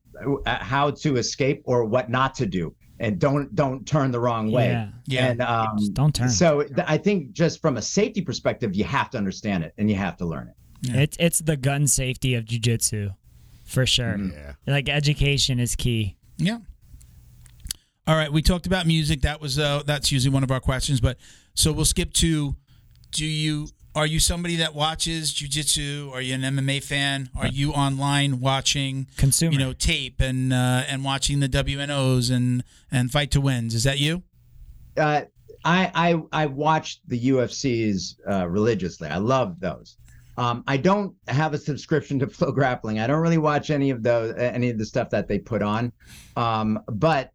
[0.47, 4.69] how to escape or what not to do, and don't don't turn the wrong way.
[4.69, 4.89] Yeah.
[5.07, 5.27] Yeah.
[5.27, 6.29] And um, Just don't turn.
[6.29, 9.89] so th- I think just from a safety perspective, you have to understand it and
[9.91, 10.55] you have to learn it.
[10.83, 11.01] Yeah.
[11.01, 13.15] It's it's the gun safety of jujitsu,
[13.65, 14.17] for sure.
[14.19, 14.53] Yeah.
[14.67, 16.17] Like education is key.
[16.37, 16.59] Yeah.
[18.07, 19.23] All right, we talked about music.
[19.23, 21.17] That was uh that's usually one of our questions, but
[21.55, 22.55] so we'll skip to
[23.13, 26.11] do you are you somebody that watches jujitsu?
[26.13, 27.31] Are you an MMA fan?
[27.37, 29.53] Are you online watching Consumer.
[29.53, 33.75] you know tape and uh, and watching the WNOs and and fight to wins?
[33.75, 34.23] Is that you?
[34.97, 35.23] uh,
[35.65, 39.09] I I I watched the UFCs uh, religiously.
[39.09, 39.97] I love those.
[40.37, 42.99] Um, I don't have a subscription to Flow Grappling.
[42.99, 45.93] I don't really watch any of those, any of the stuff that they put on.
[46.37, 47.31] Um, but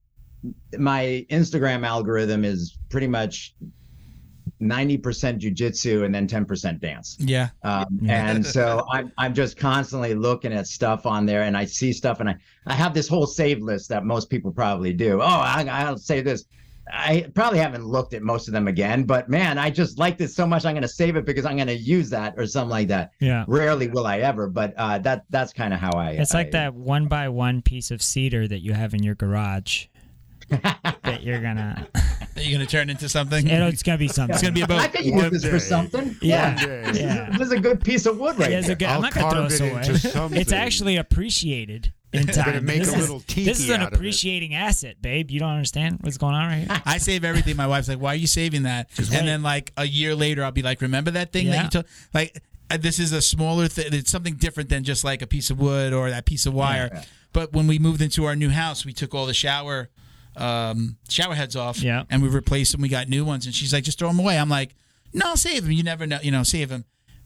[0.77, 3.55] my Instagram algorithm is pretty much
[4.61, 7.17] 90% jujitsu and then 10% dance.
[7.19, 7.49] Yeah.
[7.63, 11.93] Um, and so I'm I'm just constantly looking at stuff on there, and I see
[11.93, 15.21] stuff, and I I have this whole save list that most people probably do.
[15.21, 16.45] Oh, I, I'll say this.
[16.91, 20.35] I probably haven't looked at most of them again, but man, I just like this
[20.35, 20.65] so much.
[20.65, 23.11] I'm going to save it because I'm going to use that or something like that.
[23.19, 23.45] Yeah.
[23.47, 26.11] Rarely will I ever, but uh, that that's kind of how I.
[26.11, 29.15] It's like I- that one by one piece of cedar that you have in your
[29.15, 29.85] garage
[30.49, 31.87] that you're gonna.
[32.39, 33.47] That you're gonna turn into something.
[33.47, 34.33] It'll, it's gonna be something.
[34.33, 34.93] It's gonna be I about.
[34.93, 35.49] could use One this day.
[35.49, 36.15] for something.
[36.21, 36.85] Yeah.
[36.85, 37.29] One Yeah.
[37.37, 38.75] this is a good piece of wood right Yeah, here.
[38.75, 40.37] good- I'm not gonna throw this it away.
[40.39, 42.65] It's actually appreciated in time.
[42.65, 43.95] make this a is, little tiki This is an out of it.
[43.97, 45.29] appreciating asset, babe.
[45.29, 46.81] You don't understand what's going on right here.
[46.85, 47.55] I save everything.
[47.55, 49.25] My wife's like, "Why are you saving that?" And wait.
[49.25, 52.41] then like a year later, I'll be like, "Remember that thing that you took?" Like
[52.71, 53.87] uh, this is a smaller thing.
[53.91, 56.89] It's something different than just like a piece of wood or that piece of wire.
[56.93, 57.03] Yeah.
[57.31, 59.89] But when we moved into our new house, we took all the shower
[60.39, 61.81] um, shower heads off.
[61.81, 62.03] Yeah.
[62.09, 62.81] And we replaced them.
[62.81, 63.45] We got new ones.
[63.45, 64.75] And she's like, "Just throw them away." I'm like,
[65.13, 65.71] "No, save them.
[65.71, 66.19] You never know.
[66.21, 66.85] You know, save them."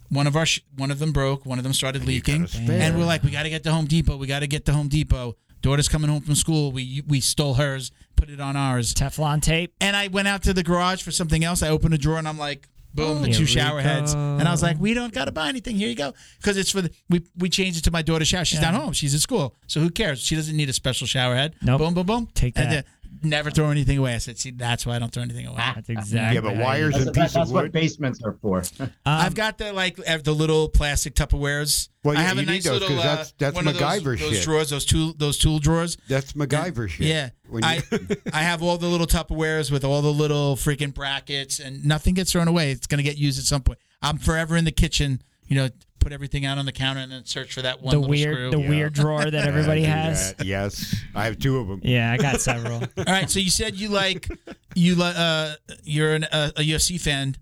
[0.10, 1.46] One of our sh- one of them broke.
[1.46, 4.18] One of them started leaking, and we're like, "We got to get to Home Depot.
[4.18, 6.72] We got to get to Home Depot." Daughter's coming home from school.
[6.74, 8.94] We we stole hers, put it on ours.
[8.94, 9.74] Teflon tape.
[9.80, 11.64] And I went out to the garage for something else.
[11.64, 14.14] I opened a drawer and I'm like, boom, the two we shower heads.
[14.14, 15.78] And I was like, we don't got to buy anything.
[15.78, 16.14] Here you go.
[16.38, 18.44] Because it's for the, we, we changed it to my daughter's shower.
[18.44, 18.72] She's Yeah.
[18.72, 18.92] not home.
[18.92, 19.56] She's at school.
[19.68, 20.20] So who cares?
[20.22, 21.56] She doesn't need a special shower head.
[21.62, 21.80] Nope.
[21.80, 22.28] Boom, boom, boom.
[22.36, 22.86] Take And that.
[23.22, 24.16] Then never throw anything away.
[24.16, 25.58] I said, see, that's why I don't throw anything away.
[25.58, 26.36] That's exactly.
[26.36, 27.06] Yeah, but how wires do it.
[27.06, 27.72] That's, and piece that's of what wood.
[27.72, 28.64] basements are for.
[28.80, 31.90] Um, I've got the like uh, the little plastic Tupperwares.
[32.04, 33.68] Well, I yeah, have a you need nice those, little 'cause uh, that's- that's one
[33.68, 34.44] of those, MacGyver those shit.
[34.44, 35.98] drawers, those tool those tool drawers.
[36.08, 37.08] That's MacGyver shit.
[37.08, 40.94] Yeah, When I you- I have all the little Tupperwares with all the little freaking
[40.94, 42.72] brackets, and nothing gets thrown away.
[42.72, 43.80] It's gonna get used at some point.
[44.02, 45.22] I'm forever in the kitchen.
[45.54, 45.70] You know,
[46.00, 48.34] put everything out on the counter and then search for that one the little weird,
[48.36, 48.50] screw.
[48.50, 48.70] the Yeah.
[48.70, 50.34] weird drawer that everybody I do has.
[50.34, 50.46] that.
[50.48, 51.80] Yes, I have two of them.
[51.84, 52.78] Yeah, I got several.
[52.98, 54.28] all right, so you said you like
[54.74, 55.54] you li- uh
[55.84, 57.36] you're an, uh, a UFC fan.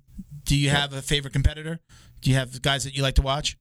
[0.44, 1.80] Do you have a favorite competitor?
[2.20, 3.58] Do you have guys that you like to watch?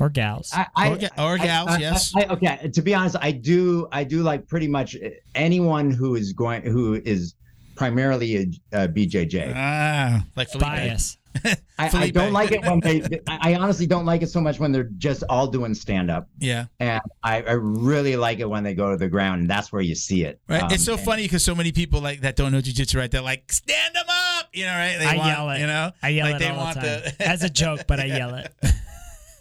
[0.00, 0.50] or gals.
[0.52, 2.12] I, I, Or ga- or gals, I- I- yes.
[2.16, 3.86] I- okay, to be honest, I do.
[3.92, 4.96] I do like pretty much
[5.36, 7.34] anyone who is going who is
[7.76, 8.36] primarily
[8.72, 9.52] a, a BJJ.
[9.54, 10.66] Ah, like Felipe.
[10.66, 11.16] Bias.
[11.78, 13.02] I, I don't like it when they.
[13.28, 16.28] I I honestly don't like it so much when they're just all doing stand up,
[16.38, 16.66] Yeah.
[16.80, 19.82] and I, I really like it when they go to the ground, and that's where
[19.82, 20.40] you see it.
[20.48, 20.62] Right.
[20.62, 23.10] Um, it's so and- funny because so many people like that don't know jujitsu, right?
[23.10, 24.96] They're like, stand them up, you know, right?
[24.98, 25.60] They I want, yell it.
[25.60, 27.12] You know, I yell like it they all want the time.
[27.18, 28.52] the As a joke, but I yell it.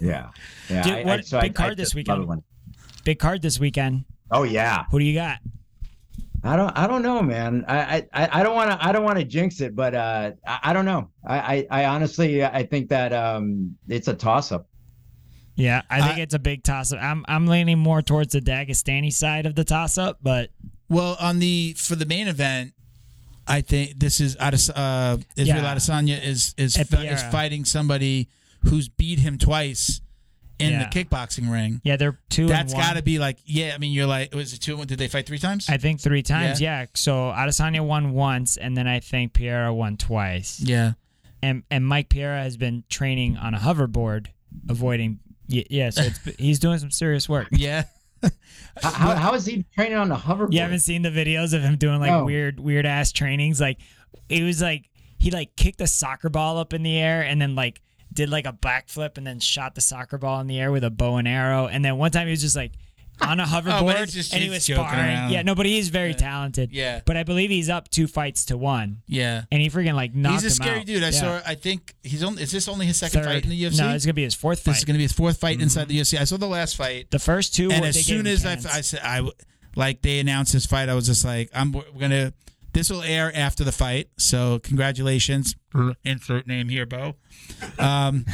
[0.02, 0.32] Yeah,
[0.70, 0.84] yeah.
[0.84, 2.20] Dude, I- I- what- so big I- I card this weekend?
[2.20, 2.44] love it when-
[3.06, 4.04] Big card this weekend.
[4.30, 4.84] Oh yeah.
[4.92, 5.40] Who do you got?
[6.46, 6.78] I don't.
[6.78, 7.66] I don't know, man.
[7.68, 8.06] I.
[8.14, 8.40] I.
[8.40, 8.86] I don't want to.
[8.86, 11.10] I don't want to jinx it, but uh, I, I don't know.
[11.26, 11.68] I, I.
[11.82, 12.44] I honestly.
[12.44, 14.68] I think that um, it's a toss up.
[15.56, 17.02] Yeah, I think I- it's a big toss up.
[17.02, 20.52] I'm I'm leaning more towards the Dagestani side of the toss up, but
[20.90, 22.74] well on the for the main event.
[23.48, 25.76] I think this is Ades- uh, Israel Yeah.
[25.76, 28.28] Adesanya is is, fi- is fighting somebody
[28.66, 30.02] who's beat him twice
[30.60, 30.90] in Yeah.
[30.90, 31.82] the kickboxing ring.
[31.84, 32.48] yeah, they're two.
[32.48, 33.74] That's got to be like, yeah.
[33.76, 34.78] I mean, you're like, was it two?
[34.78, 34.88] one?
[34.88, 35.68] Did they fight three times?
[35.70, 36.62] I think three times.
[36.62, 36.86] Yeah.
[36.96, 40.60] So Adesanya won once, and then I think Pereira won twice.
[40.62, 40.94] yeah.
[41.44, 44.28] And and Mike Pereira has been training on a hoverboard,
[44.70, 45.20] avoiding.
[45.50, 47.48] y- Yeah, so it's, he's doing some serious work.
[47.52, 47.84] Yeah.
[48.82, 50.52] How, how, how is he training on a hoverboard?
[50.54, 52.26] You haven't seen the videos of him doing like No.
[52.26, 53.62] weird, weird ass trainings.
[53.62, 53.78] Like
[54.30, 57.54] it was like he like kicked a soccer ball up in the air and then
[57.56, 57.82] like
[58.16, 60.90] did like a backflip and then shot the soccer ball in the air with a
[60.90, 61.68] bow and arrow.
[61.68, 62.72] And then one time he was just like
[63.22, 65.00] on a oh, hoverboard he's just- and he was sparring.
[65.00, 65.32] around.
[65.32, 66.72] Yeah, no, but he's very talented.
[66.72, 67.02] Yeah.
[67.06, 69.44] But I believe he's up two fights to one, Yeah.
[69.52, 70.42] and he freaking like knocked out.
[70.44, 70.86] He's a scary out.
[70.86, 71.04] dude.
[71.04, 71.12] I Yeah.
[71.12, 71.42] saw.
[71.46, 72.44] I think he's only.
[72.44, 73.30] Is this only his second Third.
[73.30, 73.78] fight in the UFC?
[73.80, 74.78] No, it's gonna be his fourth This fight.
[74.80, 75.90] is going to be his fourth fight inside mm-hmm.
[75.90, 76.20] the UFC.
[76.20, 78.54] I saw the last fight, the first two, and were- as they soon as I.
[78.54, 79.28] I said I,
[79.76, 82.34] like they announced his fight, I was just like, I'm we're gonna.
[82.76, 85.56] This will air after the fight, so congratulations.
[86.04, 87.16] Insert name here, Bo.
[87.80, 88.26] Um,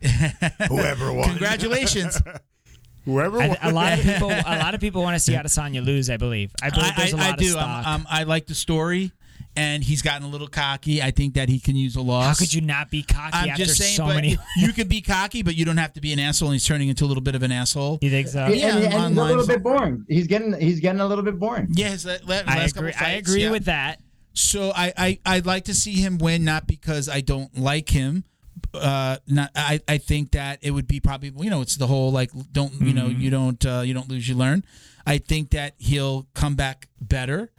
[0.68, 1.30] Whoever won.
[1.30, 2.22] congratulations.
[3.04, 3.56] Whoever I, won.
[3.62, 6.08] a lot of people, a lot of people want to see Adesanya lose.
[6.08, 6.52] I believe.
[6.62, 7.48] I believe I, there's a I, lot I of do.
[7.48, 7.86] stock.
[7.86, 9.10] I'm, um, I like the story,
[9.56, 11.02] and he's gotten a little cocky.
[11.02, 12.26] I think that he can use a loss.
[12.26, 14.36] How could you not be cocky I'm after just saying, so but many?
[14.56, 16.48] you could be cocky, but you don't have to be an asshole.
[16.48, 17.98] And he's turning into a little bit of an asshole.
[18.00, 18.46] You think so?
[18.48, 20.04] Yeah, and, and he's a little bit boring.
[20.08, 20.58] He's getting.
[20.60, 21.68] He's getting a little bit boring.
[21.72, 23.06] Yes, la- la- I last couple agree.
[23.06, 23.50] I agree yeah.
[23.50, 24.00] with that.
[24.32, 28.24] So I, I I'd like to see him win, not because I don't like him.
[28.72, 32.12] Uh, not I, I think that it would be probably you know it's the whole
[32.12, 33.20] like don't you know Mm-hmm.
[33.20, 34.64] you don't uh, you don't lose you learn.
[35.06, 37.50] I think that he'll come back better.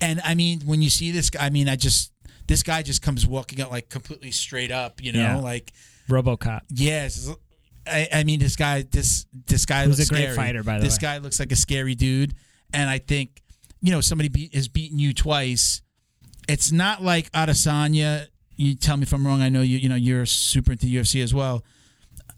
[0.00, 2.12] And I mean when you see this guy, I mean I just
[2.46, 5.36] this guy just comes walking out like completely straight up, you know, Yeah.
[5.36, 5.72] like
[6.08, 6.60] RoboCop.
[6.70, 7.30] Yes.
[7.86, 10.36] I, I mean, this guy, this this guy Who's looks a great scary.
[10.36, 11.02] fighter, by the this way.
[11.02, 12.34] guy looks like a scary dude,
[12.72, 13.42] and I think,
[13.82, 15.82] you know, somebody beat, has beaten you twice.
[16.48, 18.26] It's not like Adesanya
[18.56, 19.42] you tell me if I'm wrong.
[19.42, 19.76] I know you.
[19.78, 21.62] You know, you're super into UFC as well.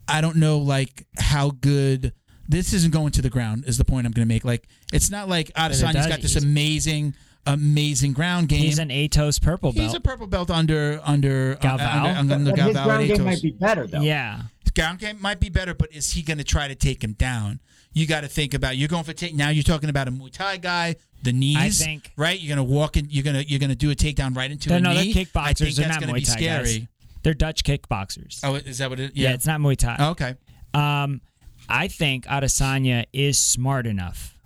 [0.09, 2.13] I don't know like how good
[2.49, 3.65] this isn't going to the ground.
[3.67, 4.45] Is the point I'm going to make?
[4.45, 7.15] Like, it's not like Adesanya's does- got this amazing,
[7.47, 8.61] amazing ground game.
[8.61, 9.85] He's an Atos purple belt.
[9.85, 12.17] He's a purple belt under under uh, Galvão?
[12.19, 14.01] under, under But his ground game might be better though.
[14.01, 14.43] yeah.
[14.63, 17.13] His ground game might be better, but is he going to try to take him
[17.13, 17.61] down?
[17.93, 18.77] You got to think about.
[18.77, 19.49] You're going for take now.
[19.49, 20.97] You're talking about a Muay Thai guy.
[21.23, 22.39] The knees, I think- right?
[22.39, 23.07] You're going to walk in.
[23.11, 25.05] You're going to you're going to do a takedown right into They're, a no, they're
[25.05, 25.15] knee.
[25.15, 25.37] kickboxers.
[25.43, 26.79] I think they're that's not going to Muay be Thai scary.
[26.81, 26.89] guys.
[27.23, 28.41] They're Dutch kickboxers.
[28.45, 29.13] Oh, is that what it?
[29.17, 29.29] yeah.
[29.31, 29.35] Yeah.
[29.35, 29.97] it's not Muay Thai.
[29.99, 30.35] Oh, okay.
[30.75, 31.21] Um,
[31.69, 34.39] I think Adesanya is smart enough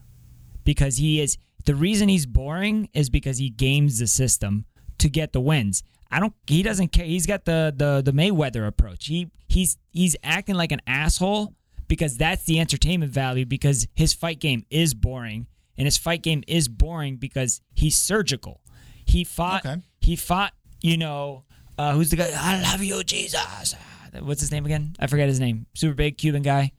[0.64, 1.38] because he is.
[1.66, 4.64] The reason he's boring is because he games the system
[4.98, 5.82] to get the wins.
[6.10, 6.34] I don't.
[6.46, 7.04] He doesn't care.
[7.04, 9.06] He's got the the the Mayweather approach.
[9.06, 11.54] He he's he's acting like an asshole
[11.86, 13.46] because that's the entertainment value.
[13.46, 18.60] Because his fight game is boring, and his fight game is boring because he's surgical.
[19.04, 19.64] He fought.
[19.64, 19.80] Okay.
[20.00, 20.52] He fought.
[20.82, 21.44] You know,
[21.76, 22.30] uh, who's the guy?
[22.34, 23.74] I love you, Jesus.
[24.18, 24.96] What's his name again?
[24.98, 25.66] I forget his name.
[25.74, 26.72] Super big Cuban guy.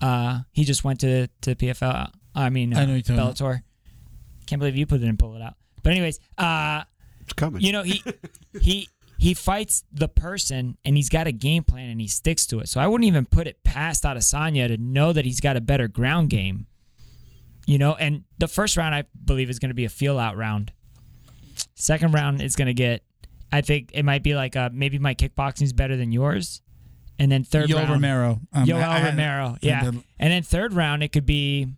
[0.00, 2.10] Uh, he just went to to PFL.
[2.34, 3.36] I mean, uh, I know you're talking about.
[3.36, 3.62] Bellator.
[4.46, 5.54] Can't believe you put it and pull it out.
[5.82, 6.82] But anyways, uh,
[7.22, 7.62] It's coming.
[7.62, 8.02] you know he
[8.60, 12.60] he he fights the person and he's got a game plan and he sticks to
[12.60, 12.68] it.
[12.68, 15.88] So I wouldn't even put it past Adesanya to know that he's got a better
[15.88, 16.66] ground game.
[17.66, 20.36] You know, and the first round I believe is going to be a feel out
[20.36, 20.72] round.
[21.74, 23.02] Second round is going to get.
[23.50, 26.60] I think it might be like uh, maybe my kickboxing is better than yours,
[27.18, 27.90] and then third Yoel round.
[27.90, 28.40] Romero.
[28.52, 29.84] Um, Yoel I- I- Romero, yeah.
[29.84, 31.68] the- And then third round, it could be,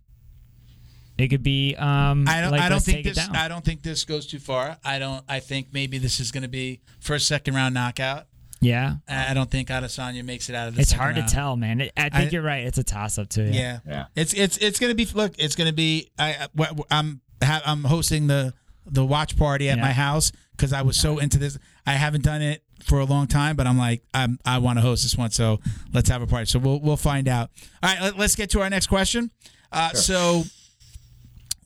[1.16, 1.74] it could be.
[1.76, 2.52] Um, I don't.
[2.52, 3.18] like, I don't think this.
[3.32, 4.78] I don't think this goes too far.
[4.84, 5.24] I don't.
[5.28, 8.26] I think maybe this is going to be first, second round knockout.
[8.60, 10.80] yeah, I I don't think Adesanya makes it out of the.
[10.80, 11.28] it's hard round.
[11.28, 11.80] to tell, man.
[11.80, 12.64] It- I think I- you're right.
[12.64, 13.44] It's a toss up too.
[13.44, 13.50] Yeah.
[13.52, 13.78] Yeah.
[13.86, 14.04] Yeah.
[14.14, 15.34] It's it's it's gonna be look.
[15.38, 16.08] It's gonna be.
[16.18, 18.54] I I- I'm I'm hosting the
[18.86, 19.82] the watch party at Yeah.
[19.82, 21.58] my house because I was so into this.
[21.86, 24.82] I haven't done it for a long time, but I'm like I'm I want to
[24.82, 25.30] host this one.
[25.30, 25.60] So
[25.92, 26.46] let's have a party.
[26.46, 27.50] So we'll we'll find out.
[27.82, 28.00] All right.
[28.00, 29.30] Let, let's get to our next question.
[29.72, 30.44] Uh, So.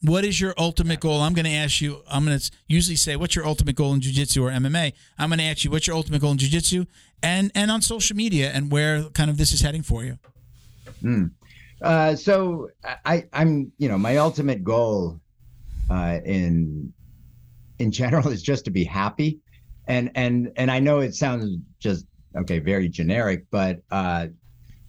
[0.04, 1.20] What is your ultimate goal?
[1.20, 2.02] I'm going to ask you.
[2.10, 5.38] I'm going to usually say, "What's your ultimate goal in jiu-jitsu or MMA?" I'm going
[5.38, 6.86] to ask you, "What's your ultimate goal in jiu-jitsu
[7.22, 10.18] and and on social media and where kind of this is heading for you?"
[11.80, 12.70] Uh, so
[13.04, 15.20] I, I'm, you know, my ultimate goal
[15.88, 16.92] uh, in
[17.78, 19.38] in general is just to be happy,
[19.92, 24.28] and and and I know it sounds just okay, very generic, but uh,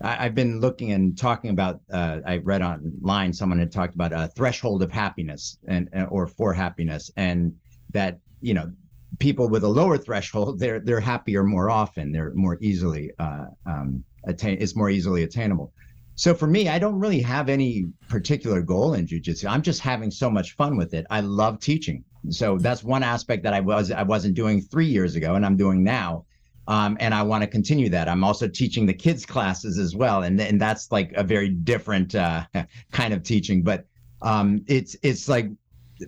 [0.01, 1.81] I, I've been looking and talking about.
[1.91, 6.53] Uh, I read online someone had talked about a threshold of happiness and or for
[6.53, 7.53] happiness, and
[7.91, 8.71] that you know
[9.19, 12.13] people with a lower threshold they're they're happier more often.
[12.13, 14.57] They're more easily uh, um, attain.
[14.61, 15.73] It's more easily attainable.
[16.15, 19.49] So for me, I don't really have any particular goal in jujitsu.
[19.49, 21.05] I'm just having so much fun with it.
[21.09, 22.05] I love teaching.
[22.29, 25.57] So that's one aspect that I was I wasn't doing three years ago, and I'm
[25.57, 26.25] doing now.
[26.65, 28.07] Um, and I want to continue that.
[28.07, 32.15] I'm also teaching the kids classes as well, and and that's like a very different
[32.15, 32.45] uh,
[32.91, 33.63] kind of teaching.
[33.63, 33.85] But
[34.21, 35.49] um, it's it's like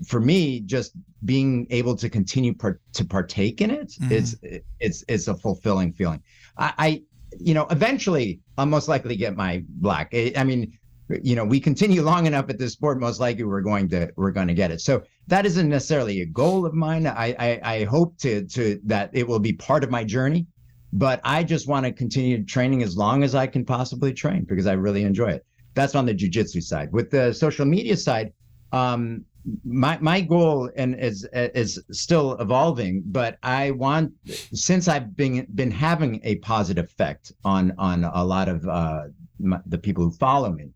[0.08, 0.94] for me, just
[1.26, 4.12] being able to continue par- to partake in it, Mhm.
[4.12, 4.36] it's
[4.80, 6.22] it's it's a fulfilling feeling.
[6.58, 7.02] I, I
[7.38, 10.12] you know eventually I'll most likely get my black.
[10.14, 10.78] I, I mean,
[11.22, 14.32] you know, we continue long enough at this sport, most likely we're going to we're
[14.32, 14.80] going to get it.
[14.80, 17.08] So that isn't necessarily a goal of mine.
[17.08, 20.48] I I, I hope to to that it will be part of my journey,
[20.94, 24.68] but I just want to continue training as long as I can possibly train because
[24.68, 25.46] I really enjoy it.
[25.74, 26.92] That's on the jujitsu side.
[26.92, 28.32] With the social media side,
[28.72, 29.26] um,
[29.64, 35.72] my my goal and is is still evolving, but I want since I've been been
[35.72, 39.04] having a positive effect on on a lot of uh,
[39.40, 40.70] my, the people who follow me.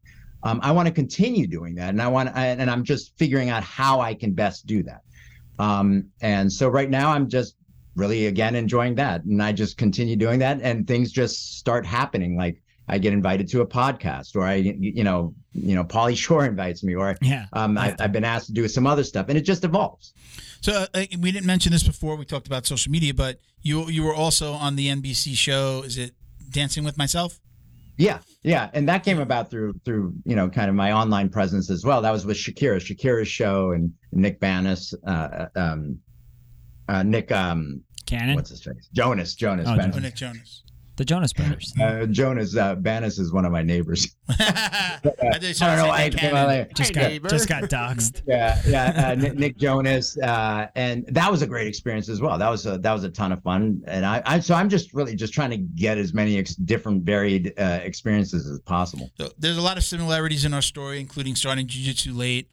[0.44, 3.64] Um, I want to continue doing that, and I want and I'm just figuring out
[3.64, 5.02] how I can best do that.
[5.58, 7.56] Um, and so right now I'm just
[7.96, 12.38] really again enjoying that, and I just continue doing that, and things just start happening.
[12.38, 16.46] Like I get invited to a podcast, or I you know you know Pauly Shore
[16.46, 17.48] invites me, or Yeah.
[17.54, 20.14] um, I, I've been asked to do some other stuff, and it just evolves.
[20.62, 22.16] So uh, we didn't mention this before.
[22.16, 25.84] We talked about social media, but you you were also on the NBC show.
[25.86, 26.14] Is it
[26.50, 27.40] Dancing with Myself?
[28.00, 31.70] Yeah, yeah, and that came about through through you know kind of my online presence
[31.70, 32.02] as well.
[32.02, 36.00] That was with Shakira, Shakira's show, and Nick Banis, uh, um,
[36.88, 38.36] uh, Nick, um, Cannon.
[38.36, 38.88] what's his face?
[38.94, 39.96] Jonas, Jonas, Oh, Banis.
[39.98, 40.64] Oh, Nick Jonas.
[41.00, 41.74] The Jonas Brothers.
[41.82, 44.16] Uh, Jonas uh, Banis is one of my neighbors.
[44.30, 45.00] I
[45.40, 46.68] did I don't know why I came out there.
[46.76, 48.22] Just Hey, got just got doxxed.
[48.28, 52.38] yeah, yeah, uh, Nick, Nick Jonas, uh, and that was a great experience as well.
[52.38, 54.94] That was a that was a ton of fun, and I, I so I'm just
[54.94, 59.10] really just trying to get as many ex- different varied uh, experiences as possible.
[59.18, 62.52] So there's a lot of similarities in our story, including starting jiu-jitsu late.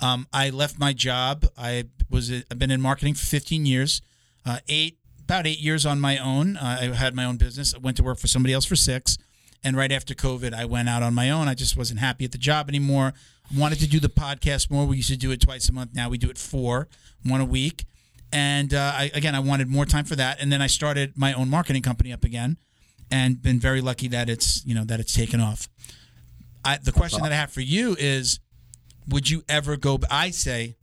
[0.00, 1.46] Um, I left my job.
[1.56, 4.02] I was I've been in marketing for 15 years.
[4.44, 6.56] Uh, eight about eight years on my own.
[6.56, 7.74] Uh, I had my own business.
[7.74, 9.18] I went to work for somebody else for six,
[9.64, 11.48] and right after COVID, I went out on my own.
[11.48, 13.12] I just wasn't happy at the job anymore.
[13.54, 14.86] Wanted to do the podcast more.
[14.86, 15.94] We used to do it twice a month.
[15.94, 16.88] Now we do it four,
[17.24, 17.84] one a week.
[18.32, 20.40] And uh, I, again, I wanted more time for that.
[20.40, 22.58] And then I started my own marketing company up again,
[23.10, 25.68] and been very lucky that it's you know that it's taken off.
[26.64, 28.40] I, the question that I have for you is,
[29.08, 29.98] would you ever go?
[30.08, 30.76] I say,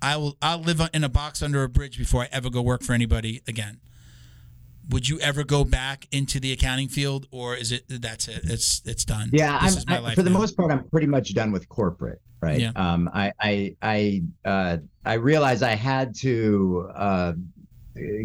[0.00, 0.36] I will.
[0.40, 3.42] I'll live in a box under a bridge before I ever go work for anybody
[3.46, 3.80] again.
[4.90, 8.40] Would you ever go back into the accounting field, or is it that's it?
[8.44, 9.30] It's it's done.
[9.32, 10.38] Yeah, This I'm, is my I- for the now.
[10.38, 12.20] most part, I'm pretty much done with corporate.
[12.42, 12.58] Right.
[12.60, 12.72] Yeah.
[12.76, 17.32] Um, I I I uh, I realized I had to uh,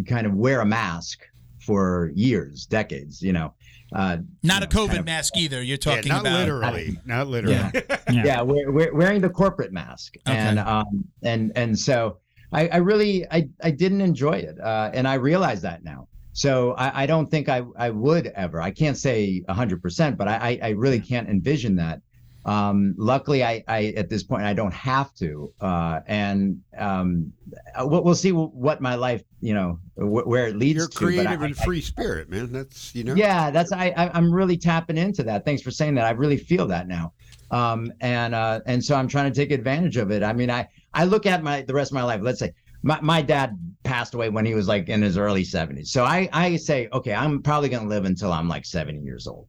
[0.07, 1.19] kind of wear a mask
[1.59, 3.21] for years, decades.
[3.21, 3.53] You know.
[3.93, 5.57] Uh, Not a know, COVID kind of- mask either.
[5.61, 6.97] You're Yeah, talking not about literally.
[7.05, 7.55] Not literally.
[7.55, 7.71] Yeah.
[8.11, 8.23] Yeah.
[8.25, 10.37] yeah, we're, we're wearing the corporate mask, Okay.
[10.37, 12.19] and um, and and so
[12.53, 16.07] I, I really I I didn't enjoy it, uh, and I realize that now.
[16.35, 18.61] So I, I don't think I I would ever.
[18.61, 22.01] I can't say hundred percent, but I I I really can't envision that.
[22.43, 27.31] Um, luckily, I I at this point I don't have to, uh, and um,
[27.79, 30.99] we'll, we'll see what my life you know wh- where it leads You're to.
[30.99, 32.51] but I- creative and I- free spirit, man.
[32.51, 33.15] That's you know.
[33.15, 36.37] yeah that's I, I i'm really tapping into that thanks for saying that i really
[36.37, 37.13] feel that now
[37.51, 40.67] um and uh and so i'm trying to take advantage of it i mean i
[40.93, 42.51] i look at my the rest of my life let's say
[42.85, 46.29] my, my dad passed away when he was like in his early 70s so i
[46.31, 49.47] i say okay i'm probably going to live until i'm like 70 years old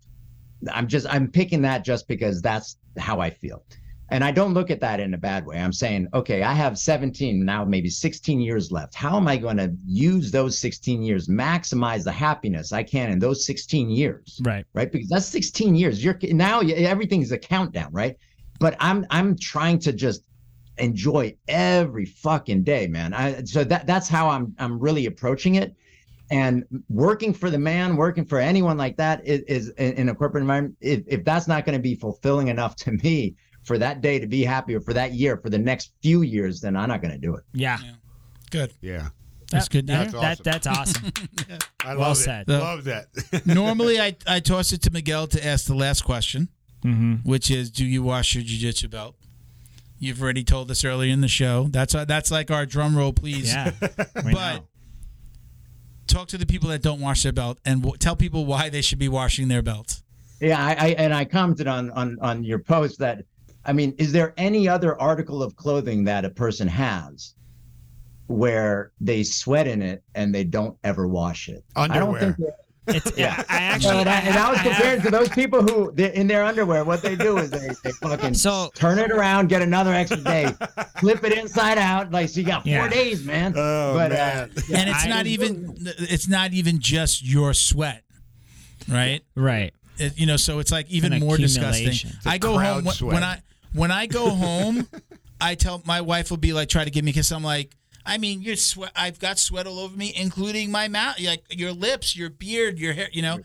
[0.73, 3.63] i'm just i'm picking that just because that's how i feel
[4.11, 6.79] and i don't look at that in a bad way i'm saying okay i have
[6.79, 11.29] 17 now maybe 16 years left how am i going to use those 16 years
[11.29, 14.65] maximize the happiness i can in those 16 years Right.
[14.75, 14.91] right?
[14.91, 16.03] Because that's 16 years.
[16.03, 18.17] You're now everything's a countdown, right?
[18.61, 20.23] But I'm I'm trying to just
[20.79, 23.15] enjoy every fucking day, man.
[23.15, 25.75] I so that that's how I'm I'm really approaching it.
[26.31, 30.15] And working for the man, working for anyone like that is, is in in a
[30.15, 30.77] corporate environment.
[30.81, 34.27] If, if that's not going to be fulfilling enough to me for that day to
[34.27, 37.13] be happy, or for that year, for the next few years, then I'm not going
[37.13, 37.45] to do it.
[37.53, 37.79] Yeah.
[38.51, 38.73] good.
[38.81, 39.09] Yeah.
[39.53, 39.87] That's good.
[39.87, 40.21] to That, hear.
[40.21, 41.03] That's that, awesome.
[41.05, 41.59] that's awesome.
[41.85, 42.41] I Well love said.
[42.43, 42.47] it.
[42.49, 43.07] The- love that.
[43.47, 46.49] Normally, I I toss it to Miguel to ask the last question,
[46.83, 49.15] hmm which is, do you wash your jiu-jitsu belt?
[49.99, 51.69] You've already told us earlier in the show.
[51.71, 53.53] That's uh, that's like our drum roll, please.
[53.53, 53.73] Yeah.
[54.25, 54.67] We But know.
[56.07, 58.83] talk to the people that don't wash their belt and w- tell people why they
[58.83, 60.03] should be washing their belt.
[60.41, 63.25] Yeah, I, I and I commented on on on your post that
[63.65, 67.35] I mean, is there any other article of clothing that a person has
[68.27, 71.65] where they sweat in it and they don't ever wash it?
[71.75, 72.35] I don't Underwear.
[72.35, 72.49] think.
[72.87, 73.43] That- It's, Yeah.
[73.49, 73.99] I actually.
[73.99, 76.45] and, I, and I was I have- compared to those people who they're in their
[76.45, 76.85] underwear.
[76.85, 80.53] What they do is they, they fucking So- turn it around, get another extra day,
[81.01, 82.11] flip it inside out.
[82.13, 82.89] Like so, you got four Yeah.
[82.89, 83.53] days, man.
[83.57, 84.51] Oh, but man.
[84.57, 88.03] Uh, yeah, and it's I- not even it's not even just your sweat,
[88.89, 89.21] right?
[89.35, 89.73] Right.
[89.99, 91.69] It, you know, so it's like even an more disgusting.
[91.89, 92.11] accumulation.
[92.17, 93.15] It's a I go home when, sweat.
[93.15, 93.43] when I
[93.73, 94.87] when I go home,
[95.41, 97.33] I tell my wife will be like try to give me a kiss.
[97.33, 97.75] I'm like,
[98.07, 98.93] I mean, you're sweat.
[98.95, 102.93] I've got sweat all over me, including my mouth, like your lips, your beard, your
[102.93, 103.09] hair.
[103.13, 103.39] You know,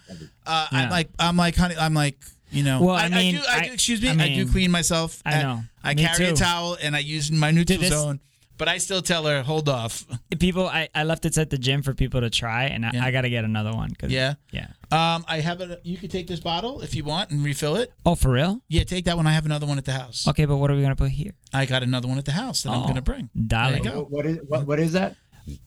[0.45, 2.17] uh, I'm like, I'm like, honey, I'm like,
[2.51, 3.73] you know, Well, I, I mean, do, I, I- do.
[3.73, 5.21] Excuse me, I I, do clean myself.
[5.25, 5.61] I know.
[5.83, 8.19] I Me carry a towel and I use my neutral this- zone.
[8.61, 10.05] But I still tell her, hold off.
[10.37, 13.03] People, I, I left it at the gym for people to try, and I, Yeah.
[13.05, 13.89] I got to get another one.
[13.95, 14.35] 'cause- Yeah.
[14.51, 14.67] Yeah.
[14.91, 15.79] Um, I have a.
[15.83, 17.91] You could take this bottle if you want and refill it.
[18.05, 18.61] Oh, for real?
[18.69, 19.25] Yeah, take that one.
[19.25, 20.27] I have another one at the house.
[20.27, 21.31] Okay, but what are we gonna put here?
[21.51, 23.31] I got another one at the house that I'm Oh, going to bring.
[23.47, 23.81] darling.
[23.81, 24.05] There you go.
[24.07, 25.15] what is what, what is that?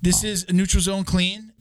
[0.01, 1.53] This is a Neutral Zone Clean.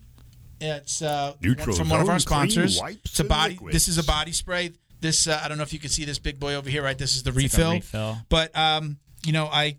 [0.61, 2.80] It's uh, Neutral from one of our sponsors.
[2.80, 3.53] wipes It's a body.
[3.55, 3.73] liquids.
[3.73, 4.73] This is a body spray.
[5.01, 6.84] This uh, I don't know if you can see this big boy over here.
[6.84, 7.72] Right, this is the It's like refill.
[7.72, 8.18] refill.
[8.30, 9.77] But um, you know, I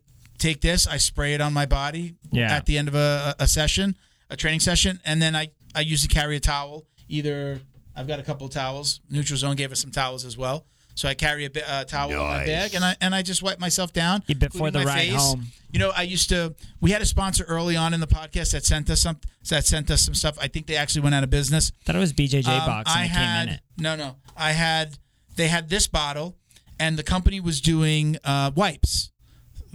[0.48, 2.54] take this, I spray it on my body Yeah.
[2.56, 3.96] at the end of a, a session,
[4.30, 6.84] a training session, and then I I usually carry a towel.
[7.08, 7.60] Either
[7.96, 9.00] I've got a couple of towels.
[9.10, 10.66] Neutral Zone gave us some towels as well.
[10.96, 12.46] So I carry a bi- uh, towel in my Nice.
[12.46, 15.14] bag, and I and I just wipe myself down Yeah, before the my ride face.
[15.20, 15.46] home.
[15.72, 16.54] You know, I used to.
[16.80, 19.18] We had a sponsor early on in the podcast that sent us some.
[19.50, 20.36] That sent us some stuff.
[20.40, 21.72] I think they actually went out of business.
[21.84, 23.60] Thought it was BJJ Um, box and I it had came in it.
[23.78, 24.16] no, no.
[24.36, 24.98] I had
[25.36, 26.36] they had this bottle,
[26.78, 29.10] and the company was doing uh, wipes.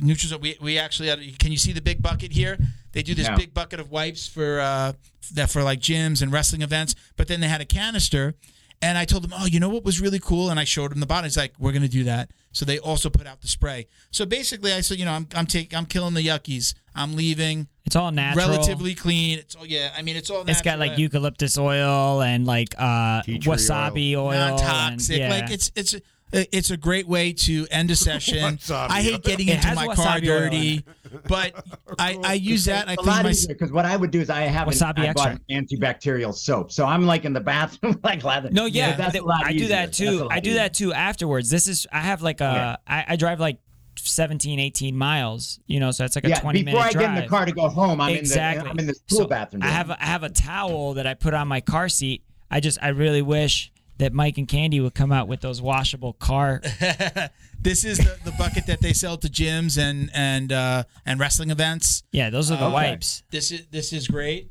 [0.02, 0.40] Neutrals.
[0.40, 1.20] We we actually had.
[1.40, 2.58] Can you see the big bucket here?
[2.92, 3.36] They do this Yeah.
[3.36, 4.94] big bucket of wipes for uh,
[5.34, 6.96] that for like gyms and wrestling events.
[7.18, 8.34] But then they had a canister,
[8.82, 10.50] and I told them, oh, you know what was really cool?
[10.50, 11.26] And I showed them the bottle.
[11.26, 12.32] He's like, we're gonna do that.
[12.52, 13.88] So they also put out the spray.
[14.10, 16.74] So basically, I said, you know, I'm I'm taking I'm killing the yuckies.
[16.96, 18.50] I'm leaving It's all natural.
[18.50, 19.38] relatively clean.
[19.40, 19.94] It's all yeah.
[19.96, 20.44] I mean, it's all.
[20.50, 24.32] It's got like eucalyptus oil and like uh, wasabi oil.
[24.32, 25.18] and- non-toxic.
[25.20, 25.30] yeah.
[25.30, 28.60] Like it's it's I- It's a great way to end a session.
[28.72, 30.86] I hate getting It into my car wasabi oil in dirty,
[31.28, 31.54] but
[32.00, 32.82] I, I use that.
[32.82, 33.30] and I a clean lot my.
[33.32, 36.72] easier because what I would do is I have an, I bought an antibacterial soap,
[36.72, 38.50] so I'm like in the bathroom like lather.
[38.52, 39.68] No, yeah, Yeah, that's th- a lot I do easier.
[39.70, 40.28] that too.
[40.30, 40.62] I do easier.
[40.62, 41.50] that too afterwards.
[41.50, 43.58] This is I have like a I, I drive like
[43.98, 47.10] 17, 18 miles, you know, so it's like a Yeah, 20 before minute I get
[47.10, 48.60] in the car to go home, I'm exactly.
[48.60, 49.64] in the I'm in the school So bathroom.
[49.64, 52.24] I have a, I have a towel that I put on my car seat.
[52.52, 56.14] I just I really wish that Mike and Candy would come out with those washable
[56.14, 56.62] car.
[57.62, 61.50] This is the, the bucket that they sell to gyms and and uh, and wrestling
[61.52, 62.04] events.
[62.14, 62.74] Yeah, those are the Okay.
[62.74, 63.24] wipes.
[63.32, 64.50] This is this is great.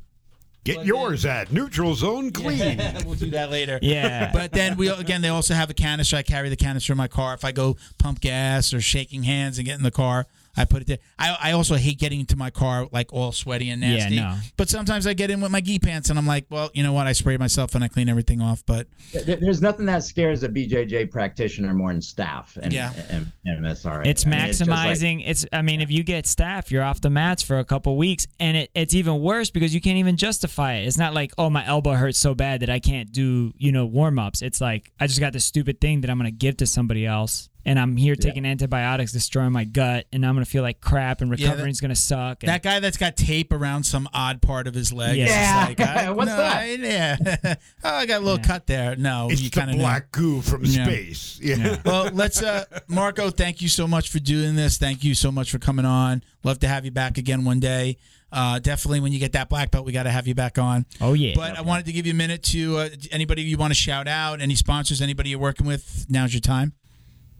[0.63, 2.77] Get yours at Neutral Zone Clean.
[3.07, 3.79] we'll do that later.
[3.81, 4.29] Yeah.
[4.31, 6.17] But then we again they also have a canister.
[6.17, 7.33] I carry the canister in my car.
[7.33, 10.27] If I go pump gas or shaking hands and get in the car,
[10.57, 10.97] I put it there.
[11.17, 14.15] I, I also hate getting into my car like all sweaty and nasty.
[14.15, 14.37] Yeah, no.
[14.57, 16.91] But sometimes I get in with my gi pants and I'm like, well, you know
[16.93, 17.07] what?
[17.07, 18.63] I spray myself and I clean everything off.
[18.65, 22.91] But There- There's nothing that scares a BJJ practitioner more than staph and, Yeah.
[23.09, 24.05] and, and MSRA.
[24.05, 25.23] It's I mean, just like- maximizing.
[25.25, 25.45] it's.
[25.53, 28.57] I mean, if you get staph, you're off the mats for a couple weeks, and
[28.57, 30.87] it, it's even worse because you can't even justify it.
[30.87, 33.85] It's not like, oh, my elbow hurts so bad that I can't do, you know,
[33.85, 34.41] warm ups.
[34.41, 37.48] It's like I just got this stupid thing that I'm gonna give to somebody else,
[37.65, 41.29] and I'm here taking antibiotics, destroying my gut, and I'm gonna feel like crap, and
[41.31, 42.43] Yeah, that- recovering's gonna suck.
[42.43, 45.17] And that guy that's got tape around some odd part of his leg.
[45.17, 45.65] Yeah.
[45.67, 46.55] like, I- What's no, that?
[46.57, 47.17] I- yeah.
[47.83, 48.95] oh, I got a little cut there.
[48.95, 50.85] No, It's you the kind of black goo from Yeah.
[50.85, 51.39] space.
[51.49, 51.77] Yeah.
[51.85, 54.77] well, let's uh Marco, thank you so much for doing this.
[54.77, 56.23] Thank you so much for coming on.
[56.43, 57.97] Love to have you back again one day.
[58.31, 60.85] Uh definitely when you get that black belt, we got to have you back on.
[61.01, 63.71] oh yeah, But I wanted to give you a minute to uh, anybody you want
[63.71, 66.05] to shout out, any sponsors, anybody you're working with.
[66.09, 66.73] Now's your time.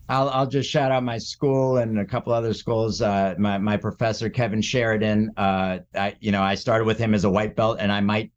[0.10, 3.02] I'll I'll just shout out my school and a couple other schools.
[3.02, 5.32] Uh, my my professor Kevin Sheridan.
[5.38, 8.32] Uh, I you know I started with him as a white belt, and I might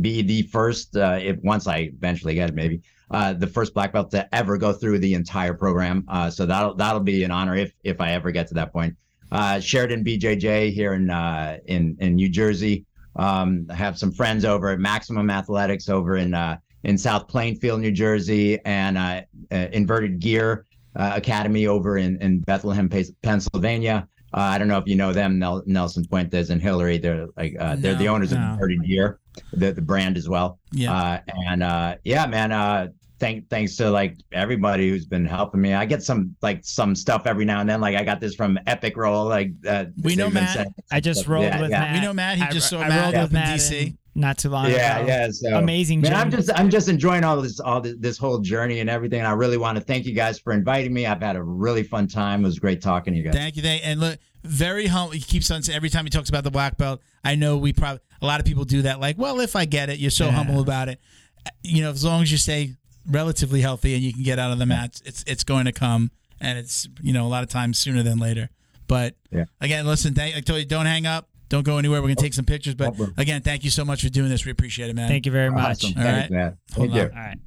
[0.00, 3.92] be the first uh, if once I eventually get it, maybe uh, the first black
[3.92, 6.04] belt to ever go through the entire program.
[6.08, 8.96] Uh, so that'll that'll be an honor if if I ever get to that point.
[9.32, 12.86] Uh, Sheridan BJJ here in uh, in in New Jersey.
[13.16, 17.80] Um, I have some friends over at Maximum Athletics over in uh, in South Plainfield,
[17.80, 20.64] New Jersey, and uh, uh, Inverted Gear
[20.98, 22.90] uh, Academy over in, in Bethlehem,
[23.22, 24.06] Pennsylvania.
[24.34, 26.98] Uh, I don't know if you know them, Nel- Nelson Puentes and Hillary.
[26.98, 28.38] They're like uh, they're the owners no.
[28.38, 29.20] of Inverted Gear,
[29.54, 30.58] the the brand as well.
[30.72, 30.92] Yeah.
[30.94, 32.52] Uh, and uh, yeah, man.
[32.52, 32.88] Uh,
[33.20, 35.72] thank thanks to like everybody who's been helping me.
[35.72, 37.80] I get some like some stuff every now and then.
[37.80, 39.24] Like I got this from Epic Roll.
[39.24, 40.50] Like uh, We know Matt.
[40.50, 41.30] sending I just stuff.
[41.32, 41.80] rolled Yeah, with yeah.
[41.80, 41.94] Matt.
[41.94, 42.36] We know Matt.
[42.36, 43.86] He I- just saw I Matt rolled up with in Matt DC.
[43.86, 45.06] in- not too long Yeah, ago.
[45.08, 45.30] yeah.
[45.30, 46.00] So Amazing.
[46.02, 49.22] Man, I'm just I'm just enjoying all this all this, this whole journey and everything.
[49.22, 51.06] I really want to thank you guys for inviting me.
[51.06, 52.42] I've had a really fun time.
[52.42, 53.34] It was great talking to you guys.
[53.34, 55.12] Thank you, thank and look, very humble.
[55.12, 57.00] He keeps on saying every time he talks about the black belt.
[57.24, 59.00] I know we probably a lot of people do that.
[59.00, 60.32] Like, well, if I get it, you're so Yeah.
[60.32, 61.00] humble about it.
[61.46, 62.74] Uh, you know, as long as you stay
[63.06, 66.10] relatively healthy and you can get out of the mats, it's it's going to come,
[66.40, 68.50] and it's you know a lot of times sooner than later.
[68.88, 69.44] But Yeah.
[69.60, 72.00] again, listen, thank, I told you, don't hang up, don't go anywhere.
[72.00, 72.74] We're gonna take oh, some pictures.
[72.74, 74.44] But again, thank you so much for doing this.
[74.44, 75.08] We appreciate it, man.
[75.08, 75.84] Thank you very much.
[75.84, 75.98] Awesome.
[75.98, 76.30] All Thanks, right.
[76.30, 76.58] man.
[76.70, 77.02] Thank you.
[77.02, 77.38] All right.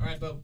[0.00, 0.42] All right, Bo.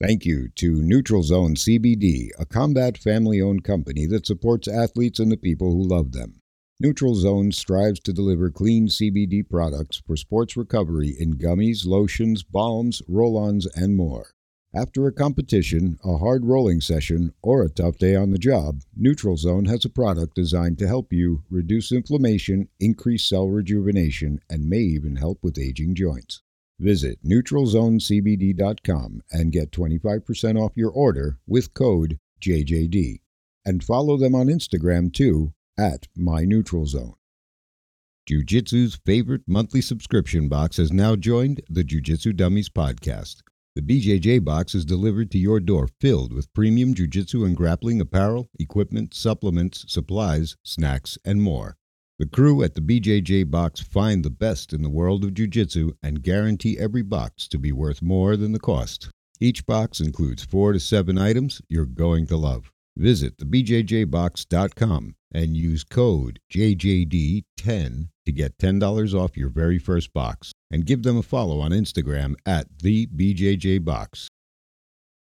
[0.00, 5.30] Thank you to Neutral Zone CBD, a combat family owned company that supports athletes and
[5.30, 6.40] the people who love them.
[6.80, 13.02] Neutral Zone strives to deliver clean CBD products for sports recovery in gummies, lotions, balms,
[13.06, 14.30] roll ons, and more.
[14.72, 19.36] After a competition, a hard rolling session, or a tough day on the job, Neutral
[19.36, 24.78] Zone has a product designed to help you reduce inflammation, increase cell rejuvenation, and may
[24.78, 26.42] even help with aging joints.
[26.78, 33.22] Visit neutralzonecbd.com and get 25% off your order with code JJD.
[33.64, 37.14] And follow them on Instagram too at MyNeutralZone.
[38.24, 43.42] Jiu Jitsu's favorite monthly subscription box has now joined the Jiu Jitsu Dummies podcast.
[43.76, 48.00] The BJJ box is delivered to your door filled with premium jiu jitsu and grappling
[48.00, 51.76] apparel, equipment, supplements, supplies, snacks, and more.
[52.18, 55.92] The crew at the BJJ box find the best in the world of jiu jitsu
[56.02, 59.08] and guarantee every box to be worth more than the cost.
[59.38, 62.72] Each box includes four to seven items you're going to love.
[62.96, 70.52] Visit thebjjbox.com and use code JJD10 to get $10 off your very first box.
[70.70, 74.28] And give them a follow on Instagram at TheBJJBox.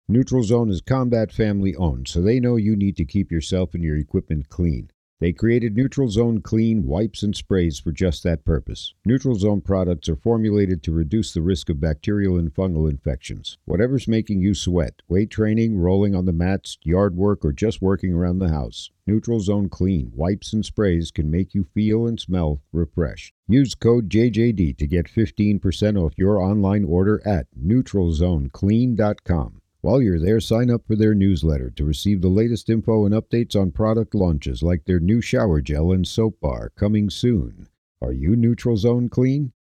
[0.08, 3.82] Neutral Zone is combat family owned, so they know you need to keep yourself and
[3.82, 4.90] your equipment clean.
[5.20, 8.94] They created Neutral Zone Clean wipes and sprays for just that purpose.
[9.04, 13.56] Neutral Zone products are formulated to reduce the risk of bacterial and fungal infections.
[13.64, 18.12] Whatever's making you sweat, weight training, rolling on the mats, yard work, or just working
[18.12, 22.60] around the house, Neutral Zone Clean wipes and sprays can make you feel and smell
[22.72, 23.34] refreshed.
[23.46, 29.60] Use code JJD to get 15% off your online order at neutralzoneclean.com.
[29.84, 33.54] While you're there, sign up for their newsletter to receive the latest info and updates
[33.54, 37.68] on product launches like their new shower gel and soap bar coming soon.
[38.00, 39.52] Are you Neutral Zone clean?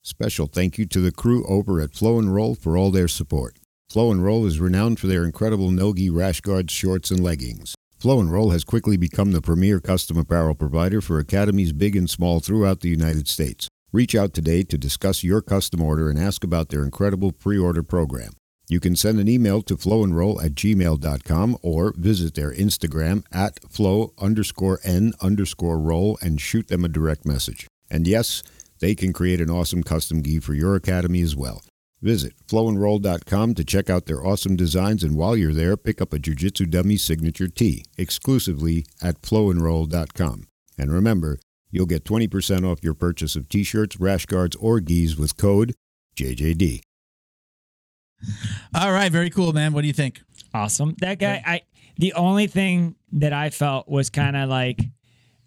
[0.00, 3.58] Special thank you to the crew over at Flow and Roll for all their support.
[3.90, 7.74] Flow and Roll is renowned for their incredible Nogi rash guards, shorts, and leggings.
[7.98, 12.08] Flow and Roll has quickly become the premier custom apparel provider for academies big and
[12.08, 13.68] small throughout the United States.
[13.92, 18.30] Reach out today to discuss your custom order and ask about their incredible pre-order program.
[18.68, 24.14] You can send an email to flowandroll at gmail.com or visit their Instagram at flow
[24.18, 27.66] underscore n underscore roll and shoot them a direct message.
[27.90, 28.42] And yes,
[28.80, 31.62] they can create an awesome custom gi for your academy as well.
[32.00, 36.18] Visit flowandroll.com to check out their awesome designs and while you're there, pick up a
[36.18, 40.48] Jiu Jitsu Dummy signature tee exclusively at flowandroll.com.
[40.76, 41.38] And remember,
[41.70, 45.74] you'll get 20% off your purchase of t-shirts, rash guards, or gis with code
[46.16, 46.80] JJD.
[48.74, 49.72] All right, very cool, man.
[49.72, 50.20] What do you think?
[50.52, 50.94] Awesome.
[50.98, 51.62] That guy, I
[51.96, 54.80] the only thing that I felt was kind of like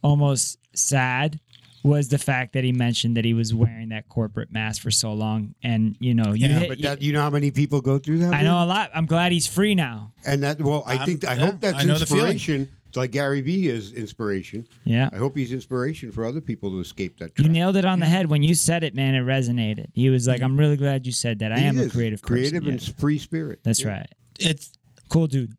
[0.02, 1.40] almost sad
[1.84, 5.14] was the fact that he mentioned that he was wearing that corporate mask for so
[5.14, 7.98] long, and you know, you Yeah, hit, But that, you know how many people go
[7.98, 8.34] through that?
[8.34, 8.90] I know a lot.
[8.94, 10.12] I'm glad he's free now.
[10.26, 12.32] And that, well, I I'm- think, I yeah, hope that's I know the feeling.
[12.34, 12.70] inspiration.
[12.98, 14.68] It's like Gary Vee is inspiration.
[14.84, 15.10] Yeah.
[15.14, 17.45] I hope he's inspiration for other people to escape that Trap.
[17.45, 19.14] You nailed it on the head when you said it, man.
[19.14, 19.88] It resonated.
[19.94, 21.52] He was like, "I'm really glad you said that.
[21.52, 22.94] I He am a is creative, creative person." and Yeah.
[22.98, 23.60] free spirit.
[23.64, 23.90] That's Yeah.
[23.90, 24.15] right.
[24.40, 24.72] It's
[25.10, 25.53] Cool dude.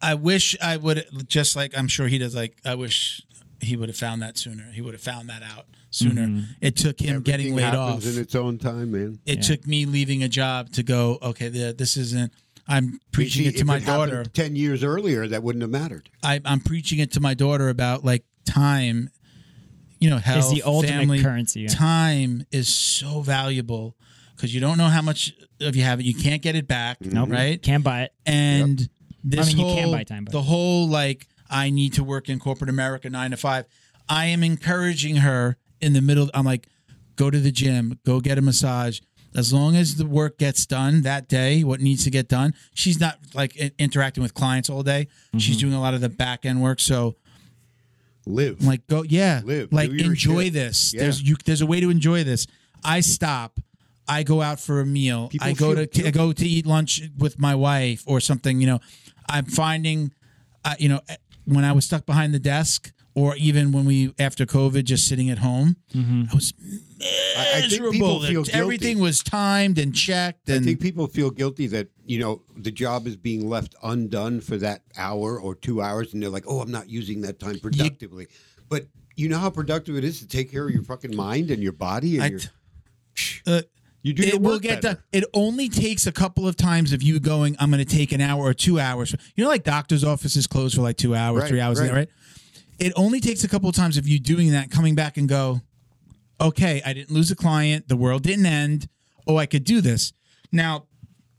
[0.00, 2.34] I wish I would just like I'm sure he does.
[2.34, 3.22] Like I wish
[3.60, 4.70] he would have found that sooner.
[4.72, 6.22] He would have found that out sooner.
[6.26, 6.52] Mm-hmm.
[6.60, 8.04] It took him getting laid off.
[8.06, 9.18] in its own time, man.
[9.26, 9.42] it Yeah.
[9.42, 11.18] took me leaving a job to go.
[11.22, 12.32] Okay, the, this isn't.
[12.68, 14.24] I'm preaching See, it to if my happened daughter.
[14.24, 16.10] ten years earlier, that wouldn't have mattered.
[16.22, 19.10] I, I'm preaching it to my daughter about like time.
[19.98, 21.22] You know, health, the ultimate family.
[21.22, 21.68] currency, yeah.
[21.68, 23.96] Time is so valuable
[24.34, 26.04] because you don't know how much of you have it.
[26.04, 26.98] You can't get it back.
[26.98, 27.14] Mm-hmm.
[27.14, 27.30] Nope.
[27.30, 27.62] Right.
[27.62, 28.12] Can't buy it.
[28.26, 28.88] And
[29.24, 32.04] this I mean, you whole, can buy time, but- the whole like I need to
[32.04, 33.64] work in corporate America nine to five.
[34.08, 36.28] I am encouraging her in the middle.
[36.34, 36.68] I'm like,
[37.16, 39.00] go to the gym, go get a massage.
[39.36, 42.98] As long as the work gets done that day, what needs to get done, she's
[42.98, 45.08] not like interacting with clients all day.
[45.28, 45.38] Mm-hmm.
[45.38, 46.80] She's doing a lot of the back end work.
[46.80, 47.16] So
[48.26, 48.64] Live.
[48.64, 49.72] Like, go, yeah, Live.
[49.72, 50.52] like enjoy shit.
[50.52, 50.92] this.
[50.92, 51.02] Yeah.
[51.02, 51.36] There's you.
[51.44, 52.46] There's a way to enjoy this.
[52.84, 53.60] I stop.
[54.08, 55.28] I go out for a meal.
[55.28, 58.60] People I go feel to I go to eat lunch with my wife or something.
[58.60, 58.80] You know,
[59.28, 60.12] I'm finding,
[60.64, 61.00] uh, you know,
[61.44, 65.30] when I was stuck behind the desk, or even when we after COVID, just sitting
[65.30, 66.52] at home, I was
[67.00, 68.52] I, I think people feel guilty.
[68.52, 72.70] Everything was timed and checked, I and think people feel guilty that you know the
[72.70, 76.60] job is being left undone for that hour or two hours, and they're like, "Oh,
[76.60, 78.28] I'm not using that time productively."
[78.68, 81.62] But you know how productive it is to take care of your fucking mind and
[81.62, 82.40] your body, and I your
[83.46, 83.62] uh,
[84.02, 84.98] you do it will work get done.
[85.12, 88.20] It only takes a couple of times of you going, I'm going to take an
[88.20, 89.14] hour or two hours.
[89.34, 91.92] You know, like doctor's offices close for like two hours, Right, three hours, right.
[91.92, 92.08] right?
[92.78, 95.60] It only takes a couple of times of you doing that, coming back and go,
[96.40, 97.88] okay, I didn't lose a client.
[97.88, 98.88] The world didn't end.
[99.26, 100.12] Oh, I could do this.
[100.52, 100.86] Now,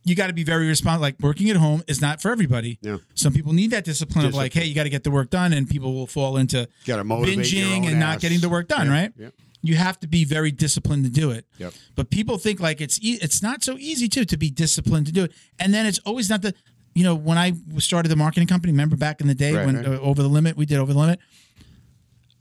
[0.04, 1.02] you got to be very responsible.
[1.02, 2.80] Like working at home is not for everybody.
[2.82, 2.98] Yeah.
[3.16, 5.52] Some people need that discipline, of like, hey, you got to get the work done,
[5.54, 8.88] and people will fall into Gotta motivate your binging and not getting the work done,
[8.88, 9.12] Yeah, right?
[9.18, 9.30] yeah.
[9.64, 11.46] You have to be very disciplined to do it.
[11.58, 11.74] Yep.
[11.96, 15.12] But people think like it's e- it's not so easy too to be disciplined to
[15.12, 15.32] do it.
[15.60, 16.54] And then it's always not the
[16.94, 18.72] you know when I started the marketing company.
[18.72, 19.86] Remember back in the day Right, when right.
[19.88, 21.20] uh, over the limit we did over the limit.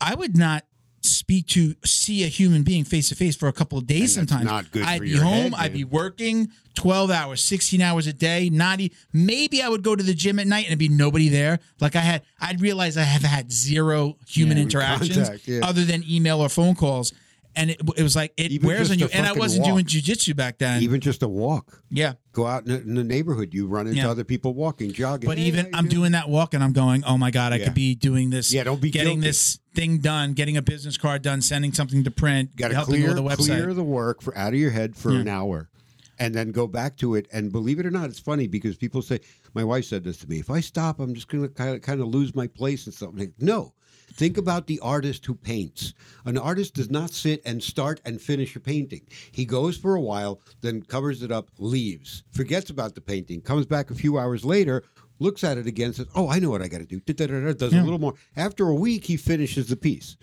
[0.01, 0.66] I would not
[1.07, 4.45] speak to see a human being face to face for a couple of days sometimes.
[4.45, 5.53] not good I'd be home.
[5.53, 8.45] head, I'd be working 12 hours, 16 hours a day.
[8.81, 11.59] E- maybe I would go to the gym at night and it'd be nobody there.
[11.81, 14.63] Like I had, I'd realize I have had zero human Yeah.
[14.65, 15.61] interactions Contact, yeah.
[15.65, 17.13] other than email or phone calls.
[17.59, 19.07] And it, it was like it Even wears just on you.
[19.07, 19.73] a And I fucking wasn't walk.
[19.73, 20.83] doing jujitsu back then.
[20.83, 21.83] Even just a walk.
[21.91, 22.13] yeah.
[22.33, 23.55] Go out in the, in the neighborhood.
[23.55, 24.11] You run into Yeah.
[24.11, 25.27] other people walking, jogging.
[25.27, 27.55] But Hey, even how you I'm doing that walk and I'm going, oh my God,
[27.55, 27.65] I Yeah.
[27.65, 28.53] could be doing this.
[28.53, 29.29] Yeah, don't be getting guilty.
[29.29, 32.97] this thing done, getting a business card done, sending something to print, Got to helping
[32.97, 33.47] clear, with the website.
[33.59, 35.71] clear the work for out of your head for an hour,
[36.19, 37.27] and then go back to it.
[37.33, 39.21] And believe it or not, it's funny because people say,
[39.55, 41.81] "My wife said this to me: If I stop, I'm just going to kind of
[41.81, 43.73] kind of lose my place and something." No,
[44.17, 45.95] think about the artist who paints.
[46.25, 49.03] An artist does not sit and start and finish a painting.
[49.33, 53.67] He goes for a while, then covers it up, leaves, forgets about the painting, comes
[53.67, 54.83] back a few hours later.
[55.19, 57.73] Looks at it again, says, "Oh, I know what I got to do." Da-da-da-da, Does
[57.73, 57.83] Yeah.
[57.83, 58.15] a little more.
[58.37, 60.17] After a week, he finishes the piece.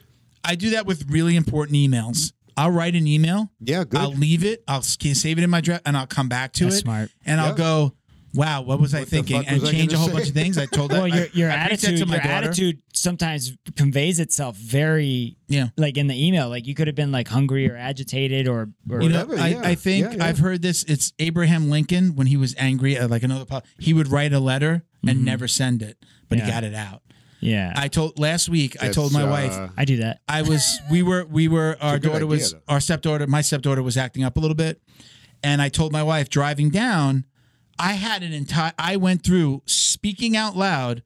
[0.43, 2.33] I do that with really important emails.
[2.55, 3.51] I'll write an email.
[3.59, 3.99] Yeah, good.
[3.99, 4.63] I'll leave it.
[4.67, 6.81] I'll save it in my draft, and I'll come back to That's it.
[6.81, 7.09] smart.
[7.25, 7.93] And I'll go.
[8.33, 9.37] Wow, what was I What the thinking?
[9.43, 10.13] fuck And was I change a gonna whole say?
[10.17, 10.57] bunch of things.
[10.57, 11.09] I told Well, that.
[11.09, 12.47] your your I preached that attitude, to my your daughter.
[12.47, 15.67] attitude sometimes conveys itself very, Yeah.
[15.77, 16.49] like in the email.
[16.49, 19.47] Like you could have been like hungry or agitated or, or You know, Whatever, I,
[19.49, 19.61] yeah.
[19.63, 20.25] I think Yeah, yeah.
[20.25, 20.83] I've heard this.
[20.85, 23.45] It's Abraham Lincoln when he was angry at like another.
[23.45, 25.97] pol- He would write a letter and never send it,
[26.29, 26.49] but he Yeah.
[26.51, 27.01] got it out.
[27.41, 27.73] yeah.
[27.75, 28.77] I, I told last week.
[28.81, 29.51] I told That's, my wife.
[29.77, 30.21] uh, do that.
[30.29, 33.41] I was we were we were our a good daughter was idea, our stepdaughter my
[33.41, 34.81] stepdaughter was acting up a little bit
[35.43, 37.25] and I told my wife driving down
[37.79, 41.03] I had an entire I went through speaking out loud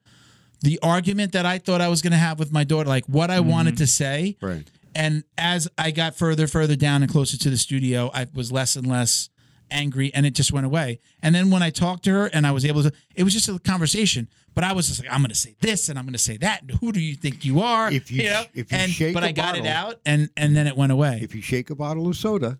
[0.60, 3.30] the argument that I thought I was going to have with my daughter like what
[3.30, 3.50] I mm-hmm.
[3.50, 4.36] wanted to say.
[4.40, 4.68] Right.
[4.94, 8.76] and as I got further further down and closer to the studio I was less
[8.76, 9.30] and less
[9.70, 11.00] angry and it just went away.
[11.22, 13.48] And then when I talked to her and I was able to it was just
[13.48, 16.12] a conversation but I was just like I'm going to say this and I'm going
[16.14, 17.90] to say that and who do you think you are?
[17.90, 18.44] If you- know?
[18.54, 20.92] if you and shake but a I got it out and and then it went
[20.92, 21.20] away.
[21.22, 22.58] If you shake a bottle of soda,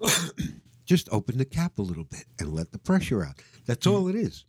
[0.90, 3.36] just open the cap a little bit and let the pressure out.
[3.64, 3.92] That's mm.
[3.92, 4.44] all it is.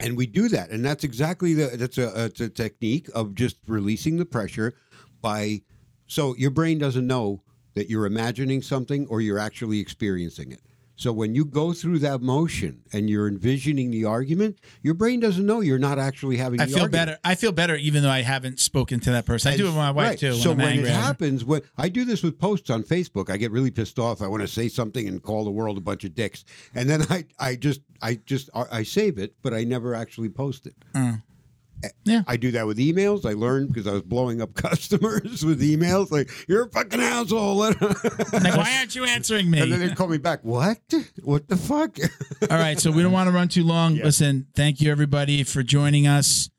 [0.00, 3.56] And we do that, and that's exactly the that's a it's a technique of just
[3.68, 4.74] releasing the pressure
[5.20, 5.62] by
[6.08, 7.44] so your brain doesn't know
[7.74, 10.60] that you're imagining something or you're actually experiencing it.
[11.00, 15.46] So when you go through that motion and you're envisioning the argument, your brain doesn't
[15.46, 16.60] know you're not actually having.
[16.60, 16.92] I feel argument.
[16.92, 19.68] better I feel better even though I haven't spoken to that person I do it
[19.68, 20.18] with my wife Right.
[20.18, 20.96] too So when when I'm it angry her.
[21.00, 24.20] happens, when I do this with posts on Facebook, I get really pissed off.
[24.20, 26.44] I want to say something and call the world a bunch of dicks,
[26.74, 30.66] and then I, I just, I just, I save it, but I never actually post
[30.66, 30.74] it.
[30.94, 31.22] Mm.
[32.04, 32.22] Yeah.
[32.26, 33.24] I do that with emails.
[33.24, 37.56] I learned because I was blowing up customers with emails, like "You're a fucking asshole,"
[37.56, 40.40] like why aren't you answering me and then they call me back.
[40.44, 40.78] What?
[41.22, 41.96] What the fuck?
[42.50, 43.96] All right, so we don't want to run too long.
[43.96, 46.50] Listen, thank you everybody for joining us.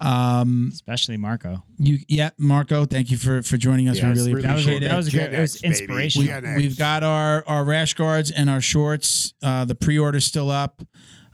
[0.00, 1.62] Um, Especially Marco.
[1.78, 3.96] you, yeah, Marco, thank you for for joining us.
[3.96, 4.96] Yes, we really really That was a, appreciate that it.
[4.96, 5.68] was a great, Gen it was X, baby.
[5.72, 6.26] inspirational.
[6.28, 6.56] Gen X.
[6.62, 9.34] We've got our our rash guards and our shorts.
[9.42, 10.82] Uh, the pre order is still up.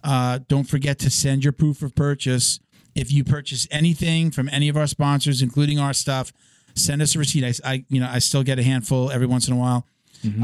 [0.05, 2.61] Uh, don't forget to send your proof of purchase.
[2.95, 6.33] If you purchase anything from any of our sponsors, including our stuff,
[6.75, 7.45] send us a receipt.
[7.45, 9.87] I, I you know, I still get a handful every once in a while.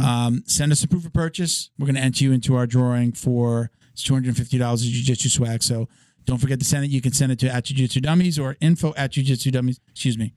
[0.03, 1.71] Um, send us a proof of purchase.
[1.79, 4.83] We're going to enter you into our drawing for it's two hundred and fifty dollars
[4.83, 5.63] of jujitsu swag.
[5.63, 5.89] So
[6.25, 6.91] don't forget to send it.
[6.91, 9.81] You can send it to at jujitsu dummies or info at jujitsu dummies.
[9.91, 10.33] Excuse me,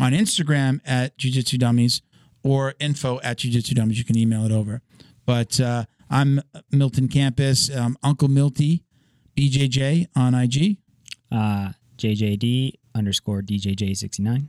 [0.00, 2.02] on Instagram at jujitsu dummies
[2.42, 3.98] or info at jujitsu dummies.
[3.98, 4.82] You can email it over.
[5.24, 6.40] But uh, I'm
[6.72, 8.82] Milton Campus, um, Uncle Milty,
[9.36, 10.78] BJJ on IG.
[11.32, 14.48] Uh, JJD underscore DJJ69.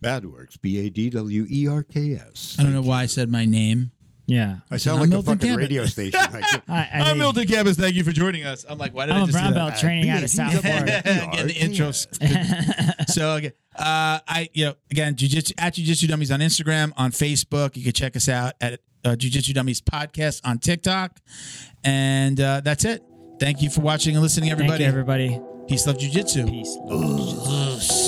[0.00, 0.56] Bad Werks.
[0.56, 2.56] B a d w e r k s.
[2.58, 3.90] I don't know why I said my name.
[4.26, 4.58] Yeah.
[4.70, 5.62] I sound I'm like Milton a fucking Campbell.
[5.62, 6.20] radio station.
[6.32, 7.76] Like, I, I I'm think- Milton Campus.
[7.76, 8.64] Thank you for joining us.
[8.68, 9.66] I'm like, why did I I'm a just brown do that?
[9.70, 10.30] belt training out of BAD.
[10.30, 10.86] Southport.
[11.32, 13.08] Getting the intros.
[13.10, 17.76] so okay, uh, I you know again, jujitsu at Jujitsu Dummies on Instagram, on Facebook.
[17.76, 18.74] You can check us out at
[19.04, 21.18] uh, Jujitsu Dummies podcast on TikTok,
[21.82, 23.02] and uh, that's it.
[23.40, 24.84] Thank you for watching and listening, Thank everybody.
[24.84, 25.40] you, everybody.
[25.66, 26.46] Peace, love, jujitsu.
[26.48, 26.76] Peace.
[26.84, 27.99] Love, jiu-jitsu.